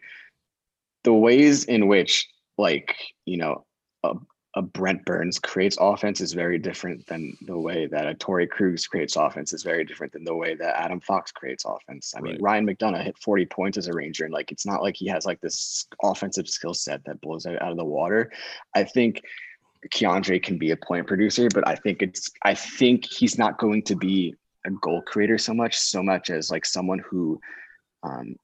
the 1.03 1.13
ways 1.13 1.65
in 1.65 1.87
which 1.87 2.27
like 2.57 2.95
you 3.25 3.37
know 3.37 3.65
a, 4.03 4.15
a 4.55 4.61
Brent 4.61 5.03
Burns 5.05 5.39
creates 5.39 5.77
offense 5.79 6.21
is 6.21 6.33
very 6.33 6.59
different 6.59 7.05
than 7.07 7.35
the 7.41 7.57
way 7.57 7.87
that 7.87 8.07
a 8.07 8.13
Torey 8.13 8.47
Krug 8.47 8.77
creates 8.87 9.15
offense 9.15 9.51
is 9.51 9.63
very 9.63 9.83
different 9.83 10.13
than 10.13 10.23
the 10.23 10.35
way 10.35 10.53
that 10.53 10.79
Adam 10.79 10.99
Fox 10.99 11.31
creates 11.31 11.65
offense. 11.65 12.13
I 12.15 12.19
right. 12.19 12.33
mean, 12.33 12.41
Ryan 12.41 12.67
McDonagh 12.67 13.03
hit 13.03 13.17
40 13.17 13.47
points 13.47 13.77
as 13.79 13.87
a 13.87 13.93
Ranger, 13.93 14.25
and 14.25 14.33
like 14.33 14.51
it's 14.51 14.65
not 14.65 14.83
like 14.83 14.95
he 14.95 15.07
has 15.07 15.25
like 15.25 15.41
this 15.41 15.87
offensive 16.03 16.47
skill 16.47 16.75
set 16.75 17.03
that 17.05 17.19
blows 17.21 17.47
out, 17.47 17.61
out 17.61 17.71
of 17.71 17.77
the 17.77 17.85
water. 17.85 18.31
I 18.75 18.83
think 18.83 19.23
K'Andre 19.91 20.41
can 20.41 20.59
be 20.59 20.71
a 20.71 20.77
point 20.77 21.07
producer, 21.07 21.47
but 21.51 21.67
I 21.67 21.75
think 21.75 22.03
it's 22.03 22.29
I 22.43 22.53
think 22.53 23.05
he's 23.05 23.39
not 23.39 23.57
going 23.57 23.81
to 23.83 23.95
be 23.95 24.35
a 24.65 24.71
goal 24.71 25.01
creator 25.01 25.39
so 25.39 25.55
much, 25.55 25.77
so 25.77 26.03
much 26.03 26.29
as 26.29 26.51
like 26.51 26.65
someone 26.65 26.99
who 26.99 27.41
um, 28.03 28.35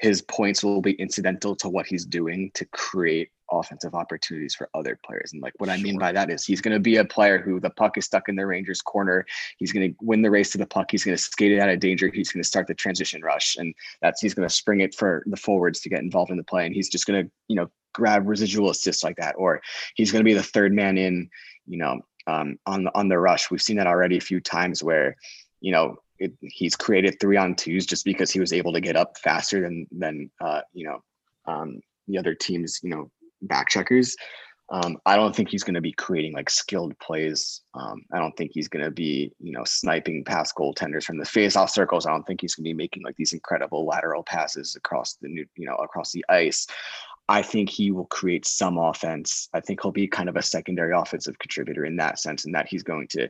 his 0.00 0.22
points 0.22 0.64
will 0.64 0.80
be 0.80 0.92
incidental 0.92 1.54
to 1.56 1.68
what 1.68 1.86
he's 1.86 2.04
doing 2.06 2.50
to 2.54 2.64
create 2.66 3.30
offensive 3.50 3.94
opportunities 3.94 4.54
for 4.54 4.68
other 4.74 4.98
players. 5.04 5.32
And 5.32 5.42
like 5.42 5.52
what 5.58 5.70
I 5.70 5.76
mean 5.76 5.98
by 5.98 6.12
that 6.12 6.30
is 6.30 6.44
he's 6.44 6.60
going 6.60 6.74
to 6.74 6.80
be 6.80 6.96
a 6.96 7.04
player 7.04 7.38
who 7.38 7.60
the 7.60 7.70
puck 7.70 7.98
is 7.98 8.04
stuck 8.04 8.28
in 8.28 8.36
the 8.36 8.46
Rangers 8.46 8.80
corner. 8.80 9.26
He's 9.58 9.72
going 9.72 9.90
to 9.90 9.96
win 10.00 10.22
the 10.22 10.30
race 10.30 10.50
to 10.52 10.58
the 10.58 10.66
puck. 10.66 10.90
He's 10.90 11.04
going 11.04 11.16
to 11.16 11.22
skate 11.22 11.52
it 11.52 11.60
out 11.60 11.68
of 11.68 11.80
danger. 11.80 12.10
He's 12.12 12.30
going 12.30 12.42
to 12.42 12.48
start 12.48 12.66
the 12.66 12.74
transition 12.74 13.22
rush. 13.22 13.56
And 13.56 13.74
that's, 14.02 14.20
he's 14.20 14.34
going 14.34 14.48
to 14.48 14.54
spring 14.54 14.80
it 14.80 14.94
for 14.94 15.22
the 15.26 15.36
forwards 15.36 15.80
to 15.80 15.88
get 15.88 16.00
involved 16.00 16.30
in 16.30 16.36
the 16.36 16.44
play. 16.44 16.66
And 16.66 16.74
he's 16.74 16.88
just 16.88 17.06
going 17.06 17.24
to, 17.24 17.30
you 17.48 17.56
know, 17.56 17.70
grab 17.92 18.28
residual 18.28 18.70
assists 18.70 19.02
like 19.02 19.16
that. 19.16 19.34
Or 19.36 19.60
he's 19.94 20.12
going 20.12 20.20
to 20.20 20.28
be 20.28 20.34
the 20.34 20.42
third 20.42 20.72
man 20.72 20.98
in, 20.98 21.30
you 21.66 21.78
know, 21.78 22.00
um, 22.26 22.58
on 22.66 22.84
the, 22.84 22.94
on 22.96 23.08
the 23.08 23.18
rush. 23.18 23.50
We've 23.50 23.62
seen 23.62 23.76
that 23.76 23.86
already 23.86 24.16
a 24.16 24.20
few 24.20 24.40
times 24.40 24.82
where, 24.82 25.16
you 25.60 25.72
know, 25.72 25.96
it, 26.20 26.32
he's 26.42 26.76
created 26.76 27.18
three 27.18 27.38
on 27.38 27.56
twos 27.56 27.86
just 27.86 28.04
because 28.04 28.30
he 28.30 28.40
was 28.40 28.52
able 28.52 28.74
to 28.74 28.80
get 28.80 28.94
up 28.94 29.16
faster 29.18 29.62
than 29.62 29.86
than 29.90 30.30
uh, 30.38 30.60
you 30.74 30.84
know 30.86 31.02
um, 31.46 31.80
the 32.06 32.18
other 32.18 32.34
teams, 32.34 32.80
you 32.82 32.90
know, 32.90 33.10
back 33.42 33.68
checkers. 33.68 34.16
Um, 34.72 34.98
I 35.04 35.16
don't 35.16 35.34
think 35.34 35.48
he's 35.48 35.64
going 35.64 35.74
to 35.74 35.80
be 35.80 35.92
creating 35.92 36.32
like 36.32 36.48
skilled 36.48 36.96
plays. 37.00 37.62
Um, 37.74 38.04
I 38.12 38.18
don't 38.18 38.36
think 38.36 38.52
he's 38.54 38.68
going 38.68 38.84
to 38.84 38.90
be, 38.92 39.32
you 39.40 39.50
know, 39.50 39.64
sniping 39.64 40.22
past 40.24 40.54
goaltenders 40.54 41.02
from 41.02 41.18
the 41.18 41.24
face-off 41.24 41.70
circles. 41.70 42.06
I 42.06 42.12
don't 42.12 42.24
think 42.24 42.40
he's 42.40 42.54
going 42.54 42.64
to 42.64 42.68
be 42.68 42.74
making 42.74 43.02
like 43.02 43.16
these 43.16 43.32
incredible 43.32 43.84
lateral 43.84 44.22
passes 44.22 44.76
across 44.76 45.14
the 45.14 45.28
new, 45.28 45.44
you 45.56 45.66
know, 45.66 45.74
across 45.74 46.12
the 46.12 46.24
ice. 46.28 46.68
I 47.28 47.42
think 47.42 47.68
he 47.68 47.90
will 47.90 48.06
create 48.06 48.46
some 48.46 48.78
offense. 48.78 49.48
I 49.52 49.60
think 49.60 49.82
he'll 49.82 49.90
be 49.90 50.06
kind 50.06 50.28
of 50.28 50.36
a 50.36 50.42
secondary 50.42 50.94
offensive 50.94 51.38
contributor 51.38 51.84
in 51.84 51.96
that 51.96 52.20
sense, 52.20 52.44
and 52.44 52.54
that 52.54 52.68
he's 52.68 52.84
going 52.84 53.08
to 53.08 53.28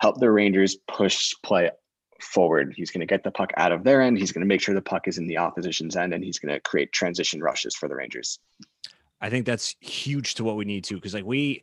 help 0.00 0.18
the 0.18 0.30
Rangers 0.30 0.76
push 0.88 1.34
play 1.42 1.70
forward. 2.22 2.74
He's 2.76 2.90
going 2.90 3.00
to 3.00 3.06
get 3.06 3.22
the 3.22 3.30
puck 3.30 3.50
out 3.56 3.72
of 3.72 3.84
their 3.84 4.00
end. 4.00 4.18
He's 4.18 4.32
going 4.32 4.42
to 4.42 4.48
make 4.48 4.62
sure 4.62 4.74
the 4.74 4.82
puck 4.82 5.08
is 5.08 5.18
in 5.18 5.26
the 5.26 5.38
opposition's 5.38 5.96
end, 5.96 6.14
and 6.14 6.24
he's 6.24 6.38
going 6.38 6.54
to 6.54 6.60
create 6.60 6.92
transition 6.92 7.42
rushes 7.42 7.74
for 7.74 7.88
the 7.88 7.96
Rangers. 7.96 8.38
I 9.20 9.30
think 9.30 9.46
that's 9.46 9.76
huge 9.80 10.34
to 10.36 10.44
what 10.44 10.56
we 10.56 10.64
need 10.64 10.84
to 10.84 10.94
because, 10.94 11.14
like, 11.14 11.24
we 11.24 11.62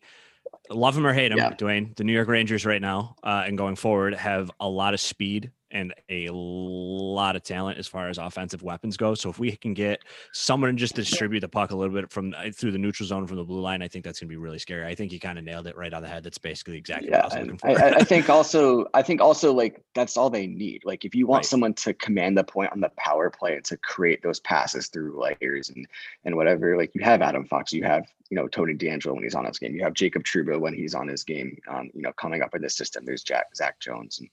love 0.70 0.98
him 0.98 1.06
or 1.06 1.14
hate 1.14 1.32
him, 1.32 1.38
yeah. 1.38 1.54
Dwayne. 1.54 1.96
The 1.96 2.04
New 2.04 2.14
York 2.14 2.28
Rangers 2.28 2.66
right 2.66 2.82
now 2.82 3.16
uh, 3.24 3.44
and 3.46 3.58
going 3.58 3.76
forward 3.76 4.14
have 4.16 4.52
a 4.60 4.68
lot 4.68 4.94
of 4.94 5.00
speed 5.00 5.52
and 5.72 5.94
a 6.10 6.30
lot 6.30 7.36
of 7.36 7.44
talent 7.44 7.78
as 7.78 7.88
far 7.88 8.10
as 8.10 8.18
offensive 8.18 8.64
weapons 8.64 8.98
go. 8.98 9.16
So 9.16 9.30
if 9.30 9.40
we 9.40 9.56
can 9.56 9.74
get 9.74 10.02
someone 10.34 10.70
to 10.70 10.76
just 10.76 10.96
distribute 10.96 11.42
the 11.42 11.50
puck 11.50 11.72
a 11.72 11.76
little 11.76 11.94
bit 11.94 12.10
from 12.10 12.34
uh, 12.38 12.52
through 12.54 12.72
the 12.72 12.78
neutral 12.78 13.08
zone 13.08 13.28
from 13.28 13.38
the 13.38 13.44
blue 13.44 13.60
line, 13.60 13.82
I 13.82 13.88
think 13.88 14.06
that's 14.06 14.20
going 14.20 14.28
to 14.28 14.32
be 14.32 14.38
really 14.38 14.60
scary. 14.60 14.86
I 14.86 14.96
think 14.96 15.12
you 15.12 15.20
kind 15.20 15.38
of 15.38 15.44
nailed 15.44 15.68
it 15.68 15.76
right 15.76 15.94
on 15.94 16.02
the 16.02 16.08
head. 16.08 16.24
That's 16.24 16.38
basically 16.38 16.78
exactly 16.78 17.10
yeah, 17.10 17.24
what 17.24 17.34
I 17.34 17.40
was 17.40 17.48
looking 17.48 17.58
for. 17.58 17.84
I, 17.84 17.90
I, 17.96 18.04
think 18.04 18.30
also, 18.30 18.86
I 18.94 19.02
think 19.02 19.22
also 19.22 19.54
like 19.54 19.84
that's 19.94 20.18
all 20.18 20.30
they 20.30 20.48
need. 20.48 20.84
Like 20.86 21.06
if 21.06 21.14
you 21.14 21.28
want 21.28 21.40
right. 21.40 21.46
someone 21.46 21.74
to 21.76 21.94
command 21.94 22.38
the 22.38 22.44
point 22.44 22.72
on 22.72 22.80
the 22.80 22.92
power 22.98 23.30
play 23.30 23.56
and 23.56 23.66
to 23.66 23.78
create 23.78 24.22
those 24.24 24.40
passes 24.40 24.88
through 24.88 25.22
layers 25.22 25.70
and 25.70 25.88
and 26.26 26.36
whatever, 26.36 26.78
like 26.78 26.92
you 26.94 27.04
have 27.04 27.22
Adam 27.22 27.46
Fox, 27.46 27.74
you 27.74 27.84
have 27.84 28.06
you 28.30 28.36
know 28.36 28.48
Tony 28.48 28.74
DeAngelo 28.74 29.14
when 29.14 29.24
he's 29.24 29.36
on 29.36 29.46
his 29.46 29.60
game, 29.60 29.76
you 29.76 29.84
have 29.84 29.94
Jacob 29.94 30.24
Trouba 30.24 30.60
when 30.60 30.74
he's 30.74 30.96
on 30.96 31.08
his 31.08 31.24
game. 31.24 31.58
Um, 31.70 31.90
you 31.94 32.02
know 32.02 32.14
coming 32.14 32.42
up 32.42 32.56
in 32.56 32.62
the 32.62 32.70
system, 32.70 33.06
there's 33.06 33.24
Jack 33.24 33.56
Zac 33.56 33.80
Jones 33.80 34.20
and 34.20 34.30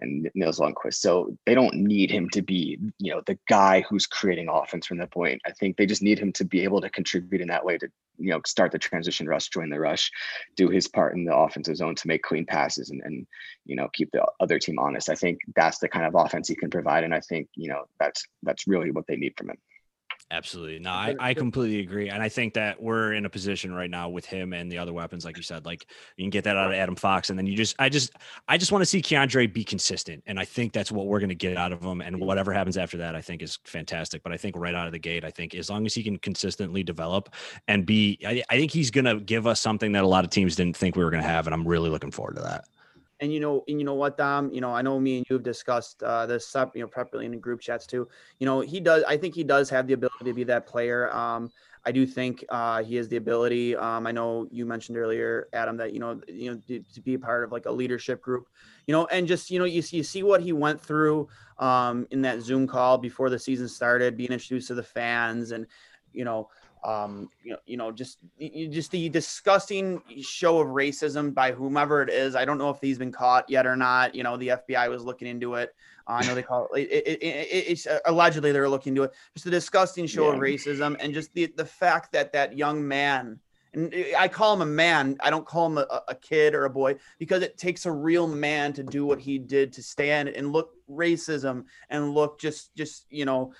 and 0.00 0.30
Nils 0.34 0.58
Long 0.58 0.74
so 0.90 1.36
they 1.46 1.54
don't 1.54 1.74
need 1.74 2.10
him 2.10 2.28
to 2.30 2.42
be, 2.42 2.78
you 2.98 3.12
know, 3.12 3.22
the 3.26 3.38
guy 3.48 3.82
who's 3.82 4.06
creating 4.06 4.48
offense 4.48 4.86
from 4.86 4.98
that 4.98 5.10
point. 5.10 5.40
I 5.46 5.52
think 5.52 5.76
they 5.76 5.86
just 5.86 6.02
need 6.02 6.18
him 6.18 6.32
to 6.34 6.44
be 6.44 6.62
able 6.64 6.80
to 6.80 6.90
contribute 6.90 7.40
in 7.40 7.48
that 7.48 7.64
way 7.64 7.78
to, 7.78 7.88
you 8.18 8.30
know, 8.30 8.40
start 8.46 8.72
the 8.72 8.78
transition 8.78 9.26
rush, 9.26 9.48
join 9.48 9.70
the 9.70 9.80
rush, 9.80 10.10
do 10.56 10.68
his 10.68 10.88
part 10.88 11.14
in 11.14 11.24
the 11.24 11.34
offensive 11.34 11.76
zone 11.76 11.94
to 11.96 12.08
make 12.08 12.22
clean 12.22 12.46
passes 12.46 12.90
and, 12.90 13.02
and 13.04 13.26
you 13.64 13.76
know, 13.76 13.88
keep 13.92 14.10
the 14.12 14.24
other 14.40 14.58
team 14.58 14.78
honest. 14.78 15.08
I 15.08 15.14
think 15.14 15.38
that's 15.54 15.78
the 15.78 15.88
kind 15.88 16.06
of 16.06 16.14
offense 16.14 16.48
he 16.48 16.54
can 16.54 16.70
provide. 16.70 17.04
And 17.04 17.14
I 17.14 17.20
think, 17.20 17.48
you 17.54 17.68
know, 17.68 17.84
that's 17.98 18.24
that's 18.42 18.66
really 18.66 18.90
what 18.90 19.06
they 19.06 19.16
need 19.16 19.34
from 19.36 19.50
him. 19.50 19.58
Absolutely. 20.30 20.78
No, 20.78 20.90
I, 20.90 21.14
I 21.20 21.34
completely 21.34 21.80
agree. 21.80 22.08
And 22.08 22.22
I 22.22 22.28
think 22.28 22.54
that 22.54 22.82
we're 22.82 23.12
in 23.12 23.24
a 23.24 23.30
position 23.30 23.72
right 23.72 23.90
now 23.90 24.08
with 24.08 24.24
him 24.24 24.52
and 24.52 24.72
the 24.72 24.78
other 24.78 24.92
weapons, 24.92 25.24
like 25.24 25.36
you 25.36 25.42
said, 25.42 25.64
like 25.66 25.86
you 26.16 26.24
can 26.24 26.30
get 26.30 26.44
that 26.44 26.56
out 26.56 26.68
of 26.68 26.72
Adam 26.72 26.96
Fox. 26.96 27.30
And 27.30 27.38
then 27.38 27.46
you 27.46 27.54
just, 27.54 27.76
I 27.78 27.88
just, 27.88 28.10
I 28.48 28.56
just 28.56 28.72
want 28.72 28.82
to 28.82 28.86
see 28.86 29.00
K'Andre 29.00 29.52
be 29.52 29.62
consistent. 29.62 30.24
And 30.26 30.40
I 30.40 30.44
think 30.44 30.72
that's 30.72 30.90
what 30.90 31.06
we're 31.06 31.20
going 31.20 31.28
to 31.28 31.34
get 31.34 31.56
out 31.56 31.72
of 31.72 31.82
him. 31.82 32.00
And 32.00 32.18
whatever 32.18 32.52
happens 32.52 32.76
after 32.76 32.96
that, 32.96 33.14
I 33.14 33.20
think 33.20 33.42
is 33.42 33.58
fantastic. 33.64 34.22
But 34.22 34.32
I 34.32 34.36
think 34.36 34.56
right 34.56 34.74
out 34.74 34.86
of 34.86 34.92
the 34.92 34.98
gate, 34.98 35.24
I 35.24 35.30
think 35.30 35.54
as 35.54 35.70
long 35.70 35.86
as 35.86 35.94
he 35.94 36.02
can 36.02 36.18
consistently 36.18 36.82
develop 36.82 37.32
and 37.68 37.86
be, 37.86 38.18
I, 38.26 38.42
I 38.48 38.56
think 38.56 38.72
he's 38.72 38.90
going 38.90 39.04
to 39.04 39.20
give 39.20 39.46
us 39.46 39.60
something 39.60 39.92
that 39.92 40.04
a 40.04 40.08
lot 40.08 40.24
of 40.24 40.30
teams 40.30 40.56
didn't 40.56 40.76
think 40.76 40.96
we 40.96 41.04
were 41.04 41.10
going 41.10 41.22
to 41.22 41.28
have. 41.28 41.46
And 41.46 41.54
I'm 41.54 41.68
really 41.68 41.90
looking 41.90 42.10
forward 42.10 42.36
to 42.36 42.42
that. 42.42 42.64
And 43.24 43.32
you 43.32 43.40
know, 43.40 43.64
and 43.66 43.80
you 43.80 43.86
know 43.86 43.94
what, 43.94 44.18
Dom, 44.18 44.52
you 44.52 44.60
know, 44.60 44.70
I 44.70 44.82
know 44.82 45.00
me 45.00 45.16
and 45.16 45.26
you 45.30 45.36
have 45.36 45.42
discussed 45.42 46.02
uh, 46.02 46.26
this, 46.26 46.54
you 46.74 46.82
know, 46.82 46.86
properly 46.86 47.24
in 47.24 47.40
group 47.40 47.58
chats 47.58 47.86
too. 47.86 48.06
You 48.38 48.44
know, 48.44 48.60
he 48.60 48.80
does. 48.80 49.02
I 49.04 49.16
think 49.16 49.34
he 49.34 49.42
does 49.42 49.70
have 49.70 49.86
the 49.86 49.94
ability 49.94 50.26
to 50.26 50.34
be 50.34 50.44
that 50.44 50.66
player. 50.66 51.10
Um, 51.10 51.50
I 51.86 51.92
do 51.92 52.06
think 52.06 52.44
uh, 52.50 52.82
he 52.82 52.96
has 52.96 53.08
the 53.08 53.16
ability. 53.16 53.76
Um, 53.76 54.06
I 54.06 54.12
know 54.12 54.46
you 54.50 54.66
mentioned 54.66 54.98
earlier, 54.98 55.48
Adam, 55.54 55.78
that 55.78 55.94
you 55.94 56.00
know, 56.00 56.20
you 56.28 56.52
know, 56.52 56.60
to, 56.68 56.80
to, 56.80 57.00
be 57.00 57.14
a 57.14 57.18
part 57.18 57.44
of 57.44 57.50
like 57.50 57.64
a 57.64 57.72
leadership 57.72 58.20
group, 58.20 58.46
you 58.86 58.92
know, 58.92 59.06
and 59.06 59.26
just 59.26 59.50
you 59.50 59.58
know, 59.58 59.64
you 59.64 59.80
see, 59.80 59.96
you 59.96 60.02
see 60.02 60.22
what 60.22 60.42
he 60.42 60.52
went 60.52 60.78
through 60.78 61.26
um, 61.58 62.06
in 62.10 62.20
that 62.22 62.42
Zoom 62.42 62.66
call 62.66 62.98
before 62.98 63.30
the 63.30 63.38
season 63.38 63.68
started, 63.68 64.18
being 64.18 64.32
introduced 64.32 64.68
to 64.68 64.74
the 64.74 64.82
fans, 64.82 65.50
and 65.52 65.66
you 66.12 66.26
know, 66.26 66.50
um, 66.84 67.30
you 67.42 67.52
know, 67.52 67.58
you 67.66 67.76
know, 67.76 67.90
just 67.90 68.18
just 68.38 68.90
the 68.90 69.08
disgusting 69.08 70.02
show 70.20 70.60
of 70.60 70.68
racism 70.68 71.32
by 71.32 71.52
whomever 71.52 72.02
it 72.02 72.10
is. 72.10 72.36
I 72.36 72.44
don't 72.44 72.58
know 72.58 72.70
if 72.70 72.78
he's 72.80 72.98
been 72.98 73.12
caught 73.12 73.48
yet 73.48 73.66
or 73.66 73.74
not. 73.74 74.14
You 74.14 74.22
know, 74.22 74.36
the 74.36 74.48
FBI 74.48 74.90
was 74.90 75.02
looking 75.02 75.26
into 75.26 75.54
it. 75.54 75.74
Uh, 76.06 76.20
I 76.20 76.26
know 76.26 76.34
they 76.34 76.42
call 76.42 76.68
it, 76.74 76.82
it, 76.90 77.06
it, 77.06 77.22
it, 77.22 77.64
it's 77.68 77.86
uh, 77.86 78.00
allegedly 78.04 78.52
they're 78.52 78.68
looking 78.68 78.90
into 78.90 79.04
it. 79.04 79.12
Just 79.34 79.46
a 79.46 79.50
disgusting 79.50 80.06
show 80.06 80.28
yeah. 80.28 80.34
of 80.34 80.40
racism, 80.40 80.96
and 81.00 81.14
just 81.14 81.32
the 81.32 81.46
the 81.56 81.64
fact 81.64 82.12
that 82.12 82.32
that 82.32 82.56
young 82.56 82.86
man. 82.86 83.40
And 83.72 83.92
I 84.16 84.28
call 84.28 84.52
him 84.52 84.62
a 84.62 84.66
man. 84.66 85.16
I 85.18 85.30
don't 85.30 85.44
call 85.44 85.66
him 85.66 85.78
a, 85.78 86.02
a 86.06 86.14
kid 86.14 86.54
or 86.54 86.64
a 86.64 86.70
boy 86.70 86.94
because 87.18 87.42
it 87.42 87.58
takes 87.58 87.86
a 87.86 87.90
real 87.90 88.28
man 88.28 88.72
to 88.74 88.84
do 88.84 89.04
what 89.04 89.18
he 89.18 89.36
did 89.36 89.72
to 89.72 89.82
stand 89.82 90.28
and 90.28 90.52
look 90.52 90.70
racism 90.88 91.64
and 91.90 92.14
look 92.14 92.38
just, 92.38 92.72
just 92.76 93.06
you 93.10 93.24
know, 93.24 93.52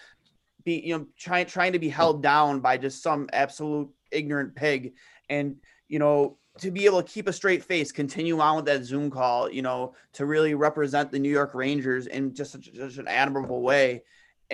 be 0.65 0.81
you 0.85 0.97
know 0.97 1.07
trying 1.19 1.47
trying 1.47 1.73
to 1.73 1.79
be 1.79 1.89
held 1.89 2.23
down 2.23 2.61
by 2.61 2.77
just 2.77 3.03
some 3.03 3.29
absolute 3.33 3.89
ignorant 4.11 4.55
pig. 4.55 4.95
And 5.29 5.57
you 5.89 5.99
know 5.99 6.39
to 6.59 6.71
be 6.71 6.87
able 6.87 7.03
to 7.03 7.13
keep 7.13 7.29
a 7.29 7.33
straight 7.33 7.65
face 7.65 7.91
continue 7.91 8.39
on 8.41 8.57
with 8.57 8.65
that 8.67 8.85
zoom 8.85 9.11
call 9.11 9.51
you 9.51 9.63
know 9.63 9.95
to 10.13 10.27
really 10.27 10.55
represent 10.55 11.11
the 11.11 11.19
new 11.19 11.31
york 11.31 11.55
rangers 11.55 12.07
in 12.07 12.35
just 12.35 12.53
such, 12.53 12.71
such 12.77 12.99
an 12.99 13.09
admirable 13.09 13.63
way 13.63 14.03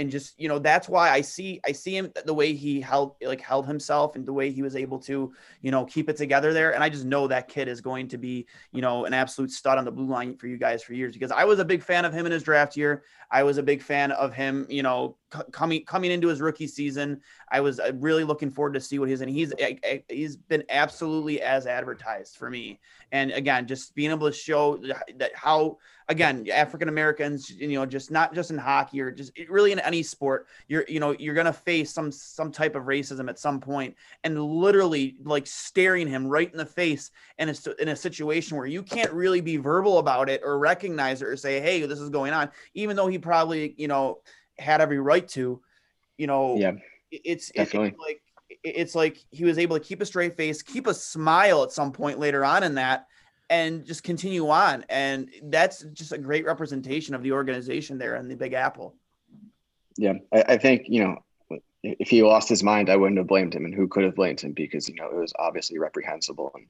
and 0.00 0.10
just 0.10 0.40
you 0.40 0.48
know 0.48 0.58
that's 0.58 0.88
why 0.88 1.10
I 1.10 1.20
see 1.20 1.60
I 1.64 1.72
see 1.72 1.94
him 1.94 2.10
the 2.24 2.32
way 2.32 2.54
he 2.54 2.80
held 2.80 3.16
like 3.22 3.42
held 3.42 3.66
himself 3.66 4.16
and 4.16 4.24
the 4.24 4.32
way 4.32 4.50
he 4.50 4.62
was 4.62 4.74
able 4.74 4.98
to 5.00 5.32
you 5.60 5.70
know 5.70 5.84
keep 5.84 6.08
it 6.08 6.16
together 6.16 6.54
there. 6.54 6.74
And 6.74 6.82
I 6.82 6.88
just 6.88 7.04
know 7.04 7.28
that 7.28 7.48
kid 7.48 7.68
is 7.68 7.82
going 7.82 8.08
to 8.08 8.18
be 8.18 8.46
you 8.72 8.80
know 8.80 9.04
an 9.04 9.12
absolute 9.12 9.50
stud 9.50 9.76
on 9.76 9.84
the 9.84 9.92
blue 9.92 10.06
line 10.06 10.36
for 10.36 10.46
you 10.46 10.56
guys 10.56 10.82
for 10.82 10.94
years 10.94 11.12
because 11.12 11.30
I 11.30 11.44
was 11.44 11.58
a 11.58 11.64
big 11.64 11.82
fan 11.82 12.06
of 12.06 12.14
him 12.14 12.24
in 12.24 12.32
his 12.32 12.42
draft 12.42 12.76
year. 12.76 13.04
I 13.30 13.42
was 13.42 13.58
a 13.58 13.62
big 13.62 13.82
fan 13.82 14.10
of 14.12 14.32
him 14.32 14.66
you 14.70 14.82
know 14.82 15.16
c- 15.32 15.40
coming 15.52 15.84
coming 15.84 16.10
into 16.10 16.28
his 16.28 16.40
rookie 16.40 16.66
season. 16.66 17.20
I 17.52 17.60
was 17.60 17.78
uh, 17.78 17.92
really 17.96 18.24
looking 18.24 18.50
forward 18.50 18.74
to 18.74 18.80
see 18.80 18.98
what 18.98 19.10
he's 19.10 19.20
and 19.20 19.30
he's 19.30 19.52
he's 20.08 20.36
been 20.36 20.64
absolutely 20.70 21.42
as 21.42 21.66
advertised 21.66 22.38
for 22.38 22.48
me. 22.48 22.80
And 23.12 23.32
again 23.32 23.66
just 23.66 23.94
being 23.94 24.10
able 24.10 24.30
to 24.30 24.36
show 24.36 24.78
that 25.18 25.32
how 25.34 25.76
again 26.10 26.44
African 26.52 26.88
Americans 26.88 27.50
you 27.50 27.68
know 27.68 27.86
just 27.86 28.10
not 28.10 28.34
just 28.34 28.50
in 28.50 28.58
hockey 28.58 29.00
or 29.00 29.12
just 29.12 29.32
really 29.48 29.70
in 29.70 29.78
any 29.78 30.02
sport 30.02 30.48
you're 30.66 30.84
you 30.88 30.98
know 30.98 31.12
you're 31.18 31.36
gonna 31.36 31.52
face 31.52 31.92
some 31.92 32.10
some 32.10 32.50
type 32.50 32.74
of 32.74 32.82
racism 32.84 33.28
at 33.28 33.38
some 33.38 33.60
point 33.60 33.94
and 34.24 34.42
literally 34.42 35.16
like 35.22 35.46
staring 35.46 36.08
him 36.08 36.26
right 36.26 36.50
in 36.50 36.58
the 36.58 36.66
face 36.66 37.12
and 37.38 37.48
it's 37.48 37.66
in 37.78 37.88
a 37.88 37.96
situation 37.96 38.56
where 38.56 38.66
you 38.66 38.82
can't 38.82 39.12
really 39.12 39.40
be 39.40 39.56
verbal 39.56 39.98
about 39.98 40.28
it 40.28 40.42
or 40.44 40.58
recognize 40.58 41.22
it 41.22 41.28
or 41.28 41.36
say 41.36 41.60
hey 41.60 41.86
this 41.86 42.00
is 42.00 42.10
going 42.10 42.32
on 42.32 42.50
even 42.74 42.96
though 42.96 43.06
he 43.06 43.16
probably 43.16 43.74
you 43.78 43.86
know 43.86 44.18
had 44.58 44.80
every 44.80 44.98
right 44.98 45.28
to 45.28 45.62
you 46.18 46.26
know 46.26 46.56
yeah. 46.56 46.72
it's, 47.12 47.52
it's 47.54 47.72
like 47.72 47.96
it's 48.64 48.96
like 48.96 49.24
he 49.30 49.44
was 49.44 49.58
able 49.58 49.78
to 49.78 49.84
keep 49.84 50.02
a 50.02 50.06
straight 50.06 50.36
face 50.36 50.60
keep 50.60 50.88
a 50.88 50.94
smile 50.94 51.62
at 51.62 51.70
some 51.70 51.92
point 51.92 52.18
later 52.18 52.44
on 52.44 52.64
in 52.64 52.74
that 52.74 53.06
and 53.50 53.84
just 53.84 54.02
continue 54.04 54.48
on. 54.48 54.84
And 54.88 55.28
that's 55.44 55.82
just 55.92 56.12
a 56.12 56.18
great 56.18 56.46
representation 56.46 57.14
of 57.14 57.22
the 57.22 57.32
organization 57.32 57.98
there 57.98 58.16
in 58.16 58.28
the 58.28 58.36
big 58.36 58.54
apple. 58.54 58.94
Yeah, 59.98 60.14
I, 60.32 60.44
I 60.48 60.56
think 60.56 60.84
you 60.88 61.04
know 61.04 61.18
if 61.82 62.08
he 62.08 62.22
lost 62.22 62.48
his 62.48 62.62
mind, 62.62 62.88
I 62.88 62.96
wouldn't 62.96 63.18
have 63.18 63.26
blamed 63.26 63.54
him, 63.54 63.64
and 63.64 63.74
who 63.74 63.88
could 63.88 64.04
have 64.04 64.14
blamed 64.14 64.40
him? 64.40 64.52
Because 64.52 64.88
you 64.88 64.94
know 64.94 65.10
it 65.10 65.16
was 65.16 65.32
obviously 65.38 65.78
reprehensible, 65.78 66.52
and 66.54 66.66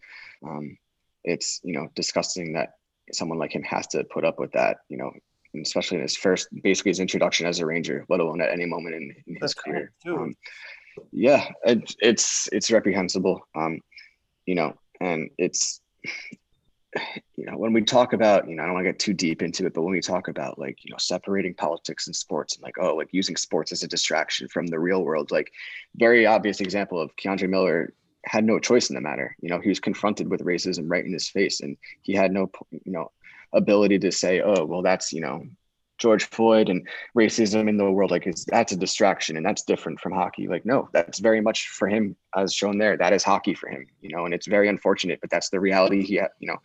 um, 0.50 0.78
it's 1.22 1.60
you 1.62 1.74
know 1.74 1.88
disgusting 1.94 2.54
that 2.54 2.74
someone 3.12 3.38
like 3.38 3.54
him 3.54 3.62
has 3.62 3.86
to 3.88 4.04
put 4.04 4.24
up 4.24 4.38
with 4.38 4.52
that, 4.52 4.78
you 4.88 4.96
know, 4.96 5.10
especially 5.60 5.96
in 5.96 6.02
his 6.02 6.16
first, 6.16 6.48
basically 6.62 6.90
his 6.90 7.00
introduction 7.00 7.44
as 7.44 7.58
a 7.58 7.66
Ranger, 7.66 8.06
let 8.08 8.20
alone 8.20 8.40
at 8.40 8.52
any 8.52 8.66
moment 8.66 8.94
in, 8.94 9.14
in 9.26 9.36
his 9.40 9.52
career. 9.52 9.92
Um, 10.06 10.36
yeah, 11.12 11.48
it, 11.64 11.94
it's 12.00 12.48
it's 12.52 12.70
reprehensible, 12.70 13.40
um, 13.54 13.80
you 14.46 14.54
know, 14.54 14.74
and 15.00 15.30
it's 15.38 15.80
you 17.36 17.46
know, 17.46 17.56
when 17.56 17.72
we 17.72 17.82
talk 17.82 18.12
about, 18.12 18.48
you 18.48 18.56
know, 18.56 18.62
I 18.62 18.66
don't 18.66 18.74
want 18.74 18.86
to 18.86 18.92
get 18.92 18.98
too 18.98 19.14
deep 19.14 19.42
into 19.42 19.66
it, 19.66 19.74
but 19.74 19.82
when 19.82 19.92
we 19.92 20.00
talk 20.00 20.28
about 20.28 20.58
like, 20.58 20.84
you 20.84 20.90
know, 20.90 20.98
separating 20.98 21.54
politics 21.54 22.06
and 22.06 22.16
sports 22.16 22.56
and 22.56 22.62
like, 22.62 22.78
oh, 22.80 22.96
like 22.96 23.08
using 23.12 23.36
sports 23.36 23.72
as 23.72 23.82
a 23.82 23.88
distraction 23.88 24.48
from 24.48 24.66
the 24.66 24.78
real 24.78 25.04
world, 25.04 25.30
like 25.30 25.52
very 25.96 26.26
obvious 26.26 26.60
example 26.60 27.00
of 27.00 27.14
K'Andre 27.16 27.48
Miller 27.48 27.92
had 28.24 28.44
no 28.44 28.58
choice 28.58 28.90
in 28.90 28.94
the 28.94 29.00
matter. 29.00 29.36
You 29.40 29.50
know, 29.50 29.60
he 29.60 29.68
was 29.68 29.80
confronted 29.80 30.28
with 30.28 30.44
racism 30.44 30.86
right 30.88 31.04
in 31.04 31.12
his 31.12 31.28
face 31.28 31.60
and 31.60 31.76
he 32.02 32.12
had 32.12 32.32
no, 32.32 32.50
you 32.70 32.92
know, 32.92 33.12
ability 33.52 33.98
to 34.00 34.12
say, 34.12 34.40
oh, 34.40 34.64
well, 34.64 34.82
that's, 34.82 35.12
you 35.12 35.20
know, 35.20 35.44
George 36.00 36.24
Floyd 36.24 36.70
and 36.70 36.88
racism 37.16 37.68
in 37.68 37.76
the 37.76 37.90
world, 37.90 38.10
like 38.10 38.26
that's 38.48 38.72
a 38.72 38.76
distraction 38.76 39.36
and 39.36 39.44
that's 39.44 39.62
different 39.62 40.00
from 40.00 40.12
hockey. 40.12 40.48
Like, 40.48 40.64
no, 40.64 40.88
that's 40.92 41.18
very 41.18 41.40
much 41.42 41.68
for 41.68 41.86
him 41.86 42.16
as 42.34 42.54
shown 42.54 42.78
there. 42.78 42.96
That 42.96 43.12
is 43.12 43.22
hockey 43.22 43.54
for 43.54 43.68
him, 43.68 43.86
you 44.00 44.08
know, 44.08 44.24
and 44.24 44.32
it's 44.32 44.46
very 44.46 44.68
unfortunate, 44.68 45.20
but 45.20 45.30
that's 45.30 45.50
the 45.50 45.60
reality 45.60 46.02
he, 46.02 46.14
you 46.14 46.48
know, 46.48 46.56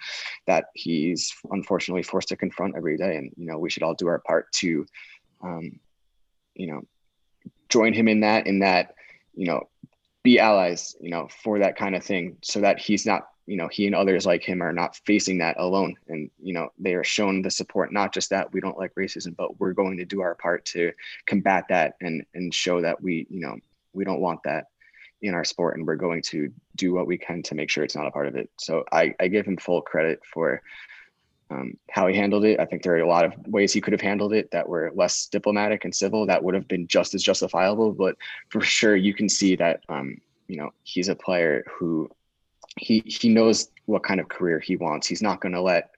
that 0.48 0.68
he's 0.74 1.34
unfortunately 1.52 2.04
forced 2.04 2.30
to 2.30 2.38
confront 2.38 2.78
every 2.78 2.98
day. 2.98 3.18
And, 3.18 3.32
you 3.36 3.46
know, 3.46 3.60
we 3.60 3.70
should 3.70 3.84
all 3.84 3.94
do 3.94 4.08
our 4.08 4.20
part 4.20 4.52
to, 4.54 4.86
um, 5.44 5.80
you 6.56 6.68
know, 6.68 6.82
join 7.68 7.94
him 7.94 8.08
in 8.08 8.22
that, 8.22 8.48
in 8.48 8.60
that, 8.60 8.96
you 9.36 9.48
know, 9.48 9.68
be 10.24 10.40
allies, 10.40 10.96
you 11.02 11.10
know, 11.10 11.28
for 11.44 11.60
that 11.60 11.76
kind 11.76 11.94
of 11.94 12.04
thing 12.04 12.38
so 12.42 12.62
that 12.62 12.80
he's 12.80 13.06
not 13.06 13.28
you 13.46 13.58
know 13.58 13.68
he 13.68 13.86
and 13.86 13.96
others 13.96 14.26
like 14.26 14.44
him 14.44 14.62
are 14.62 14.74
not 14.74 14.96
facing 15.06 15.38
that 15.40 15.60
alone. 15.60 15.96
And 16.08 16.30
you 16.42 16.54
know 16.54 16.70
they 16.80 16.94
are 16.96 17.04
shown 17.04 17.42
the 17.42 17.52
support 17.52 17.94
not 17.94 18.14
just 18.14 18.30
that 18.32 18.52
we 18.54 18.62
don't 18.62 18.78
like 18.78 18.96
racism 18.96 19.36
but 19.36 19.60
we're 19.60 19.74
going 19.74 19.98
to 19.98 20.06
do 20.06 20.22
our 20.22 20.36
part 20.36 20.66
to 20.66 20.92
combat 21.26 21.66
that 21.70 21.96
and 22.02 22.26
and 22.34 22.54
show 22.54 22.82
that 22.82 23.02
we 23.02 23.28
you 23.30 23.42
know 23.42 23.58
we 23.94 24.04
don't 24.04 24.22
want 24.22 24.44
that 24.44 24.68
in 25.22 25.34
our 25.34 25.44
sport 25.44 25.78
and 25.78 25.88
we're 25.88 25.96
going 25.96 26.22
to 26.22 26.52
do 26.76 26.94
what 26.94 27.08
we 27.08 27.18
can 27.18 27.42
to 27.44 27.56
make 27.56 27.70
sure 27.70 27.84
it's 27.84 27.96
not 27.96 28.08
a 28.08 28.12
part 28.12 28.28
of 28.28 28.36
it. 28.36 28.50
So 28.58 28.84
i 28.92 29.14
i 29.20 29.28
give 29.28 29.46
him 29.46 29.58
full 29.58 29.82
credit 29.82 30.22
for 30.26 30.62
um, 31.52 31.78
how 31.92 32.08
he 32.08 32.16
handled 32.16 32.44
it. 32.44 32.60
I 32.60 32.66
think 32.66 32.82
there 32.82 32.94
are 32.94 33.02
a 33.02 33.08
lot 33.08 33.24
of 33.24 33.34
ways 33.46 33.72
he 33.72 33.80
could 33.80 33.94
have 33.94 34.02
handled 34.02 34.34
it 34.34 34.50
that 34.50 34.68
were 34.68 34.92
less 34.96 35.28
diplomatic 35.28 35.86
and 35.86 35.94
civil 35.94 36.26
that 36.26 36.44
would 36.44 36.56
have 36.56 36.68
been 36.68 36.88
just 36.88 37.14
as 37.14 37.22
justifiable 37.22 37.92
but 37.92 38.18
for 38.50 38.62
sure 38.62 38.96
you 38.96 39.14
can 39.14 39.30
see 39.30 39.56
that 39.56 39.84
um, 39.88 40.20
you 40.48 40.58
know 40.58 40.72
he's 40.84 41.08
a 41.08 41.16
player 41.16 41.64
who 41.70 42.10
he 42.78 43.04
he 43.06 43.30
knows 43.30 43.70
what 43.86 44.04
kind 44.04 44.20
of 44.20 44.30
career 44.30 44.60
he 44.60 44.76
wants. 44.76 45.08
He's 45.08 45.22
not 45.22 45.42
going 45.42 45.54
to 45.54 45.62
let 45.62 45.92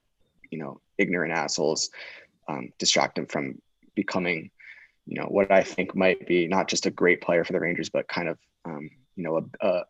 you 0.51 0.59
know 0.59 0.79
ignorant 0.97 1.33
assholes 1.33 1.89
um, 2.47 2.71
distract 2.77 3.17
him 3.17 3.25
from 3.25 3.61
becoming 3.95 4.51
you 5.05 5.19
know 5.19 5.27
what 5.27 5.51
I 5.51 5.63
think 5.63 5.95
might 5.95 6.27
be 6.27 6.47
not 6.47 6.67
just 6.67 6.85
a 6.85 6.91
great 6.91 7.21
player 7.21 7.43
for 7.43 7.53
the 7.53 7.59
Rangers, 7.59 7.89
but 7.89 8.07
kind 8.07 8.27
of 8.27 8.37
um, 8.65 8.89
you 9.15 9.23
know 9.23 9.37
a, 9.37 9.67
a, 9.67 9.83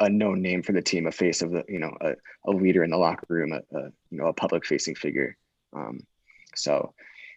a 0.00 0.08
known 0.08 0.40
name 0.40 0.62
for 0.62 0.72
the 0.72 0.82
team, 0.82 1.06
a 1.06 1.12
face 1.12 1.42
of 1.42 1.52
the 1.52 1.64
you 1.68 1.78
know 1.78 1.96
a, 2.00 2.14
a 2.46 2.50
leader 2.50 2.82
in 2.82 2.90
the 2.90 2.96
locker 2.96 3.26
room, 3.28 3.52
a, 3.52 3.76
a 3.76 3.82
you 4.10 4.18
know 4.18 4.26
a 4.26 4.32
public 4.32 4.64
facing 4.64 4.94
figure. 4.94 5.36
Um, 5.74 6.00
so 6.54 6.94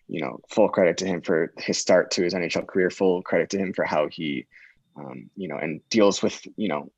you 0.08 0.22
know 0.22 0.40
full 0.50 0.70
credit 0.70 0.98
to 0.98 1.06
him 1.06 1.22
for 1.22 1.54
his 1.58 1.78
start 1.78 2.12
to 2.12 2.24
his 2.24 2.34
NHL 2.34 2.68
career. 2.68 2.90
Full 2.90 3.22
credit 3.22 3.50
to 3.52 3.58
him 3.58 3.74
for 3.74 3.84
how 3.84 4.08
he 4.08 4.46
um, 4.96 5.30
you 5.36 5.50
know 5.50 5.58
and 5.58 5.82
deals 5.90 6.24
with 6.24 6.42
you 6.56 6.70
know 6.70 6.90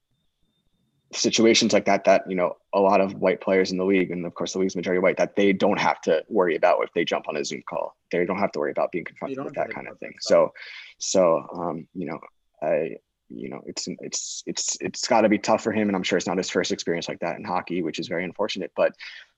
situations 1.15 1.73
like 1.73 1.85
that 1.85 2.03
that 2.03 2.29
you 2.29 2.35
know 2.35 2.57
a 2.73 2.79
lot 2.79 3.01
of 3.01 3.13
white 3.15 3.41
players 3.41 3.71
in 3.71 3.77
the 3.77 3.85
league 3.85 4.11
and 4.11 4.25
of 4.25 4.33
course 4.33 4.53
the 4.53 4.59
league's 4.59 4.75
majority 4.75 4.99
white 4.99 5.17
that 5.17 5.35
they 5.35 5.53
don't 5.53 5.79
have 5.79 6.01
to 6.01 6.23
worry 6.29 6.55
about 6.55 6.83
if 6.83 6.91
they 6.93 7.05
jump 7.05 7.27
on 7.27 7.37
a 7.37 7.45
zoom 7.45 7.63
call. 7.67 7.95
They 8.11 8.25
don't 8.25 8.39
have 8.39 8.51
to 8.53 8.59
worry 8.59 8.71
about 8.71 8.91
being 8.91 9.05
confronted 9.05 9.43
with 9.43 9.55
that 9.55 9.69
kind 9.71 9.87
of 9.87 9.97
thing. 9.99 10.13
so 10.19 10.53
so 10.97 11.47
um 11.53 11.87
you 11.93 12.05
know 12.05 12.19
i 12.61 12.95
you 13.29 13.49
know 13.49 13.61
it's 13.65 13.87
it's 13.99 14.43
it's 14.45 14.77
it's 14.81 15.07
got 15.07 15.21
to 15.21 15.29
be 15.29 15.37
tough 15.37 15.63
for 15.63 15.71
him 15.71 15.89
and 15.89 15.95
i'm 15.95 16.03
sure 16.03 16.17
it's 16.17 16.27
not 16.27 16.37
his 16.37 16.49
first 16.49 16.71
experience 16.71 17.09
like 17.09 17.19
that 17.19 17.37
in 17.37 17.43
hockey 17.43 17.81
which 17.81 17.99
is 17.99 18.07
very 18.07 18.23
unfortunate 18.23 18.71
but 18.75 18.93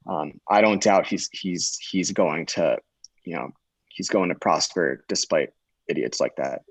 um 0.08 0.34
i 0.50 0.62
don't 0.62 0.84
doubt 0.84 1.08
he's 1.08 1.30
he's 1.32 1.78
he's 1.78 2.12
going 2.12 2.46
to 2.46 2.78
you 3.24 3.36
know 3.36 3.50
he's 3.88 4.10
going 4.10 4.30
to 4.30 4.36
prosper 4.36 5.04
despite 5.08 5.52
idiots 5.88 6.20
like 6.20 6.36
that 6.36 6.64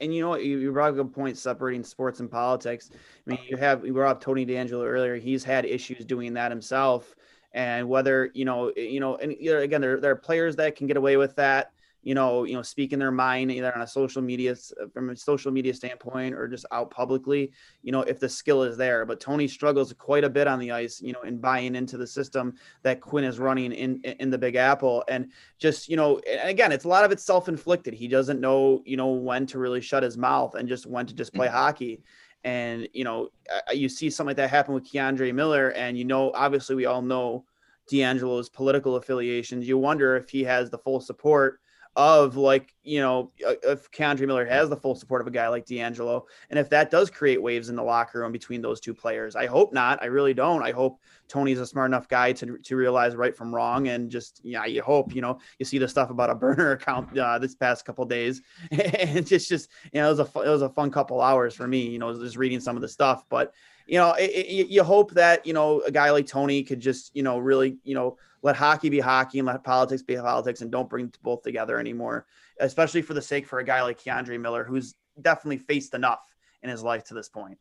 and 0.00 0.14
you 0.14 0.22
know 0.22 0.28
what? 0.30 0.44
You, 0.44 0.58
you 0.58 0.72
brought 0.72 0.90
a 0.90 0.94
good 0.94 1.12
point 1.12 1.36
separating 1.36 1.84
sports 1.84 2.20
and 2.20 2.30
politics. 2.30 2.90
I 2.92 3.30
mean, 3.30 3.40
you 3.48 3.56
have, 3.56 3.82
we 3.82 3.90
brought 3.90 4.10
up 4.12 4.20
Tony 4.20 4.44
DeAngelo 4.46 4.84
earlier. 4.84 5.16
He's 5.16 5.44
had 5.44 5.64
issues 5.64 6.04
doing 6.04 6.34
that 6.34 6.50
himself. 6.50 7.14
And 7.52 7.88
whether, 7.88 8.30
you 8.34 8.44
know, 8.44 8.72
you 8.76 8.98
know, 8.98 9.16
and 9.16 9.32
again, 9.32 9.80
there, 9.80 10.00
there 10.00 10.10
are 10.10 10.16
players 10.16 10.56
that 10.56 10.74
can 10.74 10.88
get 10.88 10.96
away 10.96 11.16
with 11.16 11.36
that 11.36 11.72
you 12.04 12.14
know, 12.14 12.44
you 12.44 12.54
know, 12.54 12.62
speaking 12.62 12.98
their 12.98 13.10
mind 13.10 13.50
either 13.50 13.74
on 13.74 13.80
a 13.80 13.86
social 13.86 14.20
media 14.20 14.54
from 14.92 15.10
a 15.10 15.16
social 15.16 15.50
media 15.50 15.72
standpoint 15.72 16.34
or 16.34 16.46
just 16.46 16.66
out 16.70 16.90
publicly, 16.90 17.50
you 17.82 17.92
know, 17.92 18.02
if 18.02 18.20
the 18.20 18.28
skill 18.28 18.62
is 18.62 18.76
there. 18.76 19.06
But 19.06 19.20
Tony 19.20 19.48
struggles 19.48 19.92
quite 19.94 20.22
a 20.22 20.28
bit 20.28 20.46
on 20.46 20.58
the 20.58 20.70
ice, 20.70 21.00
you 21.00 21.14
know, 21.14 21.22
in 21.22 21.38
buying 21.38 21.74
into 21.74 21.96
the 21.96 22.06
system 22.06 22.54
that 22.82 23.00
Quinn 23.00 23.24
is 23.24 23.38
running 23.38 23.72
in 23.72 24.02
in 24.02 24.28
the 24.28 24.36
Big 24.36 24.54
Apple, 24.54 25.02
and 25.08 25.32
just 25.58 25.88
you 25.88 25.96
know, 25.96 26.18
and 26.18 26.48
again, 26.48 26.72
it's 26.72 26.84
a 26.84 26.88
lot 26.88 27.04
of 27.04 27.10
it's 27.10 27.24
self 27.24 27.48
inflicted. 27.48 27.94
He 27.94 28.06
doesn't 28.06 28.40
know, 28.40 28.82
you 28.84 28.98
know, 28.98 29.08
when 29.08 29.46
to 29.46 29.58
really 29.58 29.80
shut 29.80 30.02
his 30.02 30.18
mouth 30.18 30.54
and 30.56 30.68
just 30.68 30.86
when 30.86 31.06
to 31.06 31.14
just 31.14 31.32
play 31.32 31.46
mm-hmm. 31.46 31.56
hockey. 31.56 32.02
And 32.44 32.86
you 32.92 33.04
know, 33.04 33.30
you 33.72 33.88
see 33.88 34.10
something 34.10 34.30
like 34.30 34.36
that 34.36 34.50
happen 34.50 34.74
with 34.74 34.84
K'Andre 34.84 35.34
Miller, 35.34 35.70
and 35.70 35.96
you 35.96 36.04
know, 36.04 36.32
obviously, 36.34 36.76
we 36.76 36.84
all 36.84 37.00
know 37.00 37.46
DeAngelo's 37.90 38.50
political 38.50 38.96
affiliations. 38.96 39.66
You 39.66 39.78
wonder 39.78 40.16
if 40.16 40.28
he 40.28 40.44
has 40.44 40.68
the 40.68 40.76
full 40.76 41.00
support 41.00 41.60
of 41.96 42.36
like 42.36 42.74
you 42.82 43.00
know 43.00 43.30
uh, 43.46 43.54
if 43.62 43.90
K'Andre 43.92 44.26
Miller 44.26 44.44
has 44.44 44.68
the 44.68 44.76
full 44.76 44.94
support 44.94 45.20
of 45.20 45.26
a 45.26 45.30
guy 45.30 45.48
like 45.48 45.64
DeAngelo, 45.64 46.22
and 46.50 46.58
if 46.58 46.68
that 46.70 46.90
does 46.90 47.10
create 47.10 47.40
waves 47.40 47.68
in 47.68 47.76
the 47.76 47.82
locker 47.82 48.20
room 48.20 48.32
between 48.32 48.60
those 48.60 48.80
two 48.80 48.94
players, 48.94 49.36
I 49.36 49.46
hope 49.46 49.72
not. 49.72 50.02
I 50.02 50.06
really 50.06 50.34
don't. 50.34 50.62
I 50.62 50.72
hope 50.72 51.00
Tony's 51.28 51.60
a 51.60 51.66
smart 51.66 51.90
enough 51.90 52.08
guy 52.08 52.32
to 52.32 52.58
to 52.58 52.76
realize 52.76 53.14
right 53.14 53.36
from 53.36 53.54
wrong, 53.54 53.88
and 53.88 54.10
just 54.10 54.40
yeah, 54.42 54.64
you 54.64 54.82
hope 54.82 55.14
you 55.14 55.20
know 55.20 55.38
you 55.58 55.64
see 55.64 55.78
the 55.78 55.88
stuff 55.88 56.10
about 56.10 56.30
a 56.30 56.34
burner 56.44 56.72
account 56.72 57.16
uh, 57.16 57.38
this 57.38 57.54
past 57.54 57.84
couple 57.84 58.04
days, 58.04 58.42
and 58.70 59.26
just 59.26 59.48
just 59.48 59.70
you 59.92 60.00
know 60.00 60.08
it 60.08 60.16
was 60.16 60.20
a 60.20 60.40
it 60.40 60.50
was 60.50 60.62
a 60.62 60.70
fun 60.70 60.90
couple 60.90 61.20
hours 61.20 61.54
for 61.54 61.68
me, 61.68 61.88
you 61.88 61.98
know, 61.98 62.12
just 62.18 62.36
reading 62.36 62.60
some 62.60 62.76
of 62.76 62.82
the 62.82 62.88
stuff, 62.88 63.24
but 63.28 63.52
you 63.86 63.98
know, 63.98 64.12
it, 64.12 64.30
it, 64.30 64.68
you 64.68 64.82
hope 64.82 65.12
that 65.12 65.44
you 65.46 65.52
know 65.52 65.80
a 65.82 65.90
guy 65.90 66.10
like 66.10 66.26
Tony 66.26 66.62
could 66.62 66.80
just 66.80 67.14
you 67.14 67.22
know 67.22 67.38
really 67.38 67.76
you 67.84 67.94
know 67.94 68.16
let 68.44 68.54
hockey 68.54 68.90
be 68.90 69.00
hockey 69.00 69.40
and 69.40 69.46
let 69.46 69.64
politics 69.64 70.02
be 70.02 70.14
politics, 70.16 70.60
and 70.60 70.70
don't 70.70 70.88
bring 70.88 71.12
both 71.22 71.42
together 71.42 71.80
anymore. 71.80 72.26
Especially 72.60 73.02
for 73.02 73.14
the 73.14 73.22
sake 73.22 73.46
for 73.46 73.58
a 73.58 73.64
guy 73.64 73.82
like 73.82 73.98
K'Andre 73.98 74.38
Miller, 74.38 74.62
who's 74.62 74.94
definitely 75.20 75.58
faced 75.58 75.94
enough 75.94 76.22
in 76.62 76.68
his 76.70 76.82
life 76.82 77.04
to 77.04 77.14
this 77.14 77.28
point. 77.28 77.58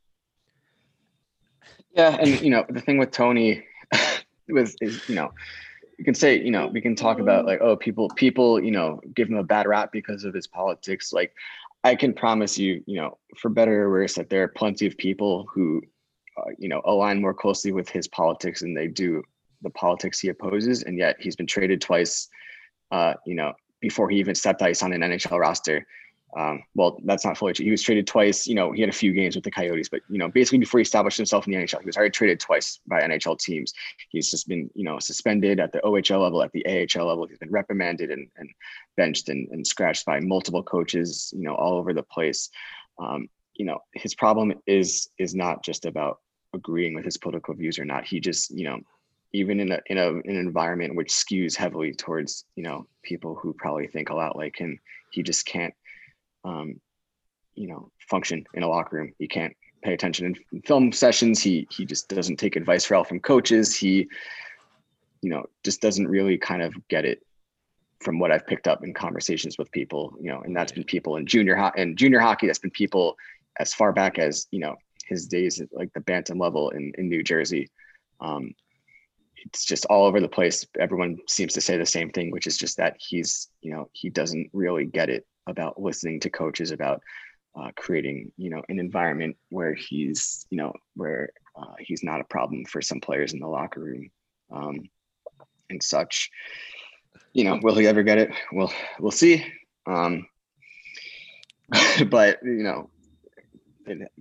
Yeah, 1.95 2.17
and 2.19 2.39
you 2.41 2.49
know 2.49 2.65
the 2.69 2.81
thing 2.81 2.97
with 2.97 3.11
Tony 3.11 3.63
was 4.49 4.75
is 4.81 5.07
you 5.09 5.15
know 5.15 5.31
you 5.97 6.03
can 6.03 6.15
say, 6.15 6.41
you 6.41 6.51
know, 6.51 6.67
we 6.67 6.81
can 6.81 6.95
talk 6.95 7.19
about 7.19 7.45
like, 7.45 7.61
oh, 7.61 7.75
people, 7.77 8.09
people, 8.15 8.61
you 8.61 8.71
know, 8.71 8.99
give 9.15 9.29
him 9.29 9.37
a 9.37 9.43
bad 9.43 9.67
rap 9.67 9.91
because 9.91 10.23
of 10.23 10.33
his 10.33 10.47
politics. 10.47 11.13
Like, 11.13 11.33
I 11.83 11.93
can 11.95 12.13
promise 12.13 12.57
you, 12.57 12.83
you 12.87 12.97
know, 12.97 13.19
for 13.37 13.49
better 13.49 13.83
or 13.83 13.91
worse, 13.91 14.15
that 14.15 14.29
there 14.29 14.43
are 14.43 14.47
plenty 14.47 14.87
of 14.87 14.97
people 14.97 15.45
who, 15.53 15.83
uh, 16.35 16.49
you 16.57 16.67
know, 16.67 16.81
align 16.85 17.21
more 17.21 17.33
closely 17.33 17.71
with 17.71 17.89
his 17.89 18.07
politics 18.07 18.61
than 18.61 18.73
they 18.73 18.87
do 18.87 19.21
the 19.63 19.69
politics 19.71 20.19
he 20.19 20.29
opposes. 20.29 20.83
And 20.83 20.97
yet 20.97 21.17
he's 21.19 21.35
been 21.35 21.47
traded 21.47 21.81
twice, 21.81 22.27
uh, 22.91 23.13
you 23.25 23.35
know, 23.35 23.53
before 23.79 24.09
he 24.09 24.17
even 24.17 24.35
stepped 24.35 24.61
ice 24.61 24.83
on 24.83 24.93
an 24.93 25.01
NHL 25.01 25.39
roster. 25.39 25.85
Um, 26.35 26.63
well, 26.73 26.99
that's 27.03 27.25
not 27.25 27.37
fully 27.37 27.53
true. 27.53 27.65
He 27.65 27.71
was 27.71 27.83
traded 27.83 28.07
twice. 28.07 28.47
You 28.47 28.55
know, 28.55 28.71
he 28.71 28.81
had 28.81 28.89
a 28.89 28.93
few 28.93 29.13
games 29.13 29.35
with 29.35 29.43
the 29.43 29.51
Coyotes, 29.51 29.89
but 29.89 30.01
you 30.09 30.17
know, 30.17 30.29
basically 30.29 30.57
before 30.57 30.79
he 30.79 30.83
established 30.83 31.17
himself 31.17 31.45
in 31.45 31.53
the 31.53 31.59
NHL, 31.59 31.81
he 31.81 31.85
was 31.85 31.95
already 31.95 32.11
traded 32.11 32.39
twice 32.39 32.79
by 32.87 33.01
NHL 33.01 33.37
teams. 33.37 33.73
He's 34.09 34.31
just 34.31 34.47
been, 34.47 34.69
you 34.73 34.83
know, 34.83 34.97
suspended 34.99 35.59
at 35.59 35.71
the 35.71 35.79
OHL 35.81 36.21
level, 36.21 36.41
at 36.41 36.51
the 36.51 36.65
AHL 36.65 37.05
level. 37.05 37.27
He's 37.27 37.37
been 37.37 37.51
reprimanded 37.51 38.09
and, 38.09 38.27
and 38.37 38.49
benched 38.97 39.29
and, 39.29 39.47
and 39.49 39.65
scratched 39.65 40.05
by 40.05 40.19
multiple 40.21 40.63
coaches, 40.63 41.31
you 41.35 41.43
know, 41.43 41.53
all 41.53 41.73
over 41.75 41.93
the 41.93 42.03
place. 42.03 42.49
Um, 42.97 43.29
you 43.53 43.65
know, 43.65 43.79
his 43.93 44.15
problem 44.15 44.53
is 44.65 45.09
is 45.19 45.35
not 45.35 45.63
just 45.63 45.85
about 45.85 46.19
agreeing 46.53 46.95
with 46.95 47.05
his 47.05 47.17
political 47.17 47.53
views 47.53 47.77
or 47.77 47.85
not. 47.85 48.05
He 48.05 48.19
just, 48.19 48.51
you 48.51 48.65
know, 48.65 48.79
even 49.33 49.59
in 49.59 49.71
a 49.71 49.79
in 49.87 49.97
a 49.97 50.07
in 50.09 50.21
an 50.29 50.37
environment 50.37 50.95
which 50.95 51.11
skews 51.11 51.55
heavily 51.55 51.93
towards, 51.93 52.45
you 52.55 52.63
know, 52.63 52.87
people 53.03 53.35
who 53.35 53.53
probably 53.53 53.87
think 53.87 54.09
a 54.09 54.15
lot 54.15 54.35
like 54.35 54.57
him, 54.57 54.79
he 55.11 55.23
just 55.23 55.45
can't 55.45 55.73
um, 56.45 56.79
you 57.55 57.67
know, 57.67 57.91
function 58.09 58.45
in 58.53 58.63
a 58.63 58.67
locker 58.67 58.97
room. 58.97 59.13
He 59.19 59.27
can't 59.27 59.55
pay 59.83 59.93
attention 59.93 60.35
in 60.51 60.61
film 60.61 60.91
sessions. 60.91 61.41
He 61.41 61.67
he 61.71 61.85
just 61.85 62.07
doesn't 62.09 62.37
take 62.37 62.55
advice 62.55 62.87
help 62.87 63.07
from 63.07 63.19
coaches. 63.19 63.75
He, 63.75 64.07
you 65.21 65.29
know, 65.29 65.45
just 65.63 65.81
doesn't 65.81 66.07
really 66.07 66.37
kind 66.37 66.61
of 66.61 66.75
get 66.87 67.05
it 67.05 67.19
from 68.01 68.19
what 68.19 68.31
I've 68.31 68.47
picked 68.47 68.67
up 68.67 68.83
in 68.83 68.93
conversations 68.93 69.57
with 69.57 69.71
people, 69.71 70.13
you 70.19 70.29
know, 70.29 70.41
and 70.41 70.55
that's 70.55 70.73
been 70.73 70.83
people 70.83 71.15
in 71.15 71.25
junior 71.25 71.55
ho- 71.55 71.71
and 71.77 71.97
junior 71.97 72.19
hockey. 72.19 72.47
That's 72.47 72.59
been 72.59 72.71
people 72.71 73.15
as 73.59 73.73
far 73.73 73.93
back 73.93 74.19
as 74.19 74.47
you 74.51 74.59
know 74.59 74.75
his 75.05 75.27
days 75.27 75.61
at 75.61 75.69
like 75.71 75.91
the 75.93 76.01
bantam 76.01 76.39
level 76.39 76.69
in 76.71 76.91
in 76.97 77.09
New 77.09 77.23
Jersey. 77.23 77.69
Um, 78.19 78.53
it's 79.45 79.65
just 79.65 79.85
all 79.85 80.05
over 80.05 80.19
the 80.19 80.27
place. 80.27 80.65
Everyone 80.79 81.17
seems 81.27 81.53
to 81.53 81.61
say 81.61 81.77
the 81.77 81.85
same 81.85 82.09
thing, 82.09 82.31
which 82.31 82.47
is 82.47 82.57
just 82.57 82.77
that 82.77 82.95
he's 82.99 83.49
you 83.61 83.71
know 83.71 83.89
he 83.93 84.09
doesn't 84.09 84.49
really 84.53 84.85
get 84.85 85.09
it 85.09 85.25
about 85.47 85.81
listening 85.81 86.19
to 86.21 86.29
coaches 86.29 86.71
about 86.71 87.01
uh, 87.55 87.69
creating 87.75 88.31
you 88.37 88.49
know 88.49 88.61
an 88.69 88.79
environment 88.79 89.37
where 89.49 89.73
he's 89.73 90.45
you 90.49 90.57
know 90.57 90.73
where 90.95 91.29
uh, 91.55 91.73
he's 91.79 92.03
not 92.03 92.21
a 92.21 92.25
problem 92.25 92.65
for 92.65 92.81
some 92.81 92.99
players 92.99 93.33
in 93.33 93.39
the 93.39 93.47
locker 93.47 93.79
room 93.79 94.09
um, 94.51 94.79
and 95.69 95.81
such. 95.81 96.29
You 97.33 97.43
know 97.43 97.59
will 97.61 97.75
he 97.75 97.87
ever 97.87 98.03
get 98.03 98.17
it? 98.17 98.31
Well 98.51 98.71
we'll 98.99 99.11
see. 99.11 99.45
Um, 99.85 100.27
but 102.09 102.39
you 102.43 102.63
know 102.63 102.89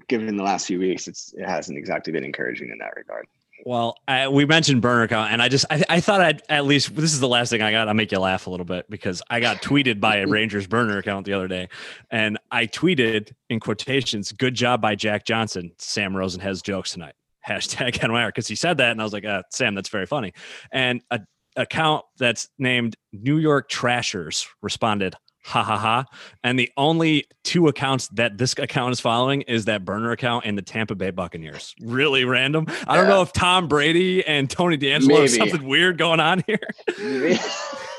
given 0.09 0.37
the 0.37 0.43
last 0.43 0.67
few 0.67 0.81
weeks 0.81 1.07
it's 1.07 1.33
it 1.35 1.47
hasn't 1.49 1.79
exactly 1.79 2.13
been 2.13 2.25
encouraging 2.25 2.71
in 2.71 2.79
that 2.79 2.97
regard 2.97 3.27
well, 3.65 3.97
I, 4.09 4.29
we 4.29 4.45
mentioned 4.45 4.83
burner 4.83 5.03
account, 5.03 5.33
and 5.33 5.41
I 5.41 5.49
just 5.49 5.65
I, 5.71 5.83
I 5.89 6.01
thought 6.01 6.21
I'd 6.21 6.43
at 6.49 6.65
least 6.65 6.95
this 6.97 7.13
is 7.13 7.21
the 7.21 7.29
last 7.29 7.51
thing 7.51 7.63
I 7.63 7.71
got. 7.71 7.89
I'll 7.89 7.95
make 7.95 8.11
you 8.11 8.19
laugh 8.19 8.47
a 8.47 8.51
little 8.51 8.67
bit 8.67 8.89
because 8.91 9.23
I 9.31 9.41
got 9.41 9.63
tweeted 9.63 10.01
by 10.01 10.17
a 10.17 10.27
Rangers 10.29 10.67
burner 10.67 10.99
account 10.99 11.27
the 11.27 11.33
other 11.33 11.49
day, 11.49 11.69
and 12.11 12.39
I 12.51 12.67
tweeted 12.67 13.33
in 13.49 13.61
quotations, 13.61 14.33
"Good 14.33 14.55
job 14.55 14.81
by 14.81 14.95
Jack 14.95 15.25
Johnson." 15.25 15.73
Sam 15.79 16.17
Rosen 16.17 16.41
has 16.41 16.61
jokes 16.63 16.93
tonight. 16.93 17.15
Hashtag 17.49 17.95
NYR 17.99 18.29
because 18.29 18.49
he 18.49 18.55
said 18.57 18.79
that, 18.79 18.91
and 18.91 19.01
I 19.01 19.05
was 19.05 19.13
like, 19.13 19.25
uh, 19.25 19.43
"Sam, 19.51 19.75
that's 19.75 19.89
very 19.89 20.07
funny." 20.07 20.33
And 20.73 21.03
a 21.11 21.21
account 21.57 22.05
that's 22.19 22.49
named 22.59 22.97
New 23.13 23.39
York 23.39 23.69
Trashers 23.69 24.47
responded, 24.63 25.15
ha 25.43 25.63
ha 25.63 25.77
ha. 25.77 26.05
And 26.43 26.59
the 26.59 26.71
only 26.77 27.27
two 27.45 27.69
accounts 27.69 28.09
that 28.09 28.39
this 28.39 28.55
account 28.59 28.93
is 28.93 29.01
following 29.01 29.43
is 29.43 29.67
that 29.67 29.85
burner 29.85 30.13
account 30.13 30.45
and 30.47 30.57
the 30.57 30.63
Tampa 30.63 30.95
Bay 30.95 31.11
Buccaneers. 31.11 31.75
Really 31.81 32.25
random. 32.25 32.67
I 32.87 32.97
don't 32.97 33.09
know 33.09 33.23
if 33.23 33.33
Tom 33.33 33.69
Brady 33.69 34.25
and 34.27 34.49
Tony 34.49 34.79
DeAngelo 34.79 35.21
have 35.21 35.31
something 35.31 35.67
weird 35.67 35.99
going 35.99 36.21
on 36.21 36.43
here. 36.47 36.59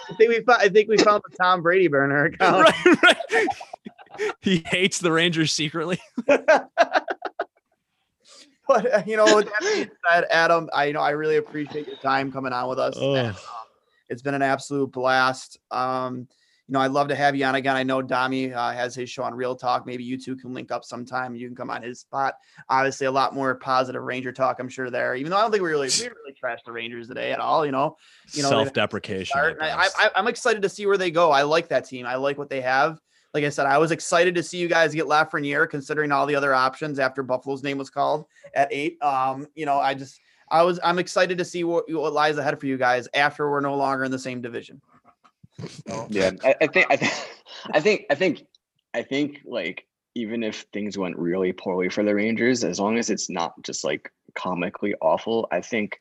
I 0.09 0.15
think 0.15 0.29
we 0.29 0.41
found, 0.41 0.61
I 0.61 0.69
think 0.69 0.89
we 0.89 0.97
found 0.97 1.21
the 1.29 1.35
Tom 1.37 1.61
Brady 1.61 1.87
burner 1.87 2.25
account. 2.25 2.69
right, 2.85 3.03
right. 3.29 3.47
He 4.41 4.63
hates 4.65 4.99
the 4.99 5.11
Rangers 5.11 5.51
secretly. 5.51 5.99
but 6.25 6.69
uh, 8.69 9.03
you 9.05 9.17
know, 9.17 9.35
with 9.35 9.45
that 9.45 9.59
being 9.61 9.89
said, 10.09 10.25
Adam, 10.29 10.69
I 10.73 10.85
you 10.85 10.93
know 10.93 11.01
I 11.01 11.11
really 11.11 11.37
appreciate 11.37 11.87
your 11.87 11.97
time 11.97 12.31
coming 12.31 12.53
on 12.53 12.69
with 12.69 12.79
us. 12.79 12.95
Oh. 12.97 13.15
And, 13.15 13.29
um, 13.29 13.35
it's 14.09 14.21
been 14.21 14.35
an 14.35 14.41
absolute 14.41 14.91
blast. 14.91 15.57
Um, 15.71 16.27
you 16.67 16.73
know, 16.73 16.79
I'd 16.79 16.91
love 16.91 17.09
to 17.09 17.15
have 17.15 17.35
you 17.35 17.43
on 17.43 17.55
again. 17.55 17.75
I 17.75 17.83
know 17.83 18.01
Dami 18.01 18.55
uh, 18.55 18.71
has 18.71 18.95
his 18.95 19.09
show 19.09 19.23
on 19.23 19.33
Real 19.33 19.53
Talk. 19.53 19.85
Maybe 19.85 20.03
you 20.05 20.17
two 20.17 20.35
can 20.35 20.53
link 20.53 20.71
up 20.71 20.85
sometime. 20.85 21.35
You 21.35 21.47
can 21.47 21.55
come 21.55 21.69
on 21.69 21.83
his 21.83 21.99
spot. 21.99 22.35
Obviously, 22.69 23.05
a 23.05 23.11
lot 23.11 23.35
more 23.35 23.55
positive 23.55 24.01
Ranger 24.01 24.31
talk, 24.31 24.59
I'm 24.59 24.69
sure 24.69 24.89
there. 24.89 25.15
Even 25.15 25.29
though 25.29 25.37
I 25.37 25.41
don't 25.41 25.51
think 25.51 25.61
we 25.61 25.69
really 25.69 25.89
we 25.99 26.07
really 26.07 26.33
trashed 26.41 26.63
the 26.65 26.71
Rangers 26.71 27.09
today 27.09 27.33
at 27.33 27.39
all. 27.39 27.65
You 27.65 27.73
know, 27.73 27.97
you 28.31 28.43
know, 28.43 28.49
self-deprecation. 28.49 29.37
I, 29.59 29.89
I, 29.97 30.09
I'm 30.15 30.27
excited 30.27 30.61
to 30.61 30.69
see 30.69 30.85
where 30.85 30.97
they 30.97 31.11
go. 31.11 31.31
I 31.31 31.41
like 31.41 31.67
that 31.67 31.85
team. 31.85 32.05
I 32.05 32.15
like 32.15 32.37
what 32.37 32.49
they 32.49 32.61
have. 32.61 33.01
Like 33.33 33.43
I 33.43 33.49
said, 33.49 33.65
I 33.65 33.77
was 33.79 33.91
excited 33.91 34.35
to 34.35 34.43
see 34.43 34.59
you 34.59 34.67
guys 34.69 34.93
get 34.93 35.05
Lafreniere, 35.05 35.69
considering 35.69 36.11
all 36.11 36.25
the 36.25 36.35
other 36.35 36.53
options 36.53 36.97
after 36.97 37.23
Buffalo's 37.23 37.63
name 37.63 37.77
was 37.77 37.89
called 37.89 38.25
at 38.53 38.69
eight. 38.71 39.01
Um, 39.03 39.47
you 39.55 39.65
know, 39.65 39.79
I 39.79 39.95
just 39.95 40.21
I 40.49 40.61
was 40.63 40.79
I'm 40.81 40.99
excited 40.99 41.37
to 41.39 41.45
see 41.45 41.63
what, 41.63 41.91
what 41.91 42.13
lies 42.13 42.37
ahead 42.37 42.57
for 42.59 42.67
you 42.67 42.77
guys 42.77 43.09
after 43.13 43.49
we're 43.49 43.59
no 43.59 43.75
longer 43.75 44.05
in 44.05 44.11
the 44.11 44.19
same 44.19 44.39
division. 44.39 44.81
So. 45.87 46.07
Yeah, 46.09 46.31
I, 46.43 46.55
I 46.61 46.67
think 46.67 46.87
I 46.89 46.97
think 46.97 47.13
I 47.73 47.79
think 47.79 48.05
I 48.09 48.15
think 48.15 48.45
I 48.93 49.01
think 49.03 49.41
like 49.45 49.85
even 50.15 50.43
if 50.43 50.65
things 50.73 50.97
went 50.97 51.17
really 51.17 51.51
poorly 51.53 51.89
for 51.89 52.03
the 52.03 52.13
Rangers, 52.13 52.63
as 52.63 52.79
long 52.79 52.97
as 52.97 53.09
it's 53.09 53.29
not 53.29 53.53
just 53.63 53.83
like 53.83 54.11
comically 54.35 54.93
awful, 55.01 55.47
I 55.51 55.61
think 55.61 55.99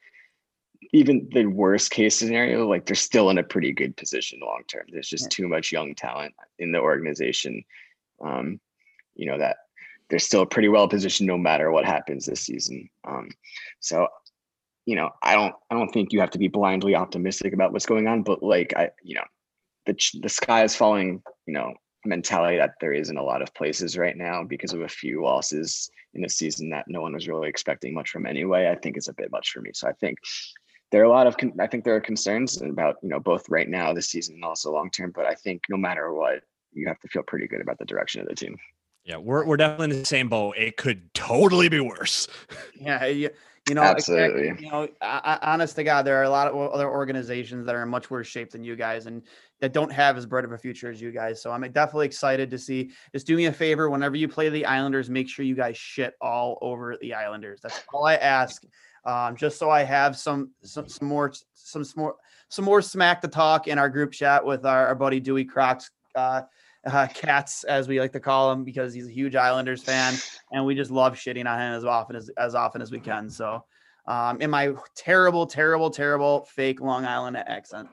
even 0.92 1.28
the 1.32 1.46
worst 1.46 1.90
case 1.90 2.16
scenario, 2.16 2.68
like 2.68 2.84
they're 2.84 2.94
still 2.94 3.30
in 3.30 3.38
a 3.38 3.42
pretty 3.42 3.72
good 3.72 3.96
position 3.96 4.40
long 4.40 4.62
term. 4.68 4.84
There's 4.90 5.08
just 5.08 5.30
too 5.30 5.48
much 5.48 5.72
young 5.72 5.94
talent 5.94 6.34
in 6.58 6.72
the 6.72 6.80
organization. 6.80 7.64
Um, 8.22 8.60
you 9.14 9.26
know 9.26 9.38
that 9.38 9.56
they're 10.08 10.18
still 10.18 10.44
pretty 10.44 10.68
well 10.68 10.88
positioned 10.88 11.26
no 11.26 11.38
matter 11.38 11.70
what 11.70 11.84
happens 11.84 12.26
this 12.26 12.40
season. 12.40 12.88
Um, 13.04 13.30
so 13.80 14.08
you 14.84 14.96
know, 14.96 15.10
I 15.22 15.34
don't 15.34 15.54
I 15.70 15.74
don't 15.74 15.90
think 15.90 16.12
you 16.12 16.20
have 16.20 16.30
to 16.30 16.38
be 16.38 16.48
blindly 16.48 16.94
optimistic 16.94 17.52
about 17.52 17.72
what's 17.72 17.86
going 17.86 18.08
on, 18.08 18.22
but 18.22 18.42
like 18.42 18.74
I, 18.76 18.90
you 19.02 19.14
know, 19.14 19.24
the 19.86 19.96
the 20.20 20.28
sky 20.28 20.64
is 20.64 20.76
falling, 20.76 21.22
you 21.46 21.54
know, 21.54 21.74
mentality 22.04 22.58
that 22.58 22.74
there 22.80 22.92
is 22.92 23.10
in 23.10 23.16
a 23.16 23.22
lot 23.22 23.42
of 23.42 23.54
places 23.54 23.96
right 23.96 24.16
now 24.16 24.42
because 24.42 24.72
of 24.72 24.80
a 24.80 24.88
few 24.88 25.22
losses 25.22 25.90
in 26.14 26.24
a 26.24 26.28
season 26.28 26.70
that 26.70 26.84
no 26.88 27.00
one 27.00 27.14
was 27.14 27.28
really 27.28 27.48
expecting 27.48 27.94
much 27.94 28.10
from 28.10 28.26
anyway. 28.26 28.68
I 28.68 28.74
think 28.74 28.96
is 28.96 29.08
a 29.08 29.14
bit 29.14 29.30
much 29.30 29.50
for 29.50 29.60
me. 29.60 29.70
So 29.72 29.88
I 29.88 29.92
think 29.92 30.18
there 30.90 31.00
are 31.00 31.06
a 31.06 31.10
lot 31.10 31.26
of 31.26 31.36
I 31.58 31.66
think 31.66 31.84
there 31.84 31.96
are 31.96 32.00
concerns 32.00 32.60
about 32.60 32.96
you 33.02 33.08
know 33.08 33.20
both 33.20 33.48
right 33.48 33.68
now 33.68 33.92
this 33.92 34.08
season 34.08 34.36
and 34.36 34.44
also 34.44 34.72
long 34.72 34.90
term. 34.90 35.12
But 35.14 35.26
I 35.26 35.34
think 35.34 35.62
no 35.68 35.76
matter 35.76 36.12
what, 36.12 36.42
you 36.72 36.86
have 36.88 37.00
to 37.00 37.08
feel 37.08 37.22
pretty 37.22 37.48
good 37.48 37.60
about 37.60 37.78
the 37.78 37.84
direction 37.84 38.20
of 38.20 38.28
the 38.28 38.34
team. 38.34 38.56
Yeah, 39.04 39.16
we're 39.16 39.44
we're 39.44 39.56
definitely 39.56 39.96
in 39.96 40.00
the 40.00 40.06
same 40.06 40.28
boat. 40.28 40.56
It 40.56 40.76
could 40.76 41.12
totally 41.14 41.68
be 41.68 41.80
worse. 41.80 42.28
Yeah, 42.78 43.06
yeah. 43.06 43.28
You 43.68 43.76
know, 43.76 43.82
Absolutely. 43.82 44.48
You 44.58 44.70
know, 44.70 44.88
I, 45.00 45.38
I, 45.40 45.52
honest 45.52 45.76
to 45.76 45.84
God, 45.84 46.02
there 46.02 46.16
are 46.16 46.24
a 46.24 46.30
lot 46.30 46.48
of 46.48 46.72
other 46.72 46.90
organizations 46.90 47.64
that 47.66 47.76
are 47.76 47.82
in 47.84 47.88
much 47.88 48.10
worse 48.10 48.26
shape 48.26 48.50
than 48.50 48.64
you 48.64 48.74
guys, 48.74 49.06
and 49.06 49.22
that 49.62 49.72
don't 49.72 49.92
have 49.92 50.16
as 50.16 50.26
bright 50.26 50.44
of 50.44 50.50
a 50.50 50.58
future 50.58 50.90
as 50.90 51.00
you 51.00 51.12
guys. 51.12 51.40
So 51.40 51.52
I'm 51.52 51.62
definitely 51.70 52.06
excited 52.06 52.50
to 52.50 52.58
see. 52.58 52.90
Just 53.12 53.28
do 53.28 53.36
me 53.36 53.46
a 53.46 53.52
favor 53.52 53.88
whenever 53.88 54.16
you 54.16 54.26
play 54.26 54.48
the 54.48 54.66
Islanders, 54.66 55.08
make 55.08 55.28
sure 55.28 55.44
you 55.44 55.54
guys 55.54 55.76
shit 55.76 56.14
all 56.20 56.58
over 56.60 56.96
the 57.00 57.14
Islanders. 57.14 57.60
That's 57.62 57.80
all 57.94 58.04
I 58.04 58.16
ask. 58.16 58.64
Um, 59.04 59.36
just 59.36 59.60
so 59.60 59.70
I 59.70 59.84
have 59.84 60.16
some 60.18 60.50
some 60.62 60.88
some 60.88 61.06
more 61.06 61.32
some 61.54 61.84
more 61.96 62.16
some 62.48 62.64
more 62.64 62.82
smack 62.82 63.20
to 63.22 63.28
talk 63.28 63.68
in 63.68 63.78
our 63.78 63.88
group 63.88 64.10
chat 64.10 64.44
with 64.44 64.66
our, 64.66 64.88
our 64.88 64.94
buddy 64.96 65.20
Dewey 65.20 65.44
Crocs. 65.44 65.90
Uh, 66.16 66.42
uh, 66.84 67.06
cats, 67.14 67.62
as 67.62 67.86
we 67.86 68.00
like 68.00 68.10
to 68.12 68.18
call 68.18 68.50
him, 68.50 68.64
because 68.64 68.92
he's 68.92 69.06
a 69.06 69.12
huge 69.12 69.36
Islanders 69.36 69.84
fan, 69.84 70.14
and 70.50 70.66
we 70.66 70.74
just 70.74 70.90
love 70.90 71.14
shitting 71.14 71.48
on 71.48 71.60
him 71.60 71.72
as 71.74 71.84
often 71.84 72.16
as 72.16 72.28
as 72.36 72.56
often 72.56 72.82
as 72.82 72.90
we 72.90 72.98
can. 72.98 73.30
So, 73.30 73.64
um, 74.08 74.40
in 74.40 74.50
my 74.50 74.74
terrible, 74.96 75.46
terrible, 75.46 75.90
terrible 75.90 76.44
fake 76.46 76.80
Long 76.80 77.04
Island 77.04 77.36
accent. 77.36 77.88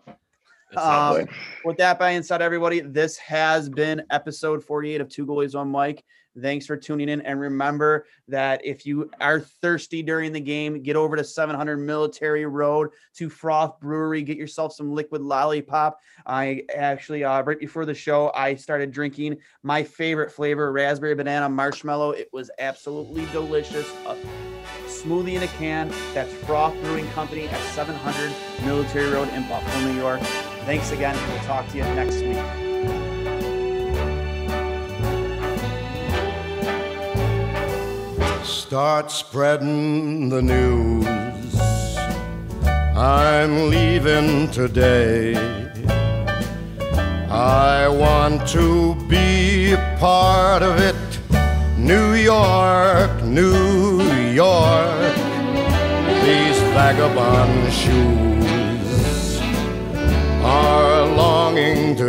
Um, 0.77 1.25
with 1.65 1.77
that 1.77 1.99
being 1.99 2.23
said, 2.23 2.41
everybody, 2.41 2.79
this 2.79 3.17
has 3.17 3.69
been 3.69 4.03
episode 4.11 4.63
48 4.63 5.01
of 5.01 5.09
Two 5.09 5.25
Goalies 5.25 5.55
on 5.55 5.71
Mic. 5.71 6.03
Thanks 6.39 6.65
for 6.65 6.77
tuning 6.77 7.09
in. 7.09 7.21
And 7.21 7.39
remember 7.39 8.05
that 8.27 8.63
if 8.63 8.85
you 8.85 9.09
are 9.19 9.39
thirsty 9.39 10.03
during 10.03 10.31
the 10.31 10.39
game, 10.39 10.81
get 10.83 10.95
over 10.95 11.15
to 11.15 11.23
700 11.23 11.77
Military 11.77 12.45
Road 12.45 12.89
to 13.15 13.29
Froth 13.29 13.79
Brewery. 13.79 14.21
Get 14.21 14.37
yourself 14.37 14.73
some 14.73 14.93
liquid 14.93 15.21
lollipop. 15.21 15.99
I 16.25 16.63
actually, 16.73 17.23
uh, 17.23 17.41
right 17.43 17.59
before 17.59 17.85
the 17.85 17.95
show, 17.95 18.31
I 18.35 18.55
started 18.55 18.91
drinking 18.91 19.37
my 19.63 19.83
favorite 19.83 20.31
flavor, 20.31 20.71
raspberry 20.71 21.15
banana 21.15 21.49
marshmallow. 21.49 22.11
It 22.11 22.29
was 22.31 22.51
absolutely 22.59 23.25
delicious. 23.27 23.91
Uh, 24.05 24.15
smoothie 24.85 25.33
in 25.33 25.43
a 25.43 25.47
can. 25.47 25.91
That's 26.13 26.31
Froth 26.33 26.79
Brewing 26.83 27.07
Company 27.11 27.47
at 27.47 27.61
700 27.73 28.65
Military 28.65 29.09
Road 29.09 29.29
in 29.29 29.47
Buffalo, 29.47 29.91
New 29.91 29.99
York. 29.99 30.21
Thanks 30.65 30.91
again. 30.91 31.17
We'll 31.29 31.43
talk 31.45 31.67
to 31.69 31.77
you 31.77 31.83
next 31.83 32.21
week. 32.21 32.37
Start 38.45 39.09
spreading 39.09 40.29
the 40.29 40.41
news. 40.41 41.05
I'm 42.95 43.69
leaving 43.69 44.51
today. 44.51 45.35
I 47.29 47.87
want 47.87 48.47
to 48.49 48.95
be 49.07 49.73
a 49.73 49.97
part 49.99 50.61
of 50.61 50.77
it. 50.79 50.95
New 51.77 52.13
York, 52.13 53.23
New 53.23 54.01
York, 54.33 55.15
these 56.23 56.59
vagabond 56.75 57.73
shoes 57.73 58.38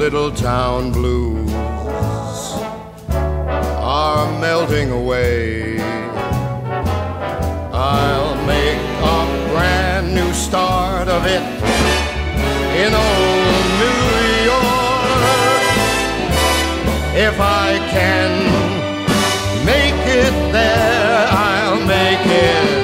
Little 0.00 0.30
town 0.32 0.90
blues 0.90 1.52
are 3.76 4.40
melting 4.40 4.90
away. 4.90 5.78
I'll 7.70 8.34
make 8.46 8.80
a 9.16 9.20
brand 9.50 10.14
new 10.14 10.32
start 10.32 11.06
of 11.08 11.26
it 11.26 11.42
in 12.82 12.94
old 12.94 13.66
New 13.82 14.04
York 14.50 15.64
if 17.28 17.38
I 17.38 17.78
can 17.90 18.30
make 19.66 20.00
it 20.22 20.34
there, 20.50 21.28
I'll 21.28 21.84
make 21.84 22.24
it 22.24 22.79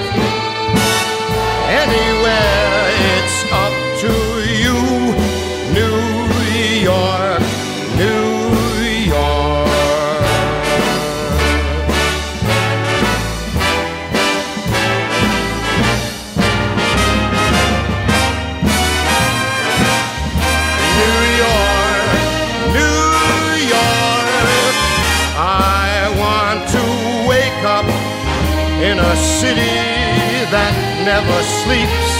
city 29.16 29.76
that 30.50 30.74
never 31.04 31.38
sleeps 31.62 32.15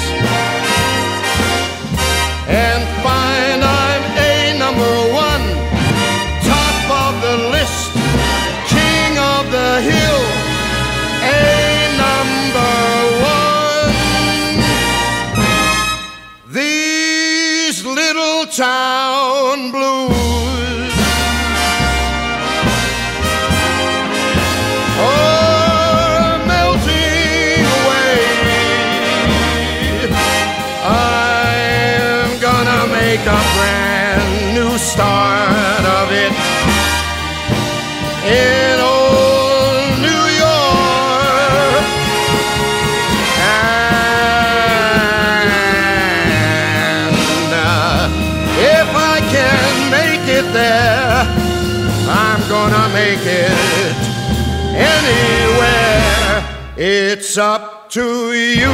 It's 56.89 57.37
up 57.37 57.91
to 57.91 58.33
you, 58.33 58.71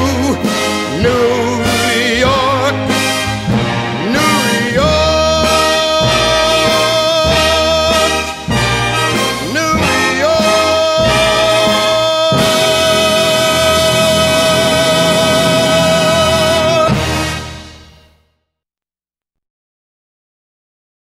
New. 1.02 1.51